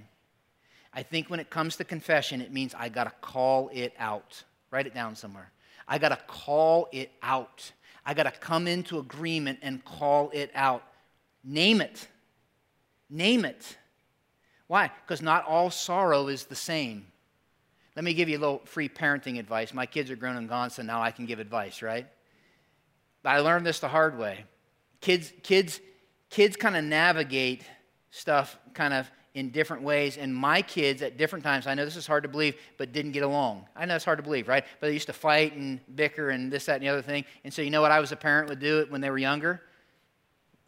I 0.93 1.03
think 1.03 1.30
when 1.30 1.41
it 1.41 1.49
comes 1.49 1.75
to 1.75 1.84
confession, 1.84 2.41
it 2.41 2.53
means 2.53 2.73
I 2.73 2.88
got 2.89 3.03
to 3.03 3.13
call 3.21 3.69
it 3.73 3.93
out. 3.99 4.43
Write 4.71 4.88
it 4.88 4.93
down 4.93 5.15
somewhere. 5.15 5.51
I 5.88 5.97
got 5.97 6.10
to 6.10 6.19
call 6.25 6.88
it 6.93 7.12
out. 7.21 7.69
I 8.06 8.13
got 8.13 8.23
to 8.23 8.32
come 8.32 8.65
into 8.65 8.97
agreement 8.97 9.60
and 9.62 9.84
call 9.84 10.32
it 10.34 10.51
out. 10.56 10.84
Name 11.43 11.82
it. 11.82 12.08
Name 13.10 13.43
it. 13.43 13.77
Why? 14.67 14.89
Because 15.06 15.21
not 15.21 15.45
all 15.45 15.69
sorrow 15.69 16.30
is 16.30 16.45
the 16.45 16.56
same. 16.56 17.08
Let 17.95 18.06
me 18.06 18.13
give 18.13 18.30
you 18.30 18.38
a 18.38 18.39
little 18.39 18.62
free 18.63 18.88
parenting 18.88 19.38
advice. 19.38 19.73
My 19.73 19.86
kids 19.86 20.10
are 20.12 20.15
grown 20.15 20.38
and 20.38 20.47
gone, 20.47 20.69
so 20.69 20.82
now 20.82 21.01
I 21.01 21.12
can 21.12 21.25
give 21.25 21.39
advice, 21.39 21.82
right? 21.82 22.08
But 23.21 23.30
I 23.30 23.39
learned 23.39 23.65
this 23.65 23.80
the 23.80 23.88
hard 23.89 24.17
way. 24.17 24.45
Kids, 25.01 25.31
kids, 25.43 25.79
kids 26.29 26.55
kind 26.55 26.75
of 26.75 26.83
navigate 26.83 27.63
stuff 28.12 28.57
kind 28.73 28.93
of 28.93 29.10
in 29.38 29.51
different 29.51 29.83
ways. 29.83 30.17
And 30.17 30.36
my 30.36 30.63
kids 30.63 31.03
at 31.03 31.15
different 31.15 31.45
times, 31.45 31.67
I 31.67 31.75
know 31.75 31.86
this 31.86 31.95
is 31.95 32.07
hard 32.07 32.23
to 32.23 32.29
believe, 32.29 32.55
but 32.77 32.91
didn't 32.91 33.12
get 33.12 33.21
along. 33.21 33.67
I 33.75 33.86
know 33.86 33.95
it's 33.95 34.03
hard 34.03 34.17
to 34.17 34.23
believe, 34.23 34.47
right? 34.47 34.65
But 34.79 34.88
they 34.88 34.93
used 34.93 35.05
to 35.07 35.13
fight 35.13 35.55
and 35.55 35.79
bicker 35.95 36.31
and 36.31 36.51
this, 36.51 36.65
that, 36.65 36.77
and 36.77 36.83
the 36.83 36.89
other 36.89 37.03
thing. 37.03 37.23
And 37.43 37.53
so, 37.53 37.62
you 37.62 37.69
know 37.69 37.81
what 37.81 37.91
I 37.91 37.99
was 37.99 38.12
a 38.12 38.15
parent 38.15 38.49
would 38.49 38.60
do 38.60 38.79
it 38.79 38.89
when 38.89 38.99
they 38.99 39.12
were 39.12 39.17
younger? 39.19 39.62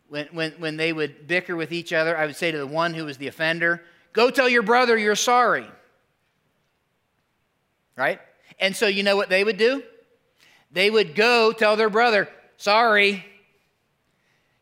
When, 0.07 0.27
when, 0.33 0.51
when 0.53 0.77
they 0.77 0.93
would 0.93 1.27
bicker 1.27 1.55
with 1.55 1.71
each 1.71 1.93
other, 1.93 2.15
I 2.15 2.27
would 2.27 2.35
say 2.35 2.51
to 2.51 2.59
the 2.59 2.67
one 2.67 2.93
who 2.93 3.05
was 3.05 3.17
the 3.17 3.27
offender, 3.27 3.81
Go 4.13 4.29
tell 4.29 4.47
your 4.47 4.63
brother 4.63 4.97
you're 4.97 5.15
sorry. 5.15 5.67
Right? 7.95 8.19
And 8.59 8.75
so, 8.75 8.85
you 8.85 9.01
know 9.01 9.15
what 9.15 9.29
they 9.29 9.43
would 9.43 9.57
do? 9.57 9.81
They 10.71 10.91
would 10.91 11.15
go 11.15 11.51
tell 11.51 11.75
their 11.75 11.89
brother, 11.89 12.29
Sorry. 12.57 13.25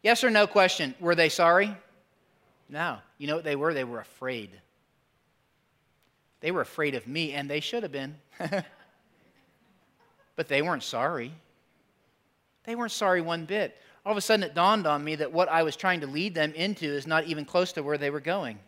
Yes 0.07 0.23
or 0.23 0.29
no 0.29 0.47
question. 0.47 0.95
Were 1.01 1.15
they 1.15 1.27
sorry? 1.27 1.75
No. 2.69 2.99
You 3.17 3.27
know 3.27 3.35
what 3.35 3.43
they 3.43 3.57
were? 3.57 3.73
They 3.73 3.83
were 3.83 3.99
afraid. 3.99 4.51
They 6.39 6.49
were 6.51 6.61
afraid 6.61 6.95
of 6.95 7.05
me, 7.07 7.33
and 7.33 7.49
they 7.49 7.59
should 7.59 7.83
have 7.83 7.91
been. 7.91 8.15
but 10.37 10.47
they 10.47 10.61
weren't 10.61 10.83
sorry. 10.83 11.33
They 12.63 12.73
weren't 12.73 12.93
sorry 12.93 13.19
one 13.19 13.43
bit. 13.43 13.75
All 14.05 14.13
of 14.13 14.17
a 14.17 14.21
sudden, 14.21 14.43
it 14.43 14.55
dawned 14.55 14.87
on 14.87 15.03
me 15.03 15.15
that 15.15 15.33
what 15.33 15.49
I 15.49 15.63
was 15.63 15.75
trying 15.75 15.99
to 15.99 16.07
lead 16.07 16.33
them 16.33 16.53
into 16.53 16.85
is 16.85 17.05
not 17.05 17.25
even 17.25 17.43
close 17.43 17.73
to 17.73 17.83
where 17.83 17.97
they 17.97 18.09
were 18.09 18.21
going. 18.21 18.59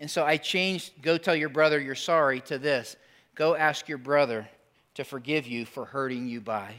And 0.00 0.10
so 0.10 0.24
I 0.24 0.38
changed, 0.38 1.00
go 1.02 1.18
tell 1.18 1.36
your 1.36 1.50
brother 1.50 1.78
you're 1.78 1.94
sorry, 1.94 2.40
to 2.40 2.58
this 2.58 2.96
go 3.36 3.54
ask 3.54 3.88
your 3.88 3.98
brother 3.98 4.48
to 4.94 5.04
forgive 5.04 5.46
you 5.46 5.64
for 5.64 5.84
hurting 5.84 6.26
you 6.26 6.40
by. 6.40 6.74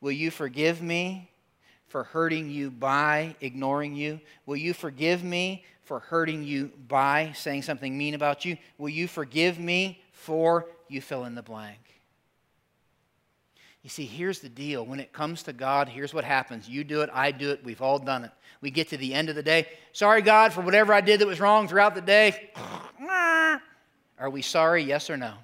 Will 0.00 0.10
you 0.10 0.32
forgive 0.32 0.82
me 0.82 1.30
for 1.94 2.02
hurting 2.02 2.50
you 2.50 2.72
by 2.72 3.36
ignoring 3.40 3.94
you? 3.94 4.18
Will 4.46 4.56
you 4.56 4.74
forgive 4.74 5.22
me 5.22 5.64
for 5.84 6.00
hurting 6.00 6.42
you 6.42 6.72
by 6.88 7.30
saying 7.36 7.62
something 7.62 7.96
mean 7.96 8.14
about 8.14 8.44
you? 8.44 8.56
Will 8.78 8.88
you 8.88 9.06
forgive 9.06 9.60
me 9.60 10.02
for 10.10 10.66
you 10.88 11.00
fill 11.00 11.24
in 11.24 11.36
the 11.36 11.42
blank? 11.42 11.78
You 13.84 13.90
see, 13.90 14.06
here's 14.06 14.40
the 14.40 14.48
deal. 14.48 14.84
When 14.84 14.98
it 14.98 15.12
comes 15.12 15.44
to 15.44 15.52
God, 15.52 15.88
here's 15.88 16.12
what 16.12 16.24
happens. 16.24 16.68
You 16.68 16.82
do 16.82 17.02
it, 17.02 17.10
I 17.12 17.30
do 17.30 17.50
it, 17.50 17.62
we've 17.62 17.80
all 17.80 18.00
done 18.00 18.24
it. 18.24 18.32
We 18.60 18.72
get 18.72 18.88
to 18.88 18.96
the 18.96 19.14
end 19.14 19.28
of 19.28 19.36
the 19.36 19.42
day. 19.44 19.68
Sorry, 19.92 20.20
God, 20.20 20.52
for 20.52 20.62
whatever 20.62 20.92
I 20.92 21.00
did 21.00 21.20
that 21.20 21.28
was 21.28 21.38
wrong 21.38 21.68
throughout 21.68 21.94
the 21.94 22.00
day. 22.00 22.50
Are 24.18 24.30
we 24.32 24.42
sorry? 24.42 24.82
Yes 24.82 25.10
or 25.10 25.16
no? 25.16 25.34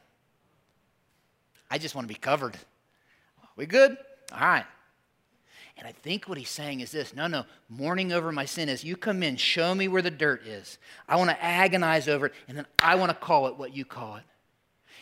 I 1.70 1.78
just 1.78 1.94
want 1.94 2.08
to 2.08 2.12
be 2.12 2.18
covered. 2.18 2.58
We 3.54 3.66
good? 3.66 3.96
All 4.32 4.40
right. 4.40 4.66
And 5.80 5.88
I 5.88 5.92
think 5.92 6.28
what 6.28 6.36
he's 6.36 6.50
saying 6.50 6.80
is 6.80 6.92
this 6.92 7.16
no, 7.16 7.26
no, 7.26 7.46
mourning 7.70 8.12
over 8.12 8.30
my 8.30 8.44
sin 8.44 8.68
is 8.68 8.84
you 8.84 8.98
come 8.98 9.22
in, 9.22 9.36
show 9.36 9.74
me 9.74 9.88
where 9.88 10.02
the 10.02 10.10
dirt 10.10 10.46
is. 10.46 10.78
I 11.08 11.16
want 11.16 11.30
to 11.30 11.42
agonize 11.42 12.06
over 12.06 12.26
it, 12.26 12.34
and 12.48 12.58
then 12.58 12.66
I 12.78 12.96
want 12.96 13.08
to 13.10 13.16
call 13.16 13.46
it 13.46 13.56
what 13.56 13.74
you 13.74 13.86
call 13.86 14.16
it. 14.16 14.24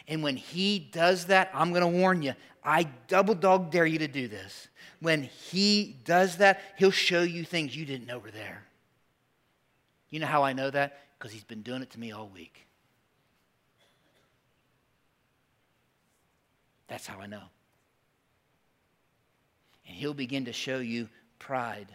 And 0.06 0.22
when 0.22 0.36
he 0.36 0.78
does 0.78 1.26
that, 1.26 1.50
I'm 1.52 1.70
going 1.70 1.82
to 1.82 1.98
warn 1.98 2.22
you, 2.22 2.34
I 2.62 2.84
double 3.08 3.34
dog 3.34 3.72
dare 3.72 3.86
you 3.86 3.98
to 3.98 4.06
do 4.06 4.28
this. 4.28 4.68
When 5.00 5.24
he 5.24 5.96
does 6.04 6.36
that, 6.36 6.60
he'll 6.78 6.92
show 6.92 7.22
you 7.22 7.44
things 7.44 7.76
you 7.76 7.84
didn't 7.84 8.06
know 8.06 8.18
were 8.18 8.30
there. 8.30 8.64
You 10.10 10.20
know 10.20 10.26
how 10.26 10.44
I 10.44 10.52
know 10.52 10.70
that? 10.70 11.00
Because 11.18 11.32
he's 11.32 11.44
been 11.44 11.62
doing 11.62 11.82
it 11.82 11.90
to 11.90 12.00
me 12.00 12.12
all 12.12 12.28
week. 12.28 12.66
That's 16.86 17.06
how 17.06 17.18
I 17.18 17.26
know. 17.26 17.42
And 19.88 19.96
he'll 19.96 20.14
begin 20.14 20.44
to 20.44 20.52
show 20.52 20.78
you 20.78 21.08
pride. 21.38 21.88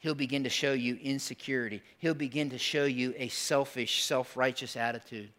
He'll 0.00 0.14
begin 0.14 0.44
to 0.44 0.50
show 0.50 0.72
you 0.72 0.98
insecurity. 1.00 1.82
He'll 1.98 2.14
begin 2.14 2.50
to 2.50 2.58
show 2.58 2.84
you 2.84 3.14
a 3.16 3.28
selfish, 3.28 4.02
self 4.02 4.36
righteous 4.36 4.76
attitude. 4.76 5.30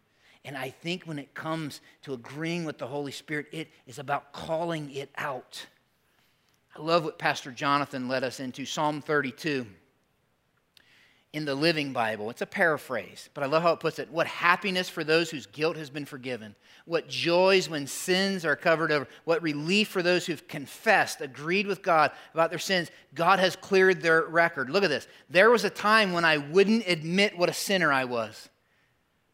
And 0.44 0.58
I 0.58 0.70
think 0.70 1.04
when 1.04 1.20
it 1.20 1.34
comes 1.36 1.82
to 2.04 2.14
agreeing 2.14 2.66
with 2.66 2.78
the 2.78 2.88
Holy 2.88 3.12
Spirit, 3.12 3.48
it 3.52 3.68
is 3.86 4.00
about 4.00 4.34
calling 4.34 4.90
it 4.92 5.12
out. 5.18 5.66
I 6.76 6.82
love 6.82 7.04
what 7.04 7.20
Pastor 7.20 7.52
Jonathan 7.52 8.08
led 8.08 8.24
us 8.24 8.40
into 8.40 8.66
Psalm 8.66 9.02
32 9.02 9.68
in 11.34 11.46
the 11.46 11.56
Living 11.56 11.94
Bible. 11.94 12.30
It's 12.30 12.42
a 12.42 12.46
paraphrase, 12.46 13.30
but 13.34 13.44
I 13.44 13.48
love 13.48 13.64
how 13.64 13.72
it 13.72 13.80
puts 13.80 14.00
it. 14.00 14.10
What 14.12 14.28
happiness 14.28 14.90
for 14.90 15.04
those 15.04 15.30
whose 15.30 15.46
guilt 15.46 15.78
has 15.78 15.90
been 15.90 16.06
forgiven. 16.06 16.56
What 16.86 17.08
joys 17.08 17.70
when 17.70 17.88
sins 17.88 18.44
are 18.44 18.58
covered 18.58 18.92
over. 18.92 19.08
What 19.24 19.42
relief 19.42 19.88
for 19.88 20.04
those 20.04 20.26
who've 20.26 20.46
confessed, 20.50 21.22
agreed 21.22 21.68
with 21.68 21.82
God 21.82 22.12
about 22.34 22.50
their 22.50 22.60
sins. 22.60 22.92
God 23.14 23.40
has 23.40 23.56
cleared 23.56 24.02
their 24.02 24.24
record. 24.24 24.70
Look 24.70 24.84
at 24.84 24.90
this. 24.90 25.08
There 25.30 25.50
was 25.50 25.64
a 25.64 25.70
time 25.70 26.12
when 26.12 26.26
I 26.26 26.38
wouldn't 26.38 26.88
admit 26.88 27.38
what 27.38 27.50
a 27.50 27.54
sinner 27.54 27.94
I 27.94 28.04
was, 28.04 28.50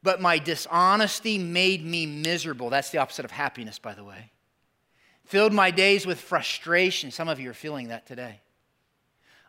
but 0.03 0.21
my 0.21 0.37
dishonesty 0.37 1.39
made 1.39 1.83
me 1.83 2.05
miserable. 2.05 2.69
That's 2.69 2.91
the 2.91 2.99
opposite 2.99 3.25
of 3.25 3.31
happiness, 3.31 3.79
by 3.79 3.95
the 3.95 4.03
way. 4.03 4.31
Filled 5.25 5.51
my 5.51 5.71
days 5.71 6.05
with 6.05 6.19
frustration. 6.19 7.09
Some 7.09 7.27
of 7.27 7.39
you 7.39 7.49
are 7.49 7.55
feeling 7.55 7.87
that 7.87 8.05
today. 8.05 8.41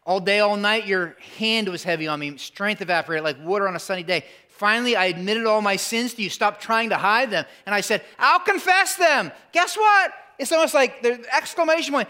All 0.08 0.20
day, 0.20 0.40
all 0.40 0.56
night, 0.56 0.86
your 0.86 1.16
hand 1.36 1.68
was 1.68 1.82
heavy 1.84 2.08
on 2.08 2.18
me, 2.18 2.34
strength 2.38 2.80
evaporated 2.80 3.22
like 3.24 3.36
water 3.44 3.68
on 3.68 3.76
a 3.76 3.78
sunny 3.78 4.02
day. 4.02 4.24
Finally, 4.48 4.96
I 4.96 5.04
admitted 5.04 5.44
all 5.44 5.60
my 5.60 5.76
sins 5.76 6.14
to 6.14 6.22
you. 6.22 6.30
Stop 6.30 6.62
trying 6.62 6.88
to 6.88 6.96
hide 6.96 7.30
them. 7.30 7.44
And 7.66 7.74
I 7.74 7.82
said, 7.82 8.02
I'll 8.18 8.40
confess 8.40 8.96
them. 8.96 9.30
Guess 9.52 9.76
what? 9.76 10.12
It's 10.38 10.50
almost 10.50 10.72
like 10.72 11.02
the 11.02 11.22
exclamation 11.30 11.92
point. 11.92 12.08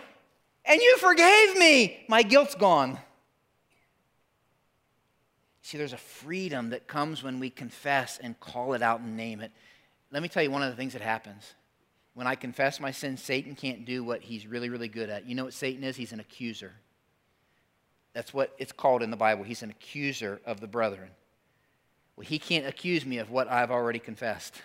And 0.65 0.81
you 0.81 0.97
forgave 0.99 1.59
me. 1.59 2.05
My 2.09 2.23
guilt's 2.23 2.55
gone. 2.55 3.01
See, 5.63 5.77
there's 5.77 5.93
a 5.93 5.97
freedom 5.97 6.71
that 6.71 6.87
comes 6.87 7.25
when 7.25 7.41
we 7.41 7.51
confess 7.51 8.19
and 8.23 8.39
call 8.39 8.75
it 8.75 8.83
out 8.83 9.01
and 9.01 9.17
name 9.17 9.41
it. 9.41 9.51
Let 10.13 10.23
me 10.23 10.29
tell 10.29 10.45
you 10.45 10.53
one 10.53 10.63
of 10.63 10.71
the 10.71 10.77
things 10.77 10.93
that 10.93 11.03
happens. 11.03 11.53
When 12.15 12.29
I 12.29 12.37
confess 12.37 12.79
my 12.79 12.93
sins, 12.93 13.21
Satan 13.21 13.57
can't 13.57 13.85
do 13.85 14.05
what 14.05 14.23
he's 14.23 14.47
really, 14.47 14.69
really 14.69 14.89
good 14.89 15.11
at. 15.11 15.27
You 15.27 15.35
know 15.35 15.45
what 15.47 15.53
Satan 15.53 15.83
is? 15.83 15.97
He's 15.97 16.13
an 16.13 16.21
accuser. 16.21 16.75
That's 18.19 18.35
what 18.35 18.53
it's 18.59 18.73
called 18.73 19.05
in 19.05 19.12
the 19.12 19.16
Bible. 19.16 19.45
He's 19.45 19.62
an 19.62 19.71
accuser 19.71 20.41
of 20.45 20.59
the 20.59 20.66
brethren. 20.66 21.11
Well, 22.16 22.27
he 22.27 22.41
can't 22.41 22.66
accuse 22.66 23.07
me 23.07 23.19
of 23.19 23.31
what 23.31 23.49
I've 23.49 23.71
already 23.71 24.01
confessed. 24.01 24.61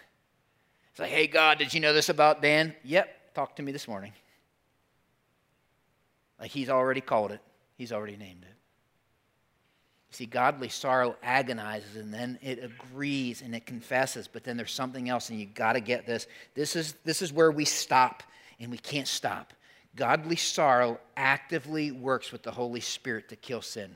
It's 0.89 0.99
like, 0.99 1.11
hey, 1.11 1.27
God, 1.27 1.59
did 1.59 1.71
you 1.71 1.79
know 1.79 1.93
this 1.93 2.09
about 2.09 2.41
Dan? 2.41 2.73
Yep, 2.83 3.35
talk 3.35 3.55
to 3.57 3.61
me 3.61 3.71
this 3.71 3.87
morning. 3.87 4.11
Like 6.39 6.49
he's 6.49 6.67
already 6.67 6.99
called 6.99 7.31
it, 7.31 7.41
he's 7.77 7.91
already 7.91 8.17
named 8.17 8.41
it. 8.41 8.55
You 10.09 10.15
see, 10.15 10.25
godly 10.25 10.69
sorrow 10.69 11.15
agonizes 11.21 11.95
and 11.95 12.11
then 12.11 12.39
it 12.41 12.57
agrees 12.63 13.43
and 13.43 13.53
it 13.53 13.67
confesses, 13.67 14.27
but 14.27 14.43
then 14.43 14.57
there's 14.57 14.73
something 14.73 15.09
else, 15.09 15.29
and 15.29 15.39
you 15.39 15.45
got 15.45 15.73
to 15.73 15.79
get 15.79 16.07
this. 16.07 16.25
This 16.55 16.75
is, 16.75 16.95
this 17.03 17.21
is 17.21 17.31
where 17.31 17.51
we 17.51 17.65
stop, 17.65 18.23
and 18.59 18.71
we 18.71 18.79
can't 18.79 19.07
stop. 19.07 19.53
Godly 19.95 20.35
sorrow 20.35 20.99
actively 21.15 21.91
works 21.91 22.31
with 22.31 22.43
the 22.43 22.51
Holy 22.51 22.79
Spirit 22.79 23.29
to 23.29 23.35
kill 23.35 23.61
sin. 23.61 23.91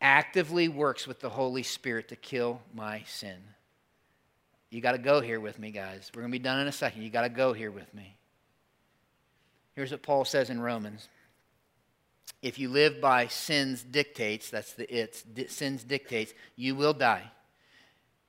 Actively 0.00 0.68
works 0.68 1.06
with 1.06 1.18
the 1.18 1.28
Holy 1.28 1.64
Spirit 1.64 2.08
to 2.08 2.16
kill 2.16 2.60
my 2.72 3.02
sin. 3.06 3.38
You 4.70 4.80
got 4.80 4.92
to 4.92 4.98
go 4.98 5.20
here 5.20 5.40
with 5.40 5.58
me, 5.58 5.70
guys. 5.70 6.10
We're 6.14 6.22
going 6.22 6.32
to 6.32 6.38
be 6.38 6.42
done 6.42 6.60
in 6.60 6.68
a 6.68 6.72
second. 6.72 7.02
You 7.02 7.10
got 7.10 7.22
to 7.22 7.28
go 7.28 7.52
here 7.52 7.70
with 7.70 7.92
me. 7.94 8.14
Here's 9.74 9.90
what 9.90 10.02
Paul 10.02 10.24
says 10.24 10.50
in 10.50 10.60
Romans. 10.60 11.08
If 12.42 12.58
you 12.58 12.68
live 12.68 13.00
by 13.00 13.26
sin's 13.26 13.82
dictates, 13.82 14.50
that's 14.50 14.74
the 14.74 14.92
it's, 14.94 15.24
sin's 15.48 15.82
dictates, 15.82 16.34
you 16.54 16.76
will 16.76 16.92
die. 16.92 17.30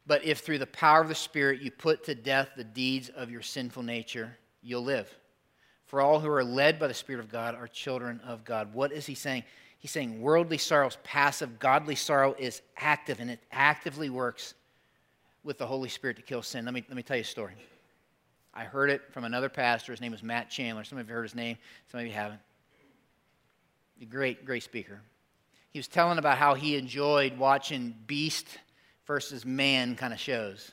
But 0.07 0.24
if 0.24 0.39
through 0.39 0.57
the 0.57 0.65
power 0.65 1.01
of 1.01 1.09
the 1.09 1.15
Spirit 1.15 1.61
you 1.61 1.70
put 1.70 2.05
to 2.05 2.15
death 2.15 2.49
the 2.55 2.63
deeds 2.63 3.09
of 3.09 3.30
your 3.30 3.43
sinful 3.43 3.84
nature, 3.84 4.38
you'll 4.63 4.84
live. 4.84 5.13
For 5.89 6.01
all 6.01 6.19
who 6.19 6.29
are 6.29 6.43
led 6.43 6.77
by 6.77 6.87
the 6.87 6.93
Spirit 6.93 7.19
of 7.19 7.31
God 7.31 7.55
are 7.55 7.67
children 7.67 8.21
of 8.23 8.45
God. 8.45 8.75
What 8.75 8.91
is 8.91 9.07
he 9.07 9.15
saying? 9.15 9.43
He's 9.79 9.89
saying 9.89 10.21
worldly 10.21 10.59
sorrow 10.59 10.85
is 10.85 10.99
passive, 11.03 11.57
godly 11.57 11.95
sorrow 11.95 12.35
is 12.37 12.61
active, 12.77 13.19
and 13.19 13.31
it 13.31 13.39
actively 13.51 14.11
works 14.11 14.53
with 15.43 15.57
the 15.57 15.65
Holy 15.65 15.89
Spirit 15.89 16.17
to 16.17 16.21
kill 16.21 16.43
sin. 16.43 16.63
Let 16.63 16.75
me, 16.75 16.85
let 16.87 16.95
me 16.95 17.01
tell 17.01 17.17
you 17.17 17.23
a 17.23 17.25
story. 17.25 17.55
I 18.53 18.65
heard 18.65 18.91
it 18.91 19.01
from 19.11 19.23
another 19.23 19.49
pastor. 19.49 19.91
His 19.91 19.99
name 19.99 20.11
was 20.11 20.21
Matt 20.21 20.51
Chandler. 20.51 20.83
Some 20.83 20.99
of 20.99 21.07
you 21.07 21.13
heard 21.15 21.23
his 21.23 21.33
name, 21.33 21.57
some 21.91 22.01
of 22.01 22.05
you 22.05 22.13
haven't. 22.13 22.39
A 23.99 24.05
great, 24.05 24.45
great 24.45 24.61
speaker. 24.61 25.01
He 25.71 25.79
was 25.79 25.87
telling 25.87 26.19
about 26.19 26.37
how 26.37 26.53
he 26.53 26.75
enjoyed 26.75 27.35
watching 27.35 27.95
beast 28.05 28.45
versus 29.07 29.43
man 29.43 29.95
kind 29.95 30.13
of 30.13 30.19
shows. 30.19 30.69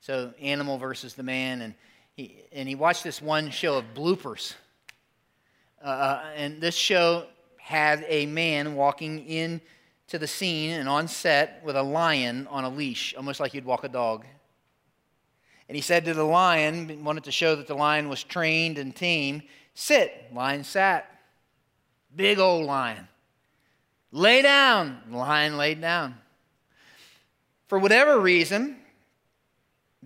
So, 0.00 0.32
animal 0.40 0.78
versus 0.78 1.12
the 1.12 1.22
man, 1.22 1.60
and 1.60 1.74
he, 2.16 2.44
and 2.52 2.68
he 2.68 2.74
watched 2.74 3.04
this 3.04 3.20
one 3.20 3.50
show 3.50 3.76
of 3.76 3.84
bloopers. 3.94 4.54
Uh, 5.84 5.88
uh, 5.88 6.24
and 6.34 6.60
this 6.60 6.74
show 6.74 7.26
had 7.58 8.04
a 8.08 8.26
man 8.26 8.74
walking 8.74 9.26
in 9.26 9.60
to 10.08 10.18
the 10.18 10.26
scene 10.26 10.72
and 10.72 10.88
on 10.88 11.08
set 11.08 11.60
with 11.64 11.76
a 11.76 11.82
lion 11.82 12.46
on 12.48 12.64
a 12.64 12.68
leash, 12.70 13.14
almost 13.16 13.38
like 13.38 13.52
you'd 13.52 13.64
walk 13.64 13.84
a 13.84 13.88
dog. 13.88 14.24
And 15.68 15.76
he 15.76 15.82
said 15.82 16.04
to 16.04 16.14
the 16.14 16.24
lion, 16.24 17.04
wanted 17.04 17.24
to 17.24 17.32
show 17.32 17.54
that 17.56 17.66
the 17.66 17.74
lion 17.74 18.08
was 18.08 18.22
trained 18.22 18.78
and 18.78 18.94
tame, 18.94 19.42
sit. 19.74 20.32
Lion 20.32 20.64
sat. 20.64 21.10
Big 22.14 22.38
old 22.38 22.64
lion. 22.64 23.08
Lay 24.12 24.40
down. 24.40 25.02
lion 25.10 25.58
laid 25.58 25.80
down. 25.80 26.14
For 27.66 27.78
whatever 27.78 28.18
reason, 28.20 28.76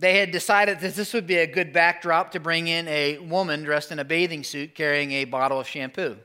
they 0.01 0.17
had 0.17 0.31
decided 0.31 0.79
that 0.79 0.95
this 0.95 1.13
would 1.13 1.27
be 1.27 1.37
a 1.37 1.45
good 1.45 1.71
backdrop 1.71 2.31
to 2.31 2.39
bring 2.39 2.67
in 2.67 2.87
a 2.87 3.19
woman 3.19 3.61
dressed 3.61 3.91
in 3.91 3.99
a 3.99 4.03
bathing 4.03 4.43
suit 4.43 4.73
carrying 4.73 5.11
a 5.11 5.25
bottle 5.25 5.59
of 5.59 5.67
shampoo. 5.67 6.17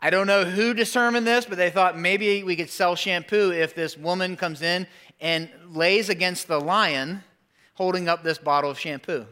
I 0.00 0.10
don't 0.10 0.26
know 0.26 0.44
who 0.44 0.74
determined 0.74 1.24
this, 1.24 1.44
but 1.44 1.56
they 1.56 1.70
thought 1.70 1.96
maybe 1.96 2.42
we 2.42 2.56
could 2.56 2.68
sell 2.68 2.96
shampoo 2.96 3.52
if 3.52 3.76
this 3.76 3.96
woman 3.96 4.36
comes 4.36 4.60
in 4.60 4.88
and 5.20 5.48
lays 5.68 6.08
against 6.08 6.48
the 6.48 6.60
lion 6.60 7.22
holding 7.74 8.08
up 8.08 8.24
this 8.24 8.38
bottle 8.38 8.72
of 8.72 8.78
shampoo. 8.78 9.24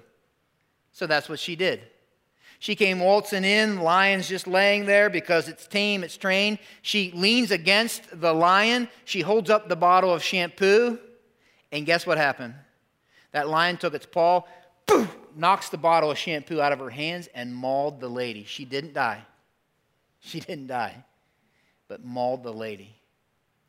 So 0.92 1.08
that's 1.08 1.28
what 1.28 1.40
she 1.40 1.56
did. 1.56 1.82
She 2.60 2.76
came 2.76 3.00
waltzing 3.00 3.44
in, 3.44 3.80
lion's 3.80 4.28
just 4.28 4.46
laying 4.46 4.86
there 4.86 5.10
because 5.10 5.48
it's 5.48 5.66
tame, 5.66 6.04
it's 6.04 6.16
trained. 6.16 6.60
She 6.80 7.10
leans 7.10 7.50
against 7.50 8.20
the 8.20 8.32
lion, 8.32 8.88
she 9.04 9.22
holds 9.22 9.50
up 9.50 9.68
the 9.68 9.74
bottle 9.74 10.14
of 10.14 10.22
shampoo, 10.22 11.00
and 11.72 11.84
guess 11.84 12.06
what 12.06 12.18
happened? 12.18 12.54
That 13.34 13.48
lion 13.48 13.76
took 13.78 13.94
its 13.94 14.06
paw, 14.06 14.42
poof, 14.86 15.14
knocks 15.34 15.68
the 15.68 15.76
bottle 15.76 16.12
of 16.12 16.16
shampoo 16.16 16.60
out 16.60 16.72
of 16.72 16.78
her 16.78 16.88
hands, 16.88 17.28
and 17.34 17.52
mauled 17.52 17.98
the 17.98 18.08
lady. 18.08 18.44
She 18.44 18.64
didn't 18.64 18.94
die. 18.94 19.22
She 20.20 20.38
didn't 20.38 20.68
die, 20.68 21.04
but 21.88 22.04
mauled 22.04 22.44
the 22.44 22.52
lady. 22.52 22.94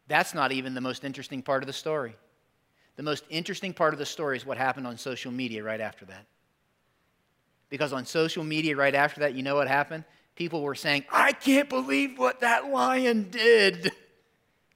That's 0.07 0.36
not 0.36 0.51
even 0.51 0.76
the 0.76 0.82
most 0.82 1.03
interesting 1.03 1.41
part 1.41 1.63
of 1.63 1.68
the 1.68 1.74
story. 1.74 2.16
The 2.95 3.01
most 3.01 3.24
interesting 3.32 3.74
part 3.74 3.93
of 3.95 3.97
the 3.97 4.05
story 4.05 4.38
is 4.38 4.45
what 4.45 4.59
happened 4.59 4.86
on 4.86 4.99
social 4.99 5.32
media 5.32 5.63
right 5.63 5.82
after 5.82 6.05
that. 6.05 6.28
Because 7.70 7.91
on 7.91 8.05
social 8.05 8.43
media 8.43 8.76
right 8.76 8.93
after 8.93 9.22
that, 9.22 9.34
you 9.34 9.41
know 9.41 9.55
what 9.55 9.68
happened? 9.68 10.03
People 10.36 10.61
were 10.61 10.76
saying, 10.76 11.05
I 11.11 11.32
can't 11.32 11.70
believe 11.70 12.20
what 12.20 12.41
that 12.41 12.70
lion 12.70 13.32
did 13.32 13.91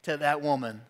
to 0.01 0.17
that 0.17 0.41
woman. 0.41 0.81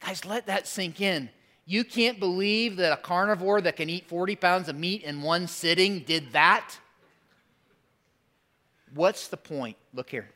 Guys, 0.00 0.24
let 0.24 0.46
that 0.46 0.66
sink 0.66 1.00
in. 1.00 1.30
You 1.70 1.84
can't 1.84 2.18
believe 2.18 2.78
that 2.78 2.92
a 2.92 2.96
carnivore 2.96 3.60
that 3.60 3.76
can 3.76 3.88
eat 3.88 4.08
40 4.08 4.34
pounds 4.34 4.68
of 4.68 4.74
meat 4.74 5.04
in 5.04 5.22
one 5.22 5.46
sitting 5.46 6.00
did 6.00 6.32
that? 6.32 6.76
What's 8.92 9.28
the 9.28 9.36
point? 9.36 9.76
Look 9.94 10.10
here. 10.10 10.28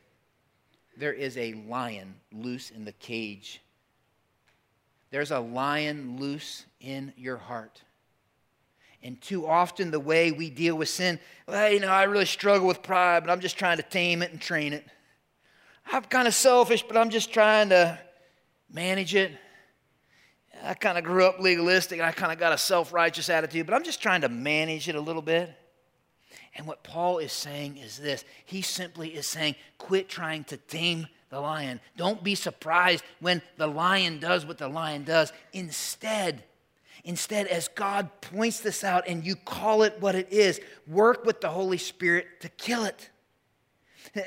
There 0.97 1.13
is 1.13 1.37
a 1.37 1.55
lion 1.55 2.15
loose 2.33 2.71
in 2.71 2.85
the 2.85 2.93
cage. 2.93 3.61
There's 5.11 5.33
a 5.33 5.41
lion 5.41 6.19
loose 6.21 6.67
in 6.81 7.13
your 7.17 7.39
heart. 7.39 7.83
And 9.03 9.21
too 9.21 9.45
often, 9.45 9.91
the 9.91 9.99
way 9.99 10.31
we 10.31 10.51
deal 10.51 10.77
with 10.77 10.89
sin, 10.89 11.19
well, 11.49 11.69
you 11.69 11.81
know, 11.81 11.89
I 11.89 12.05
really 12.05 12.27
struggle 12.27 12.69
with 12.69 12.81
pride, 12.81 13.25
but 13.25 13.33
I'm 13.33 13.41
just 13.41 13.59
trying 13.59 13.79
to 13.79 13.83
tame 13.83 14.23
it 14.23 14.31
and 14.31 14.41
train 14.41 14.73
it. 14.73 14.87
I'm 15.91 16.05
kind 16.05 16.29
of 16.29 16.35
selfish, 16.35 16.85
but 16.85 16.97
I'm 16.97 17.11
just 17.11 17.33
trying 17.33 17.71
to 17.71 17.99
manage 18.71 19.17
it. 19.17 19.33
I 20.65 20.75
kind 20.75 20.97
of 20.97 21.05
grew 21.05 21.27
up 21.27 21.39
legalistic. 21.39 21.99
And 21.99 22.07
I 22.07 22.13
kind 22.13 22.33
of 22.33 22.39
got 22.39 22.53
a 22.53 22.59
self 22.59 22.93
righteous 22.93 23.29
attitude, 23.29 23.67
but 23.67 23.75
I'm 23.75 23.85
just 23.85 24.03
trying 24.03 24.23
to 24.23 24.29
manage 24.29 24.89
it 24.89 24.95
a 24.95 25.01
little 25.01 25.23
bit. 25.23 25.55
And 26.57 26.67
what 26.67 26.85
Paul 26.85 27.19
is 27.19 27.33
saying 27.33 27.79
is 27.79 27.99
this 27.99 28.25
he 28.45 28.63
simply 28.63 29.11
is 29.11 29.27
saying, 29.27 29.57
quit 29.79 30.09
trying 30.09 30.45
to 30.45 30.57
tame 30.57 31.07
the 31.31 31.41
lion. 31.41 31.81
Don't 31.97 32.23
be 32.23 32.35
surprised 32.35 33.05
when 33.21 33.43
the 33.57 33.67
lion 33.67 34.21
does 34.21 34.47
what 34.47 34.59
the 34.59 34.69
lion 34.69 35.05
does. 35.05 35.33
Instead, 35.53 36.45
Instead, 37.07 37.47
as 37.49 37.69
God 37.69 38.09
points 38.23 38.61
this 38.61 38.83
out 38.83 39.07
and 39.07 39.27
you 39.27 39.37
call 39.37 39.83
it 39.83 39.95
what 40.01 40.15
it 40.15 40.33
is, 40.33 40.59
work 40.87 41.27
with 41.27 41.43
the 41.43 41.51
Holy 41.51 41.77
Spirit 41.77 42.41
to 42.41 42.49
kill 42.49 42.85
it. 42.85 43.11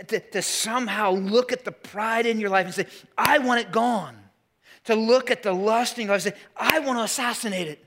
To, 0.10 0.20
to, 0.20 0.42
somehow 0.42 1.12
look 1.12 1.52
at 1.52 1.64
the 1.64 1.72
pride 1.72 2.26
in 2.26 2.40
your 2.40 2.50
life 2.50 2.66
and 2.66 2.76
say, 2.76 2.86
I 3.18 3.40
want 3.40 3.62
it 3.62 3.72
gone. 3.72 4.18
To 4.88 4.96
look 4.96 5.32
at 5.32 5.44
the 5.44 5.54
lust 5.54 5.98
in 5.98 6.06
your 6.06 6.16
life 6.16 6.26
and 6.26 6.34
say, 6.34 6.42
I 6.56 6.80
want 6.80 7.00
to 7.00 7.04
assassinate 7.04 7.68
it. 7.68 7.86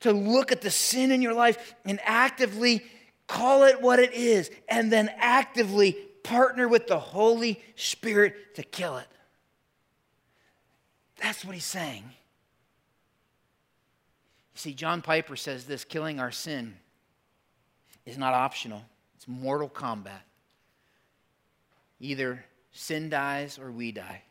To 0.00 0.12
look 0.12 0.52
at 0.52 0.60
the 0.60 0.70
sin 0.70 1.10
in 1.10 1.22
your 1.22 1.34
life 1.34 1.74
and 1.84 1.98
actively 2.04 2.82
call 3.30 3.62
it 3.62 3.80
what 3.80 4.00
it 4.00 4.12
is, 4.12 4.50
and 4.68 4.90
then 4.90 5.08
actively 5.16 5.92
partner 6.24 6.66
with 6.66 6.88
the 6.88 6.98
Holy 6.98 7.62
Spirit 7.76 8.56
to 8.56 8.64
kill 8.64 8.96
it. 8.96 9.06
That's 11.22 11.44
what 11.44 11.54
he's 11.54 11.64
saying. 11.64 12.02
You 12.02 12.10
See, 14.54 14.74
John 14.74 15.00
Piper 15.00 15.36
says 15.36 15.64
this 15.64 15.84
killing 15.84 16.18
our 16.18 16.32
sin 16.32 16.74
is 18.04 18.18
not 18.18 18.34
optional, 18.34 18.82
it's 19.14 19.28
mortal 19.28 19.68
combat. 19.68 20.22
Either 22.00 22.44
sin 22.72 23.10
dies 23.10 23.60
or 23.60 23.70
we 23.70 23.92
die. 23.92 24.22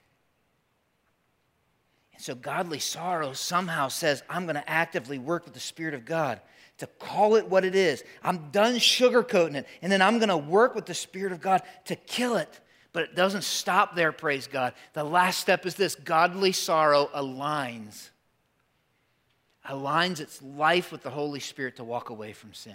So, 2.19 2.35
godly 2.35 2.79
sorrow 2.79 3.31
somehow 3.31 3.87
says, 3.87 4.23
I'm 4.29 4.43
going 4.43 4.55
to 4.55 4.69
actively 4.69 5.17
work 5.17 5.45
with 5.45 5.53
the 5.53 5.61
Spirit 5.61 5.93
of 5.93 6.03
God 6.03 6.41
to 6.79 6.87
call 6.99 7.35
it 7.35 7.47
what 7.47 7.63
it 7.63 7.75
is. 7.75 8.03
I'm 8.21 8.51
done 8.51 8.75
sugarcoating 8.75 9.55
it, 9.55 9.65
and 9.81 9.89
then 9.89 10.01
I'm 10.01 10.19
going 10.19 10.27
to 10.27 10.37
work 10.37 10.75
with 10.75 10.85
the 10.85 10.93
Spirit 10.93 11.31
of 11.31 11.39
God 11.39 11.61
to 11.85 11.95
kill 11.95 12.35
it. 12.35 12.59
But 12.91 13.03
it 13.03 13.15
doesn't 13.15 13.45
stop 13.45 13.95
there, 13.95 14.11
praise 14.11 14.47
God. 14.47 14.73
The 14.91 15.03
last 15.05 15.39
step 15.39 15.65
is 15.65 15.75
this 15.75 15.95
godly 15.95 16.51
sorrow 16.51 17.09
aligns 17.15 18.09
aligns 19.65 20.19
its 20.19 20.41
life 20.41 20.91
with 20.91 21.03
the 21.03 21.09
Holy 21.11 21.39
Spirit 21.39 21.75
to 21.75 21.83
walk 21.83 22.09
away 22.09 22.33
from 22.33 22.53
sin. 22.53 22.73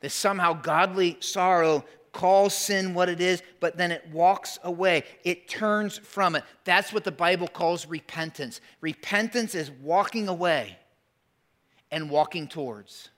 That 0.00 0.10
somehow 0.10 0.52
godly 0.52 1.16
sorrow 1.20 1.84
calls 2.16 2.54
sin 2.54 2.94
what 2.94 3.10
it 3.10 3.20
is, 3.20 3.42
but 3.60 3.76
then 3.76 3.92
it 3.92 4.08
walks 4.10 4.58
away. 4.64 5.04
It 5.22 5.48
turns 5.48 5.98
from 5.98 6.34
it. 6.34 6.44
That's 6.64 6.90
what 6.90 7.04
the 7.04 7.12
Bible 7.12 7.46
calls 7.46 7.84
repentance. 7.86 8.62
Repentance 8.80 9.54
is 9.54 9.70
walking 9.70 10.26
away 10.26 10.78
and 11.90 12.08
walking 12.08 12.48
towards. 12.48 13.10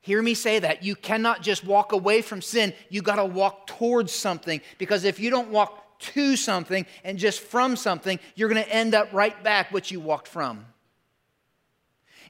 Hear 0.00 0.22
me 0.22 0.34
say 0.34 0.60
that. 0.60 0.84
You 0.84 0.94
cannot 0.94 1.42
just 1.42 1.64
walk 1.64 1.90
away 1.90 2.22
from 2.22 2.40
sin, 2.40 2.72
you 2.88 3.02
got 3.02 3.16
to 3.16 3.24
walk 3.24 3.66
towards 3.66 4.12
something 4.12 4.60
because 4.78 5.02
if 5.02 5.18
you 5.18 5.28
don't 5.28 5.48
walk 5.48 5.98
to 6.12 6.36
something 6.36 6.86
and 7.02 7.18
just 7.18 7.40
from 7.40 7.74
something, 7.74 8.20
you're 8.36 8.48
going 8.48 8.62
to 8.62 8.72
end 8.72 8.94
up 8.94 9.12
right 9.12 9.42
back 9.42 9.72
what 9.72 9.90
you 9.90 9.98
walked 9.98 10.28
from. 10.28 10.66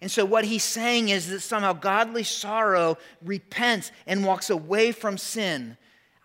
And 0.05 0.11
so, 0.11 0.26
what 0.26 0.44
he's 0.44 0.62
saying 0.62 1.09
is 1.09 1.28
that 1.28 1.40
somehow 1.40 1.72
godly 1.72 2.24
sorrow 2.24 2.98
repents 3.22 3.90
and 4.07 4.22
walks 4.22 4.50
away 4.50 4.92
from 4.92 5.16
sin. 5.16 5.78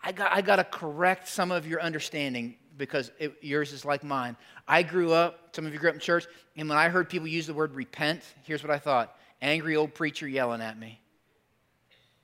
I 0.04 0.12
got, 0.12 0.34
I 0.34 0.42
got 0.42 0.58
to 0.58 0.66
correct 0.66 1.30
some 1.30 1.50
of 1.50 1.66
your 1.66 1.82
understanding 1.82 2.58
because 2.76 3.10
it, 3.20 3.38
yours 3.40 3.72
is 3.72 3.86
like 3.86 4.04
mine. 4.04 4.36
I 4.68 4.84
grew 4.84 5.14
up, 5.14 5.56
some 5.56 5.66
of 5.66 5.72
you 5.72 5.80
grew 5.80 5.88
up 5.88 5.96
in 5.96 6.02
church, 6.02 6.28
and 6.58 6.68
when 6.68 6.78
I 6.78 6.90
heard 6.90 7.08
people 7.08 7.30
use 7.30 7.48
the 7.48 7.54
word 7.54 7.74
repent, 7.74 8.22
here's 8.44 8.62
what 8.62 8.70
I 8.70 8.80
thought 8.80 9.16
angry 9.42 9.78
old 9.78 9.94
preacher 9.94 10.28
yelling 10.28 10.60
at 10.60 10.78
me. 10.78 11.00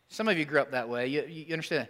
Some 0.09 0.27
of 0.27 0.37
you 0.37 0.43
grew 0.43 0.59
up 0.59 0.71
that 0.71 0.89
way. 0.89 1.07
You, 1.07 1.23
you 1.25 1.53
understand 1.53 1.87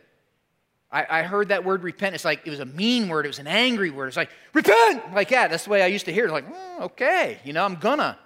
I, 0.92 1.08
I, 1.10 1.24
heard 1.24 1.48
that 1.48 1.66
word 1.66 1.82
repent. 1.82 2.14
It's 2.14 2.24
like 2.24 2.46
it 2.46 2.52
was 2.52 2.60
a 2.60 2.66
mean 2.66 3.10
word, 3.10 3.26
it 3.26 3.30
was 3.30 3.40
an 3.40 3.48
angry 3.48 3.90
word. 3.90 4.10
It's 4.10 4.18
like, 4.18 4.30
repent! 4.54 5.12
Like 5.16 5.30
that. 5.30 5.50
That's 5.50 5.64
the 5.64 5.72
way 5.72 5.82
I 5.82 5.88
used 5.88 6.06
to 6.06 6.14
hear 6.14 6.28
it. 6.28 6.32
Like, 6.32 6.48
mm, 6.48 6.82
okay, 6.82 7.40
you 7.44 7.52
know, 7.52 7.66
I'm 7.66 7.78
gonna. 7.78 8.20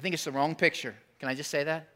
I 0.00 0.02
think 0.02 0.14
it's 0.14 0.24
the 0.24 0.32
wrong 0.32 0.54
picture. 0.54 0.94
Can 1.18 1.28
I 1.28 1.34
just 1.34 1.50
say 1.50 1.62
that? 1.62 1.90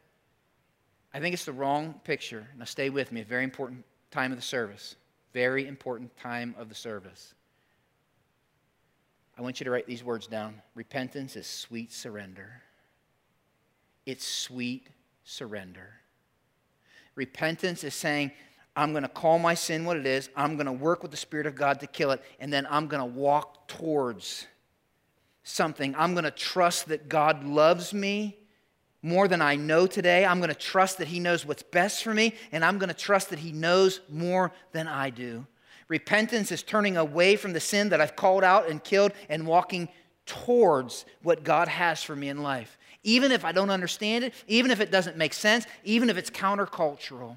I 1.14 1.20
think 1.20 1.32
it's 1.32 1.46
the 1.46 1.54
wrong 1.54 1.94
picture. 2.04 2.46
Now, 2.58 2.66
stay 2.66 2.90
with 2.90 3.10
me. 3.12 3.22
A 3.22 3.24
very 3.24 3.44
important 3.44 3.82
time 4.10 4.30
of 4.30 4.36
the 4.36 4.44
service. 4.44 4.96
Very 5.32 5.66
important 5.66 6.14
time 6.18 6.54
of 6.58 6.68
the 6.68 6.74
service. 6.74 7.32
I 9.38 9.40
want 9.40 9.58
you 9.58 9.64
to 9.64 9.70
write 9.70 9.86
these 9.86 10.04
words 10.04 10.26
down. 10.26 10.60
Repentance 10.74 11.34
is 11.34 11.46
sweet 11.46 11.90
surrender. 11.94 12.60
It's 14.04 14.26
sweet 14.26 14.88
surrender. 15.24 15.88
Repentance 17.14 17.84
is 17.84 17.94
saying, 17.94 18.32
I'm 18.76 18.90
going 18.90 19.04
to 19.04 19.08
call 19.08 19.38
my 19.38 19.54
sin 19.54 19.86
what 19.86 19.96
it 19.96 20.04
is. 20.04 20.28
I'm 20.36 20.56
going 20.56 20.66
to 20.66 20.72
work 20.72 21.00
with 21.00 21.10
the 21.10 21.16
Spirit 21.16 21.46
of 21.46 21.54
God 21.54 21.80
to 21.80 21.86
kill 21.86 22.10
it. 22.10 22.22
And 22.38 22.52
then 22.52 22.66
I'm 22.68 22.86
going 22.86 23.00
to 23.00 23.18
walk 23.18 23.66
towards 23.66 24.46
something. 25.44 25.94
I'm 25.96 26.14
going 26.14 26.24
to 26.24 26.30
trust 26.32 26.88
that 26.88 27.08
God 27.08 27.44
loves 27.44 27.94
me 27.94 28.36
more 29.02 29.28
than 29.28 29.42
I 29.42 29.54
know 29.54 29.86
today. 29.86 30.24
I'm 30.24 30.38
going 30.38 30.48
to 30.48 30.54
trust 30.54 30.98
that 30.98 31.08
He 31.08 31.20
knows 31.20 31.46
what's 31.46 31.62
best 31.62 32.02
for 32.02 32.12
me, 32.12 32.34
and 32.50 32.64
I'm 32.64 32.78
going 32.78 32.88
to 32.88 32.94
trust 32.94 33.30
that 33.30 33.38
He 33.38 33.52
knows 33.52 34.00
more 34.08 34.50
than 34.72 34.88
I 34.88 35.10
do. 35.10 35.46
Repentance 35.88 36.50
is 36.50 36.62
turning 36.62 36.96
away 36.96 37.36
from 37.36 37.52
the 37.52 37.60
sin 37.60 37.90
that 37.90 38.00
I've 38.00 38.16
called 38.16 38.42
out 38.42 38.68
and 38.68 38.82
killed 38.82 39.12
and 39.28 39.46
walking 39.46 39.88
towards 40.24 41.04
what 41.22 41.44
God 41.44 41.68
has 41.68 42.02
for 42.02 42.16
me 42.16 42.30
in 42.30 42.42
life. 42.42 42.78
Even 43.02 43.30
if 43.30 43.44
I 43.44 43.52
don't 43.52 43.68
understand 43.68 44.24
it, 44.24 44.32
even 44.48 44.70
if 44.70 44.80
it 44.80 44.90
doesn't 44.90 45.18
make 45.18 45.34
sense, 45.34 45.66
even 45.84 46.08
if 46.08 46.16
it's 46.16 46.30
countercultural. 46.30 47.36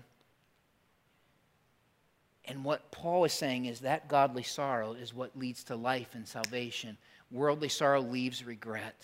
And 2.46 2.64
what 2.64 2.90
Paul 2.92 3.26
is 3.26 3.34
saying 3.34 3.66
is 3.66 3.82
that 3.82 4.08
godly 4.08 4.44
sorrow 4.44 4.94
is 4.94 5.14
what 5.14 5.38
leads 5.38 5.66
to 5.66 5.76
life 5.76 6.16
and 6.16 6.26
salvation. 6.26 6.98
Worldly 7.32 7.70
sorrow 7.70 8.02
leaves 8.02 8.44
regret. 8.46 9.02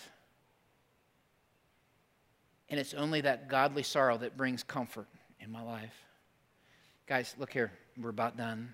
And 2.69 2.79
it's 2.79 2.93
only 2.93 3.21
that 3.21 3.49
godly 3.49 3.83
sorrow 3.83 4.17
that 4.17 4.37
brings 4.37 4.63
comfort 4.63 5.07
in 5.39 5.51
my 5.51 5.61
life. 5.61 5.93
Guys, 7.05 7.35
look 7.37 7.51
here. 7.51 7.71
We're 8.01 8.09
about 8.09 8.37
done. 8.37 8.73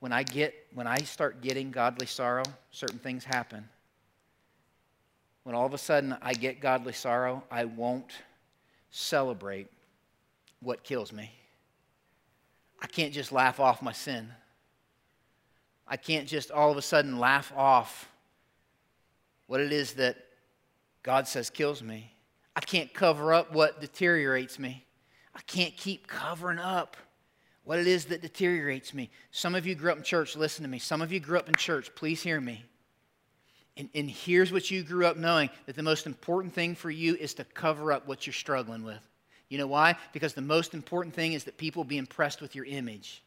When 0.00 0.12
I 0.12 0.22
get 0.22 0.54
when 0.74 0.86
I 0.86 0.98
start 0.98 1.42
getting 1.42 1.70
godly 1.70 2.06
sorrow, 2.06 2.44
certain 2.70 2.98
things 2.98 3.24
happen. 3.24 3.68
When 5.44 5.54
all 5.54 5.66
of 5.66 5.74
a 5.74 5.78
sudden 5.78 6.16
I 6.22 6.32
get 6.32 6.60
godly 6.60 6.92
sorrow, 6.92 7.44
I 7.50 7.66
won't 7.66 8.12
celebrate 8.90 9.68
what 10.60 10.82
kills 10.82 11.12
me. 11.12 11.30
I 12.80 12.86
can't 12.86 13.12
just 13.12 13.30
laugh 13.30 13.60
off 13.60 13.80
my 13.80 13.92
sin. 13.92 14.32
I 15.88 15.96
can't 15.96 16.26
just 16.26 16.50
all 16.50 16.70
of 16.70 16.76
a 16.76 16.82
sudden 16.82 17.18
laugh 17.18 17.52
off 17.56 18.08
what 19.46 19.60
it 19.60 19.72
is 19.72 19.94
that 19.94 20.16
God 21.02 21.28
says 21.28 21.50
kills 21.50 21.82
me. 21.82 22.12
I 22.54 22.60
can't 22.60 22.92
cover 22.92 23.32
up 23.32 23.52
what 23.52 23.80
deteriorates 23.80 24.58
me. 24.58 24.84
I 25.34 25.40
can't 25.46 25.76
keep 25.76 26.06
covering 26.06 26.58
up 26.58 26.96
what 27.64 27.78
it 27.78 27.86
is 27.86 28.06
that 28.06 28.22
deteriorates 28.22 28.94
me. 28.94 29.10
Some 29.30 29.54
of 29.54 29.66
you 29.66 29.74
grew 29.74 29.90
up 29.90 29.98
in 29.98 30.02
church, 30.02 30.36
listen 30.36 30.62
to 30.62 30.68
me. 30.68 30.78
Some 30.78 31.02
of 31.02 31.12
you 31.12 31.20
grew 31.20 31.38
up 31.38 31.48
in 31.48 31.54
church, 31.54 31.94
please 31.94 32.22
hear 32.22 32.40
me. 32.40 32.64
And, 33.76 33.90
and 33.94 34.10
here's 34.10 34.52
what 34.52 34.70
you 34.70 34.82
grew 34.82 35.04
up 35.04 35.16
knowing 35.16 35.50
that 35.66 35.76
the 35.76 35.82
most 35.82 36.06
important 36.06 36.54
thing 36.54 36.74
for 36.74 36.90
you 36.90 37.14
is 37.16 37.34
to 37.34 37.44
cover 37.44 37.92
up 37.92 38.08
what 38.08 38.26
you're 38.26 38.32
struggling 38.32 38.82
with. 38.82 39.06
You 39.48 39.58
know 39.58 39.66
why? 39.66 39.96
Because 40.12 40.32
the 40.32 40.40
most 40.40 40.74
important 40.74 41.14
thing 41.14 41.34
is 41.34 41.44
that 41.44 41.58
people 41.58 41.84
be 41.84 41.98
impressed 41.98 42.40
with 42.40 42.54
your 42.54 42.64
image. 42.64 43.22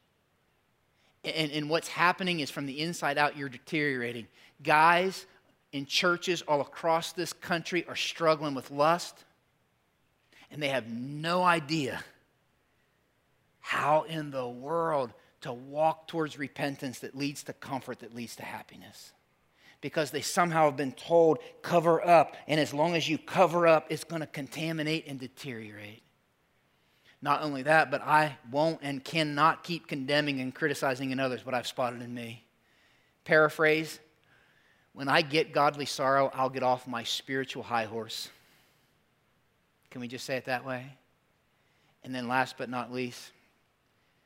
And, 1.23 1.51
and 1.51 1.69
what's 1.69 1.87
happening 1.87 2.39
is 2.39 2.49
from 2.49 2.65
the 2.65 2.79
inside 2.79 3.17
out, 3.17 3.37
you're 3.37 3.49
deteriorating. 3.49 4.27
Guys 4.63 5.25
in 5.71 5.85
churches 5.85 6.41
all 6.43 6.61
across 6.61 7.11
this 7.13 7.33
country 7.33 7.85
are 7.87 7.95
struggling 7.95 8.55
with 8.55 8.71
lust, 8.71 9.25
and 10.49 10.61
they 10.61 10.69
have 10.69 10.87
no 10.87 11.43
idea 11.43 12.03
how 13.59 14.03
in 14.03 14.31
the 14.31 14.47
world 14.47 15.13
to 15.41 15.53
walk 15.53 16.07
towards 16.07 16.39
repentance 16.39 16.99
that 16.99 17.15
leads 17.15 17.43
to 17.43 17.53
comfort, 17.53 17.99
that 17.99 18.15
leads 18.15 18.35
to 18.37 18.43
happiness. 18.43 19.13
because 19.81 20.11
they 20.11 20.21
somehow 20.21 20.65
have 20.65 20.77
been 20.77 20.91
told, 20.91 21.39
cover 21.61 22.05
up. 22.05 22.35
And 22.47 22.59
as 22.59 22.73
long 22.73 22.95
as 22.95 23.07
you 23.07 23.17
cover 23.17 23.67
up, 23.67 23.87
it's 23.89 24.03
going 24.03 24.21
to 24.21 24.27
contaminate 24.27 25.07
and 25.07 25.19
deteriorate. 25.19 26.03
Not 27.21 27.41
only 27.41 27.63
that, 27.63 27.91
but 27.91 28.01
I 28.01 28.37
won't 28.49 28.79
and 28.81 29.03
cannot 29.03 29.63
keep 29.63 29.87
condemning 29.87 30.39
and 30.39 30.55
criticizing 30.55 31.11
in 31.11 31.19
others 31.19 31.45
what 31.45 31.53
I've 31.53 31.67
spotted 31.67 32.01
in 32.01 32.13
me. 32.13 32.45
Paraphrase 33.25 33.99
When 34.93 35.07
I 35.07 35.21
get 35.21 35.53
godly 35.53 35.85
sorrow, 35.85 36.31
I'll 36.33 36.49
get 36.49 36.63
off 36.63 36.87
my 36.87 37.03
spiritual 37.03 37.63
high 37.63 37.85
horse. 37.85 38.29
Can 39.91 40.01
we 40.01 40.07
just 40.07 40.25
say 40.25 40.37
it 40.37 40.45
that 40.45 40.65
way? 40.65 40.85
And 42.03 42.15
then, 42.15 42.27
last 42.27 42.55
but 42.57 42.69
not 42.69 42.93
least, 42.93 43.31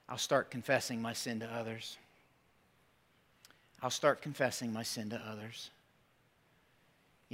I'll 0.08 0.18
start 0.18 0.52
confessing 0.52 1.02
my 1.02 1.14
sin 1.14 1.40
to 1.40 1.48
others. 1.48 1.98
I'll 3.82 3.90
start 3.90 4.22
confessing 4.22 4.72
my 4.72 4.84
sin 4.84 5.10
to 5.10 5.18
others. 5.18 5.72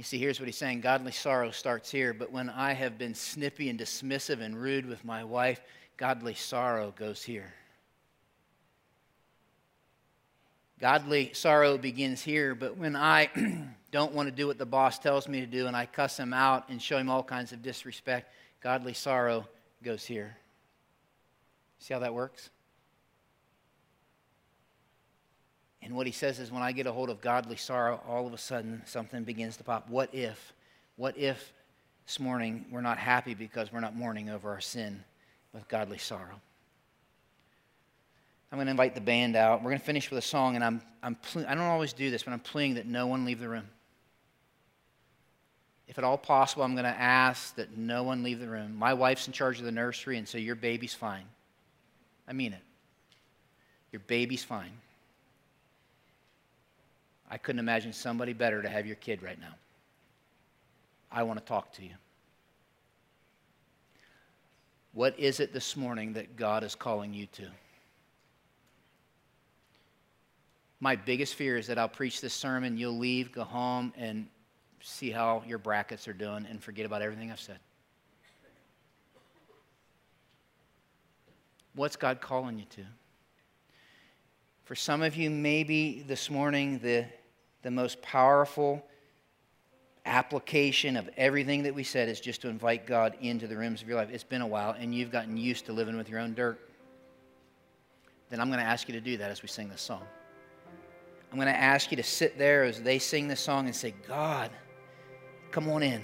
You 0.00 0.04
see, 0.04 0.16
here's 0.16 0.40
what 0.40 0.46
he's 0.46 0.56
saying 0.56 0.80
godly 0.80 1.12
sorrow 1.12 1.50
starts 1.50 1.90
here, 1.90 2.14
but 2.14 2.32
when 2.32 2.48
I 2.48 2.72
have 2.72 2.96
been 2.96 3.14
snippy 3.14 3.68
and 3.68 3.78
dismissive 3.78 4.40
and 4.40 4.56
rude 4.56 4.86
with 4.86 5.04
my 5.04 5.24
wife, 5.24 5.60
godly 5.98 6.32
sorrow 6.32 6.94
goes 6.96 7.22
here. 7.22 7.52
Godly 10.80 11.34
sorrow 11.34 11.76
begins 11.76 12.22
here, 12.22 12.54
but 12.54 12.78
when 12.78 12.96
I 12.96 13.28
don't 13.92 14.14
want 14.14 14.26
to 14.26 14.34
do 14.34 14.46
what 14.46 14.56
the 14.56 14.64
boss 14.64 14.98
tells 14.98 15.28
me 15.28 15.40
to 15.40 15.46
do 15.46 15.66
and 15.66 15.76
I 15.76 15.84
cuss 15.84 16.18
him 16.18 16.32
out 16.32 16.70
and 16.70 16.80
show 16.80 16.96
him 16.96 17.10
all 17.10 17.22
kinds 17.22 17.52
of 17.52 17.60
disrespect, 17.60 18.32
godly 18.62 18.94
sorrow 18.94 19.46
goes 19.82 20.06
here. 20.06 20.34
See 21.78 21.92
how 21.92 22.00
that 22.00 22.14
works? 22.14 22.48
And 25.82 25.94
what 25.96 26.06
he 26.06 26.12
says 26.12 26.38
is 26.38 26.50
when 26.50 26.62
I 26.62 26.72
get 26.72 26.86
a 26.86 26.92
hold 26.92 27.10
of 27.10 27.20
godly 27.20 27.56
sorrow, 27.56 28.00
all 28.06 28.26
of 28.26 28.32
a 28.32 28.38
sudden 28.38 28.82
something 28.86 29.24
begins 29.24 29.56
to 29.56 29.64
pop. 29.64 29.88
What 29.88 30.14
if? 30.14 30.52
What 30.96 31.16
if 31.16 31.52
this 32.06 32.20
morning 32.20 32.66
we're 32.70 32.82
not 32.82 32.98
happy 32.98 33.34
because 33.34 33.72
we're 33.72 33.80
not 33.80 33.96
mourning 33.96 34.28
over 34.28 34.50
our 34.50 34.60
sin 34.60 35.02
with 35.54 35.66
godly 35.68 35.98
sorrow? 35.98 36.40
I'm 38.52 38.56
going 38.56 38.66
to 38.66 38.72
invite 38.72 38.94
the 38.94 39.00
band 39.00 39.36
out. 39.36 39.62
We're 39.62 39.70
going 39.70 39.78
to 39.78 39.84
finish 39.84 40.10
with 40.10 40.18
a 40.18 40.26
song, 40.26 40.56
and 40.56 40.64
I'm, 40.64 40.82
I'm 41.02 41.14
ple- 41.14 41.46
I 41.46 41.54
don't 41.54 41.64
always 41.64 41.92
do 41.92 42.10
this, 42.10 42.24
but 42.24 42.32
I'm 42.32 42.40
pleading 42.40 42.74
that 42.74 42.86
no 42.86 43.06
one 43.06 43.24
leave 43.24 43.38
the 43.38 43.48
room. 43.48 43.68
If 45.86 45.98
at 45.98 46.04
all 46.04 46.18
possible, 46.18 46.64
I'm 46.64 46.74
going 46.74 46.84
to 46.84 46.90
ask 46.90 47.54
that 47.56 47.76
no 47.76 48.02
one 48.02 48.22
leave 48.22 48.40
the 48.40 48.48
room. 48.48 48.74
My 48.76 48.94
wife's 48.94 49.26
in 49.28 49.32
charge 49.32 49.60
of 49.60 49.64
the 49.64 49.72
nursery, 49.72 50.18
and 50.18 50.28
so 50.28 50.36
your 50.36 50.56
baby's 50.56 50.94
fine. 50.94 51.24
I 52.28 52.32
mean 52.32 52.52
it. 52.52 52.62
Your 53.92 54.00
baby's 54.00 54.44
fine. 54.44 54.72
I 57.30 57.38
couldn't 57.38 57.60
imagine 57.60 57.92
somebody 57.92 58.32
better 58.32 58.60
to 58.60 58.68
have 58.68 58.86
your 58.86 58.96
kid 58.96 59.22
right 59.22 59.40
now. 59.40 59.54
I 61.12 61.22
want 61.22 61.38
to 61.38 61.44
talk 61.44 61.72
to 61.74 61.82
you. 61.84 61.94
What 64.92 65.16
is 65.18 65.38
it 65.38 65.52
this 65.52 65.76
morning 65.76 66.12
that 66.14 66.36
God 66.36 66.64
is 66.64 66.74
calling 66.74 67.14
you 67.14 67.26
to? 67.26 67.46
My 70.80 70.96
biggest 70.96 71.34
fear 71.34 71.56
is 71.56 71.68
that 71.68 71.78
I'll 71.78 71.88
preach 71.88 72.20
this 72.20 72.34
sermon, 72.34 72.76
you'll 72.76 72.98
leave, 72.98 73.30
go 73.30 73.44
home, 73.44 73.92
and 73.96 74.26
see 74.80 75.10
how 75.10 75.44
your 75.46 75.58
brackets 75.58 76.08
are 76.08 76.12
doing 76.12 76.46
and 76.48 76.60
forget 76.60 76.86
about 76.86 77.02
everything 77.02 77.30
I've 77.30 77.38
said. 77.38 77.58
What's 81.74 81.96
God 81.96 82.20
calling 82.20 82.58
you 82.58 82.64
to? 82.70 82.82
For 84.64 84.74
some 84.74 85.02
of 85.02 85.16
you, 85.16 85.30
maybe 85.30 86.02
this 86.06 86.30
morning 86.30 86.78
the 86.78 87.04
the 87.62 87.70
most 87.70 88.00
powerful 88.02 88.84
application 90.06 90.96
of 90.96 91.08
everything 91.16 91.64
that 91.64 91.74
we 91.74 91.84
said 91.84 92.08
is 92.08 92.20
just 92.20 92.42
to 92.42 92.48
invite 92.48 92.86
God 92.86 93.16
into 93.20 93.46
the 93.46 93.56
rooms 93.56 93.82
of 93.82 93.88
your 93.88 93.96
life. 93.96 94.08
It's 94.10 94.24
been 94.24 94.40
a 94.40 94.46
while 94.46 94.74
and 94.78 94.94
you've 94.94 95.12
gotten 95.12 95.36
used 95.36 95.66
to 95.66 95.72
living 95.72 95.96
with 95.96 96.08
your 96.08 96.20
own 96.20 96.34
dirt. 96.34 96.58
Then 98.30 98.40
I'm 98.40 98.48
going 98.48 98.60
to 98.60 98.64
ask 98.64 98.88
you 98.88 98.94
to 98.94 99.00
do 99.00 99.16
that 99.18 99.30
as 99.30 99.42
we 99.42 99.48
sing 99.48 99.68
this 99.68 99.82
song. 99.82 100.02
I'm 101.30 101.36
going 101.36 101.48
to 101.48 101.56
ask 101.56 101.90
you 101.90 101.96
to 101.96 102.02
sit 102.02 102.38
there 102.38 102.64
as 102.64 102.82
they 102.82 102.98
sing 102.98 103.28
this 103.28 103.40
song 103.40 103.66
and 103.66 103.74
say, 103.74 103.94
God, 104.08 104.50
come 105.50 105.68
on 105.68 105.82
in. 105.82 106.02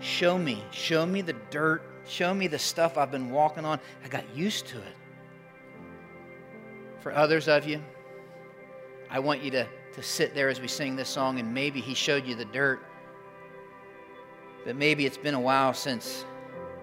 Show 0.00 0.38
me. 0.38 0.62
Show 0.70 1.06
me 1.06 1.22
the 1.22 1.34
dirt. 1.50 1.82
Show 2.06 2.34
me 2.34 2.46
the 2.46 2.58
stuff 2.58 2.96
I've 2.96 3.10
been 3.10 3.30
walking 3.30 3.64
on. 3.64 3.80
I 4.04 4.08
got 4.08 4.24
used 4.36 4.66
to 4.68 4.78
it. 4.78 4.94
For 7.00 7.12
others 7.12 7.48
of 7.48 7.66
you, 7.66 7.82
I 9.10 9.18
want 9.18 9.42
you 9.42 9.50
to 9.52 9.66
to 9.94 10.02
sit 10.02 10.34
there 10.34 10.48
as 10.48 10.60
we 10.60 10.68
sing 10.68 10.96
this 10.96 11.08
song 11.08 11.38
and 11.38 11.52
maybe 11.52 11.80
He 11.80 11.94
showed 11.94 12.26
you 12.26 12.34
the 12.34 12.44
dirt. 12.46 12.80
But 14.64 14.76
maybe 14.76 15.06
it's 15.06 15.18
been 15.18 15.34
a 15.34 15.40
while 15.40 15.72
since 15.74 16.24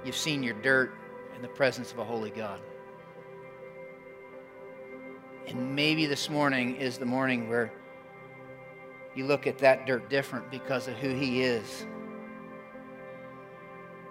you've 0.04 0.16
seen 0.16 0.44
your 0.44 0.56
dirt 0.56 0.94
in 1.36 1.42
the 1.42 1.48
presence 1.48 1.92
of 1.92 2.00
a 2.00 2.04
holy 2.04 2.32
God. 2.32 2.60
And 5.48 5.76
maybe 5.76 6.06
this 6.06 6.30
morning 6.30 6.76
is 6.76 6.98
the 6.98 7.06
morning 7.06 7.50
where 7.50 7.72
you 9.16 9.26
look 9.26 9.48
at 9.48 9.58
that 9.60 9.86
dirt 9.86 10.10
different 10.10 10.50
because 10.50 10.88
of 10.88 10.96
who 10.96 11.10
He 11.10 11.44
is. 11.44 11.86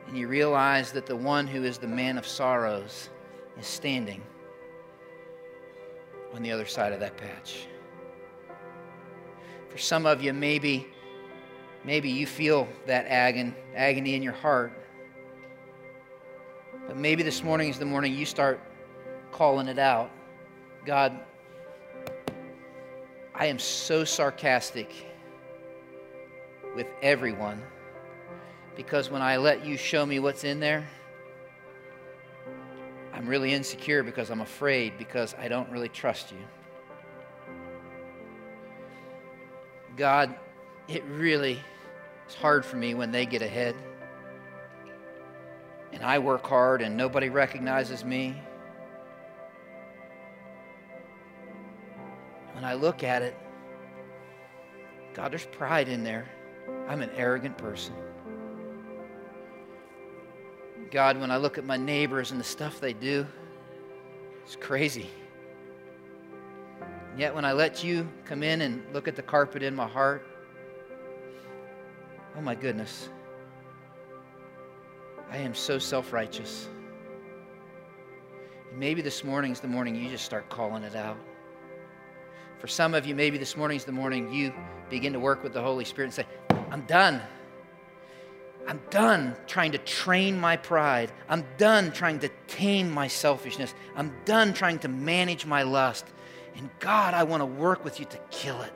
And 0.06 0.16
you 0.16 0.28
realize 0.28 0.92
that 0.92 1.06
the 1.06 1.16
one 1.16 1.46
who 1.46 1.64
is 1.64 1.78
the 1.78 1.88
man 1.88 2.18
of 2.18 2.26
sorrows 2.26 3.10
is 3.58 3.66
standing 3.66 4.22
on 6.34 6.42
the 6.42 6.52
other 6.52 6.66
side 6.66 6.92
of 6.92 7.00
that 7.00 7.16
patch. 7.16 7.66
For 9.74 9.80
some 9.80 10.06
of 10.06 10.22
you, 10.22 10.32
maybe, 10.32 10.86
maybe 11.82 12.08
you 12.08 12.28
feel 12.28 12.68
that 12.86 13.06
agon, 13.08 13.56
agony 13.74 14.14
in 14.14 14.22
your 14.22 14.32
heart. 14.32 14.72
But 16.86 16.96
maybe 16.96 17.24
this 17.24 17.42
morning 17.42 17.70
is 17.70 17.78
the 17.80 17.84
morning 17.84 18.14
you 18.14 18.24
start 18.24 18.60
calling 19.32 19.66
it 19.66 19.80
out. 19.80 20.12
God, 20.86 21.18
I 23.34 23.46
am 23.46 23.58
so 23.58 24.04
sarcastic 24.04 24.92
with 26.76 26.86
everyone 27.02 27.60
because 28.76 29.10
when 29.10 29.22
I 29.22 29.38
let 29.38 29.66
you 29.66 29.76
show 29.76 30.06
me 30.06 30.20
what's 30.20 30.44
in 30.44 30.60
there, 30.60 30.86
I'm 33.12 33.26
really 33.26 33.52
insecure 33.52 34.04
because 34.04 34.30
I'm 34.30 34.40
afraid 34.40 34.98
because 34.98 35.34
I 35.36 35.48
don't 35.48 35.68
really 35.68 35.88
trust 35.88 36.30
you. 36.30 36.38
God, 39.96 40.34
it 40.88 41.04
really 41.04 41.60
is 42.28 42.34
hard 42.34 42.64
for 42.64 42.76
me 42.76 42.94
when 42.94 43.12
they 43.12 43.26
get 43.26 43.42
ahead. 43.42 43.74
And 45.92 46.02
I 46.02 46.18
work 46.18 46.46
hard 46.46 46.82
and 46.82 46.96
nobody 46.96 47.28
recognizes 47.28 48.04
me. 48.04 48.34
When 52.52 52.64
I 52.64 52.74
look 52.74 53.04
at 53.04 53.22
it, 53.22 53.36
God, 55.14 55.30
there's 55.30 55.46
pride 55.46 55.88
in 55.88 56.02
there. 56.02 56.28
I'm 56.88 57.02
an 57.02 57.10
arrogant 57.16 57.56
person. 57.56 57.94
God, 60.90 61.18
when 61.18 61.30
I 61.30 61.36
look 61.36 61.58
at 61.58 61.64
my 61.64 61.76
neighbors 61.76 62.30
and 62.30 62.40
the 62.40 62.44
stuff 62.44 62.80
they 62.80 62.92
do, 62.92 63.26
it's 64.44 64.56
crazy. 64.56 65.08
Yet, 67.16 67.34
when 67.34 67.44
I 67.44 67.52
let 67.52 67.84
you 67.84 68.08
come 68.24 68.42
in 68.42 68.62
and 68.62 68.82
look 68.92 69.06
at 69.06 69.14
the 69.14 69.22
carpet 69.22 69.62
in 69.62 69.74
my 69.74 69.86
heart, 69.86 70.26
oh 72.36 72.40
my 72.40 72.56
goodness, 72.56 73.08
I 75.30 75.36
am 75.36 75.54
so 75.54 75.78
self 75.78 76.12
righteous. 76.12 76.68
Maybe 78.76 79.02
this 79.02 79.22
morning's 79.22 79.60
the 79.60 79.68
morning 79.68 79.94
you 79.94 80.10
just 80.10 80.24
start 80.24 80.48
calling 80.48 80.82
it 80.82 80.96
out. 80.96 81.16
For 82.58 82.66
some 82.66 82.94
of 82.94 83.06
you, 83.06 83.14
maybe 83.14 83.38
this 83.38 83.56
morning's 83.56 83.84
the 83.84 83.92
morning 83.92 84.32
you 84.32 84.52
begin 84.90 85.12
to 85.12 85.20
work 85.20 85.44
with 85.44 85.52
the 85.52 85.62
Holy 85.62 85.84
Spirit 85.84 86.06
and 86.06 86.14
say, 86.14 86.26
I'm 86.70 86.82
done. 86.82 87.20
I'm 88.66 88.80
done 88.90 89.36
trying 89.46 89.72
to 89.72 89.78
train 89.78 90.40
my 90.40 90.56
pride. 90.56 91.12
I'm 91.28 91.44
done 91.58 91.92
trying 91.92 92.18
to 92.20 92.30
tame 92.48 92.90
my 92.90 93.06
selfishness. 93.06 93.74
I'm 93.94 94.12
done 94.24 94.54
trying 94.54 94.78
to 94.80 94.88
manage 94.88 95.46
my 95.46 95.62
lust. 95.62 96.06
And 96.56 96.70
God, 96.78 97.14
I 97.14 97.24
want 97.24 97.40
to 97.40 97.46
work 97.46 97.84
with 97.84 97.98
you 97.98 98.06
to 98.06 98.18
kill 98.30 98.60
it. 98.62 98.72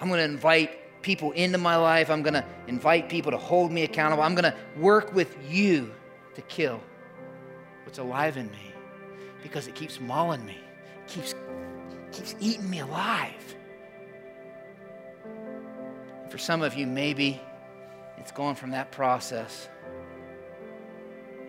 I'm 0.00 0.08
going 0.08 0.18
to 0.18 0.24
invite 0.24 1.02
people 1.02 1.32
into 1.32 1.58
my 1.58 1.76
life. 1.76 2.10
I'm 2.10 2.22
going 2.22 2.34
to 2.34 2.44
invite 2.66 3.08
people 3.08 3.32
to 3.32 3.38
hold 3.38 3.70
me 3.70 3.82
accountable. 3.82 4.22
I'm 4.22 4.34
going 4.34 4.50
to 4.50 4.56
work 4.76 5.14
with 5.14 5.36
you 5.48 5.92
to 6.34 6.42
kill 6.42 6.80
what's 7.84 7.98
alive 7.98 8.36
in 8.36 8.50
me 8.50 8.72
because 9.42 9.68
it 9.68 9.74
keeps 9.74 10.00
mauling 10.00 10.44
me, 10.44 10.56
it 11.06 11.08
keeps, 11.08 11.34
keeps 12.12 12.34
eating 12.40 12.68
me 12.68 12.80
alive. 12.80 13.54
For 16.30 16.38
some 16.38 16.62
of 16.62 16.74
you, 16.74 16.86
maybe 16.86 17.40
it's 18.16 18.32
going 18.32 18.54
from 18.54 18.70
that 18.70 18.90
process 18.90 19.68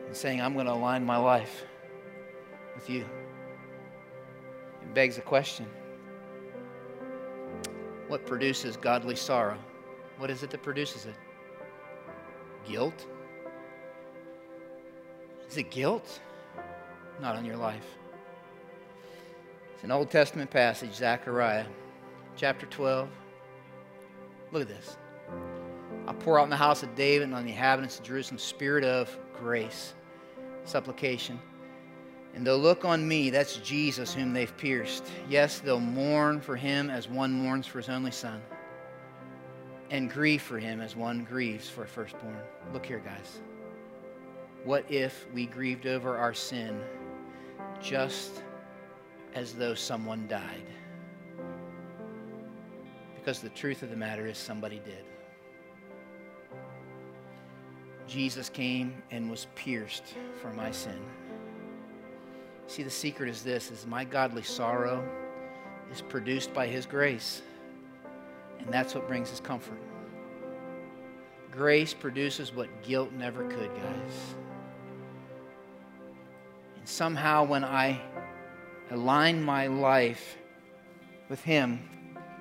and 0.05 0.15
saying, 0.15 0.41
I'm 0.41 0.53
going 0.53 0.65
to 0.65 0.73
align 0.73 1.05
my 1.05 1.17
life 1.17 1.63
with 2.75 2.89
you. 2.89 3.05
It 4.85 4.93
begs 4.93 5.15
the 5.15 5.21
question 5.21 5.67
what 8.07 8.25
produces 8.25 8.77
godly 8.77 9.15
sorrow? 9.15 9.57
What 10.19 10.29
is 10.29 10.43
it 10.43 10.51
that 10.51 10.61
produces 10.61 11.05
it? 11.05 11.15
Guilt? 12.67 13.05
Is 15.49 15.57
it 15.57 15.71
guilt? 15.71 16.21
Not 17.19 17.35
on 17.35 17.45
your 17.45 17.57
life. 17.57 17.85
It's 19.73 19.83
an 19.83 19.91
Old 19.91 20.11
Testament 20.11 20.49
passage, 20.51 20.93
Zechariah 20.93 21.65
chapter 22.35 22.65
12. 22.65 23.09
Look 24.51 24.61
at 24.63 24.67
this. 24.67 24.97
I'll 26.07 26.13
pour 26.13 26.39
out 26.39 26.43
in 26.43 26.49
the 26.49 26.55
house 26.55 26.83
of 26.83 26.93
David 26.95 27.25
and 27.25 27.35
on 27.35 27.43
the 27.43 27.51
inhabitants 27.51 27.97
of 27.97 28.05
Jerusalem 28.05 28.37
spirit 28.37 28.83
of 28.83 29.17
grace, 29.33 29.93
supplication. 30.65 31.39
And 32.35 32.45
they'll 32.45 32.59
look 32.59 32.83
on 32.83 33.07
me, 33.07 33.29
that's 33.29 33.55
Jesus 33.57 34.13
whom 34.13 34.33
they've 34.33 34.55
pierced. 34.57 35.07
Yes, 35.29 35.59
they'll 35.59 35.79
mourn 35.79 36.41
for 36.41 36.57
him 36.57 36.89
as 36.89 37.07
one 37.07 37.31
mourns 37.31 37.65
for 37.65 37.79
his 37.79 37.87
only 37.87 38.11
son, 38.11 38.41
and 39.89 40.11
grieve 40.11 40.41
for 40.41 40.59
him 40.59 40.81
as 40.81 40.97
one 40.97 41.23
grieves 41.23 41.69
for 41.69 41.83
a 41.83 41.87
firstborn. 41.87 42.37
Look 42.73 42.85
here, 42.85 42.99
guys. 42.99 43.39
What 44.65 44.83
if 44.91 45.25
we 45.33 45.45
grieved 45.45 45.87
over 45.87 46.17
our 46.17 46.33
sin 46.33 46.81
just 47.81 48.43
as 49.33 49.53
though 49.53 49.73
someone 49.73 50.27
died? 50.27 50.65
Because 53.15 53.39
the 53.39 53.49
truth 53.49 53.81
of 53.81 53.89
the 53.89 53.95
matter 53.95 54.27
is, 54.27 54.37
somebody 54.37 54.81
did. 54.83 55.05
Jesus 58.07 58.49
came 58.49 59.01
and 59.09 59.31
was 59.31 59.47
pierced 59.55 60.15
for 60.41 60.51
my 60.51 60.69
sin. 60.69 60.99
See, 62.67 62.83
the 62.83 62.89
secret 62.89 63.29
is 63.29 63.43
this 63.43 63.71
is 63.71 63.85
my 63.85 64.03
godly 64.03 64.41
sorrow 64.41 65.07
is 65.91 66.01
produced 66.01 66.53
by 66.53 66.67
his 66.67 66.85
grace. 66.85 67.41
And 68.59 68.73
that's 68.73 68.95
what 68.95 69.07
brings 69.07 69.31
us 69.31 69.39
comfort. 69.39 69.79
Grace 71.51 71.93
produces 71.93 72.53
what 72.53 72.67
guilt 72.83 73.11
never 73.13 73.47
could, 73.47 73.73
guys. 73.75 74.35
And 76.77 76.87
somehow 76.87 77.45
when 77.45 77.63
I 77.63 78.01
align 78.91 79.41
my 79.41 79.67
life 79.67 80.37
with 81.29 81.41
him, 81.41 81.79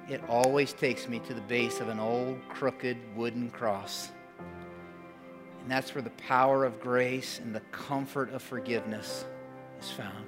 it 0.09 0.23
always 0.29 0.73
takes 0.73 1.09
me 1.09 1.19
to 1.21 1.35
the 1.35 1.41
base 1.43 1.81
of 1.81 1.89
an 1.89 2.01
old 2.01 2.39
crooked 2.49 2.97
wooden 3.15 3.51
cross. 3.51 4.11
And 5.61 5.71
that's 5.71 5.95
where 5.95 6.03
the 6.03 6.11
power 6.11 6.65
of 6.65 6.81
grace 6.81 7.39
and 7.39 7.55
the 7.55 7.63
comfort 7.73 8.33
of 8.33 8.43
forgiveness 8.43 9.25
is 9.85 9.91
found. 9.91 10.25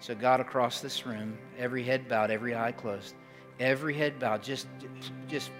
So, 0.00 0.14
God, 0.14 0.40
across 0.40 0.80
this 0.80 1.06
room, 1.06 1.36
every 1.58 1.82
head 1.82 2.08
bowed, 2.08 2.30
every 2.30 2.54
eye 2.54 2.72
closed, 2.72 3.14
every 3.58 3.94
head 3.94 4.18
bowed, 4.18 4.42
just, 4.42 4.66
just 5.26 5.50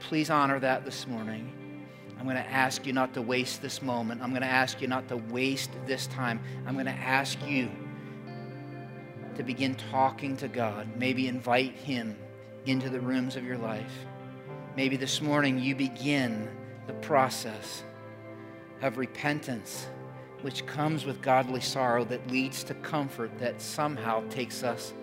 please 0.00 0.28
honor 0.28 0.58
that 0.60 0.84
this 0.84 1.06
morning. 1.06 1.52
I'm 2.18 2.24
going 2.24 2.36
to 2.36 2.50
ask 2.50 2.86
you 2.86 2.92
not 2.92 3.14
to 3.14 3.22
waste 3.22 3.62
this 3.62 3.82
moment. 3.82 4.22
I'm 4.22 4.30
going 4.30 4.42
to 4.42 4.48
ask 4.48 4.80
you 4.80 4.88
not 4.88 5.08
to 5.08 5.16
waste 5.16 5.70
this 5.86 6.06
time. 6.08 6.40
I'm 6.66 6.74
going 6.74 6.86
to 6.86 6.92
ask 6.92 7.38
you 7.46 7.70
to 9.36 9.42
begin 9.42 9.74
talking 9.74 10.36
to 10.38 10.48
God. 10.48 10.88
Maybe 10.96 11.28
invite 11.28 11.72
Him 11.72 12.16
into 12.64 12.88
the 12.90 13.00
rooms 13.00 13.36
of 13.36 13.44
your 13.44 13.58
life. 13.58 13.92
Maybe 14.76 14.96
this 14.96 15.22
morning 15.22 15.58
you 15.58 15.74
begin 15.74 16.50
the 16.86 16.94
process 16.94 17.84
of 18.82 18.98
repentance 18.98 19.86
which 20.46 20.64
comes 20.64 21.04
with 21.04 21.20
godly 21.22 21.60
sorrow 21.60 22.04
that 22.04 22.24
leads 22.30 22.62
to 22.62 22.72
comfort 22.74 23.36
that 23.36 23.60
somehow 23.60 24.22
takes 24.28 24.62
us 24.62 24.94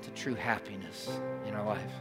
to 0.00 0.10
true 0.12 0.34
happiness 0.34 1.10
in 1.46 1.52
our 1.52 1.66
life. 1.66 1.92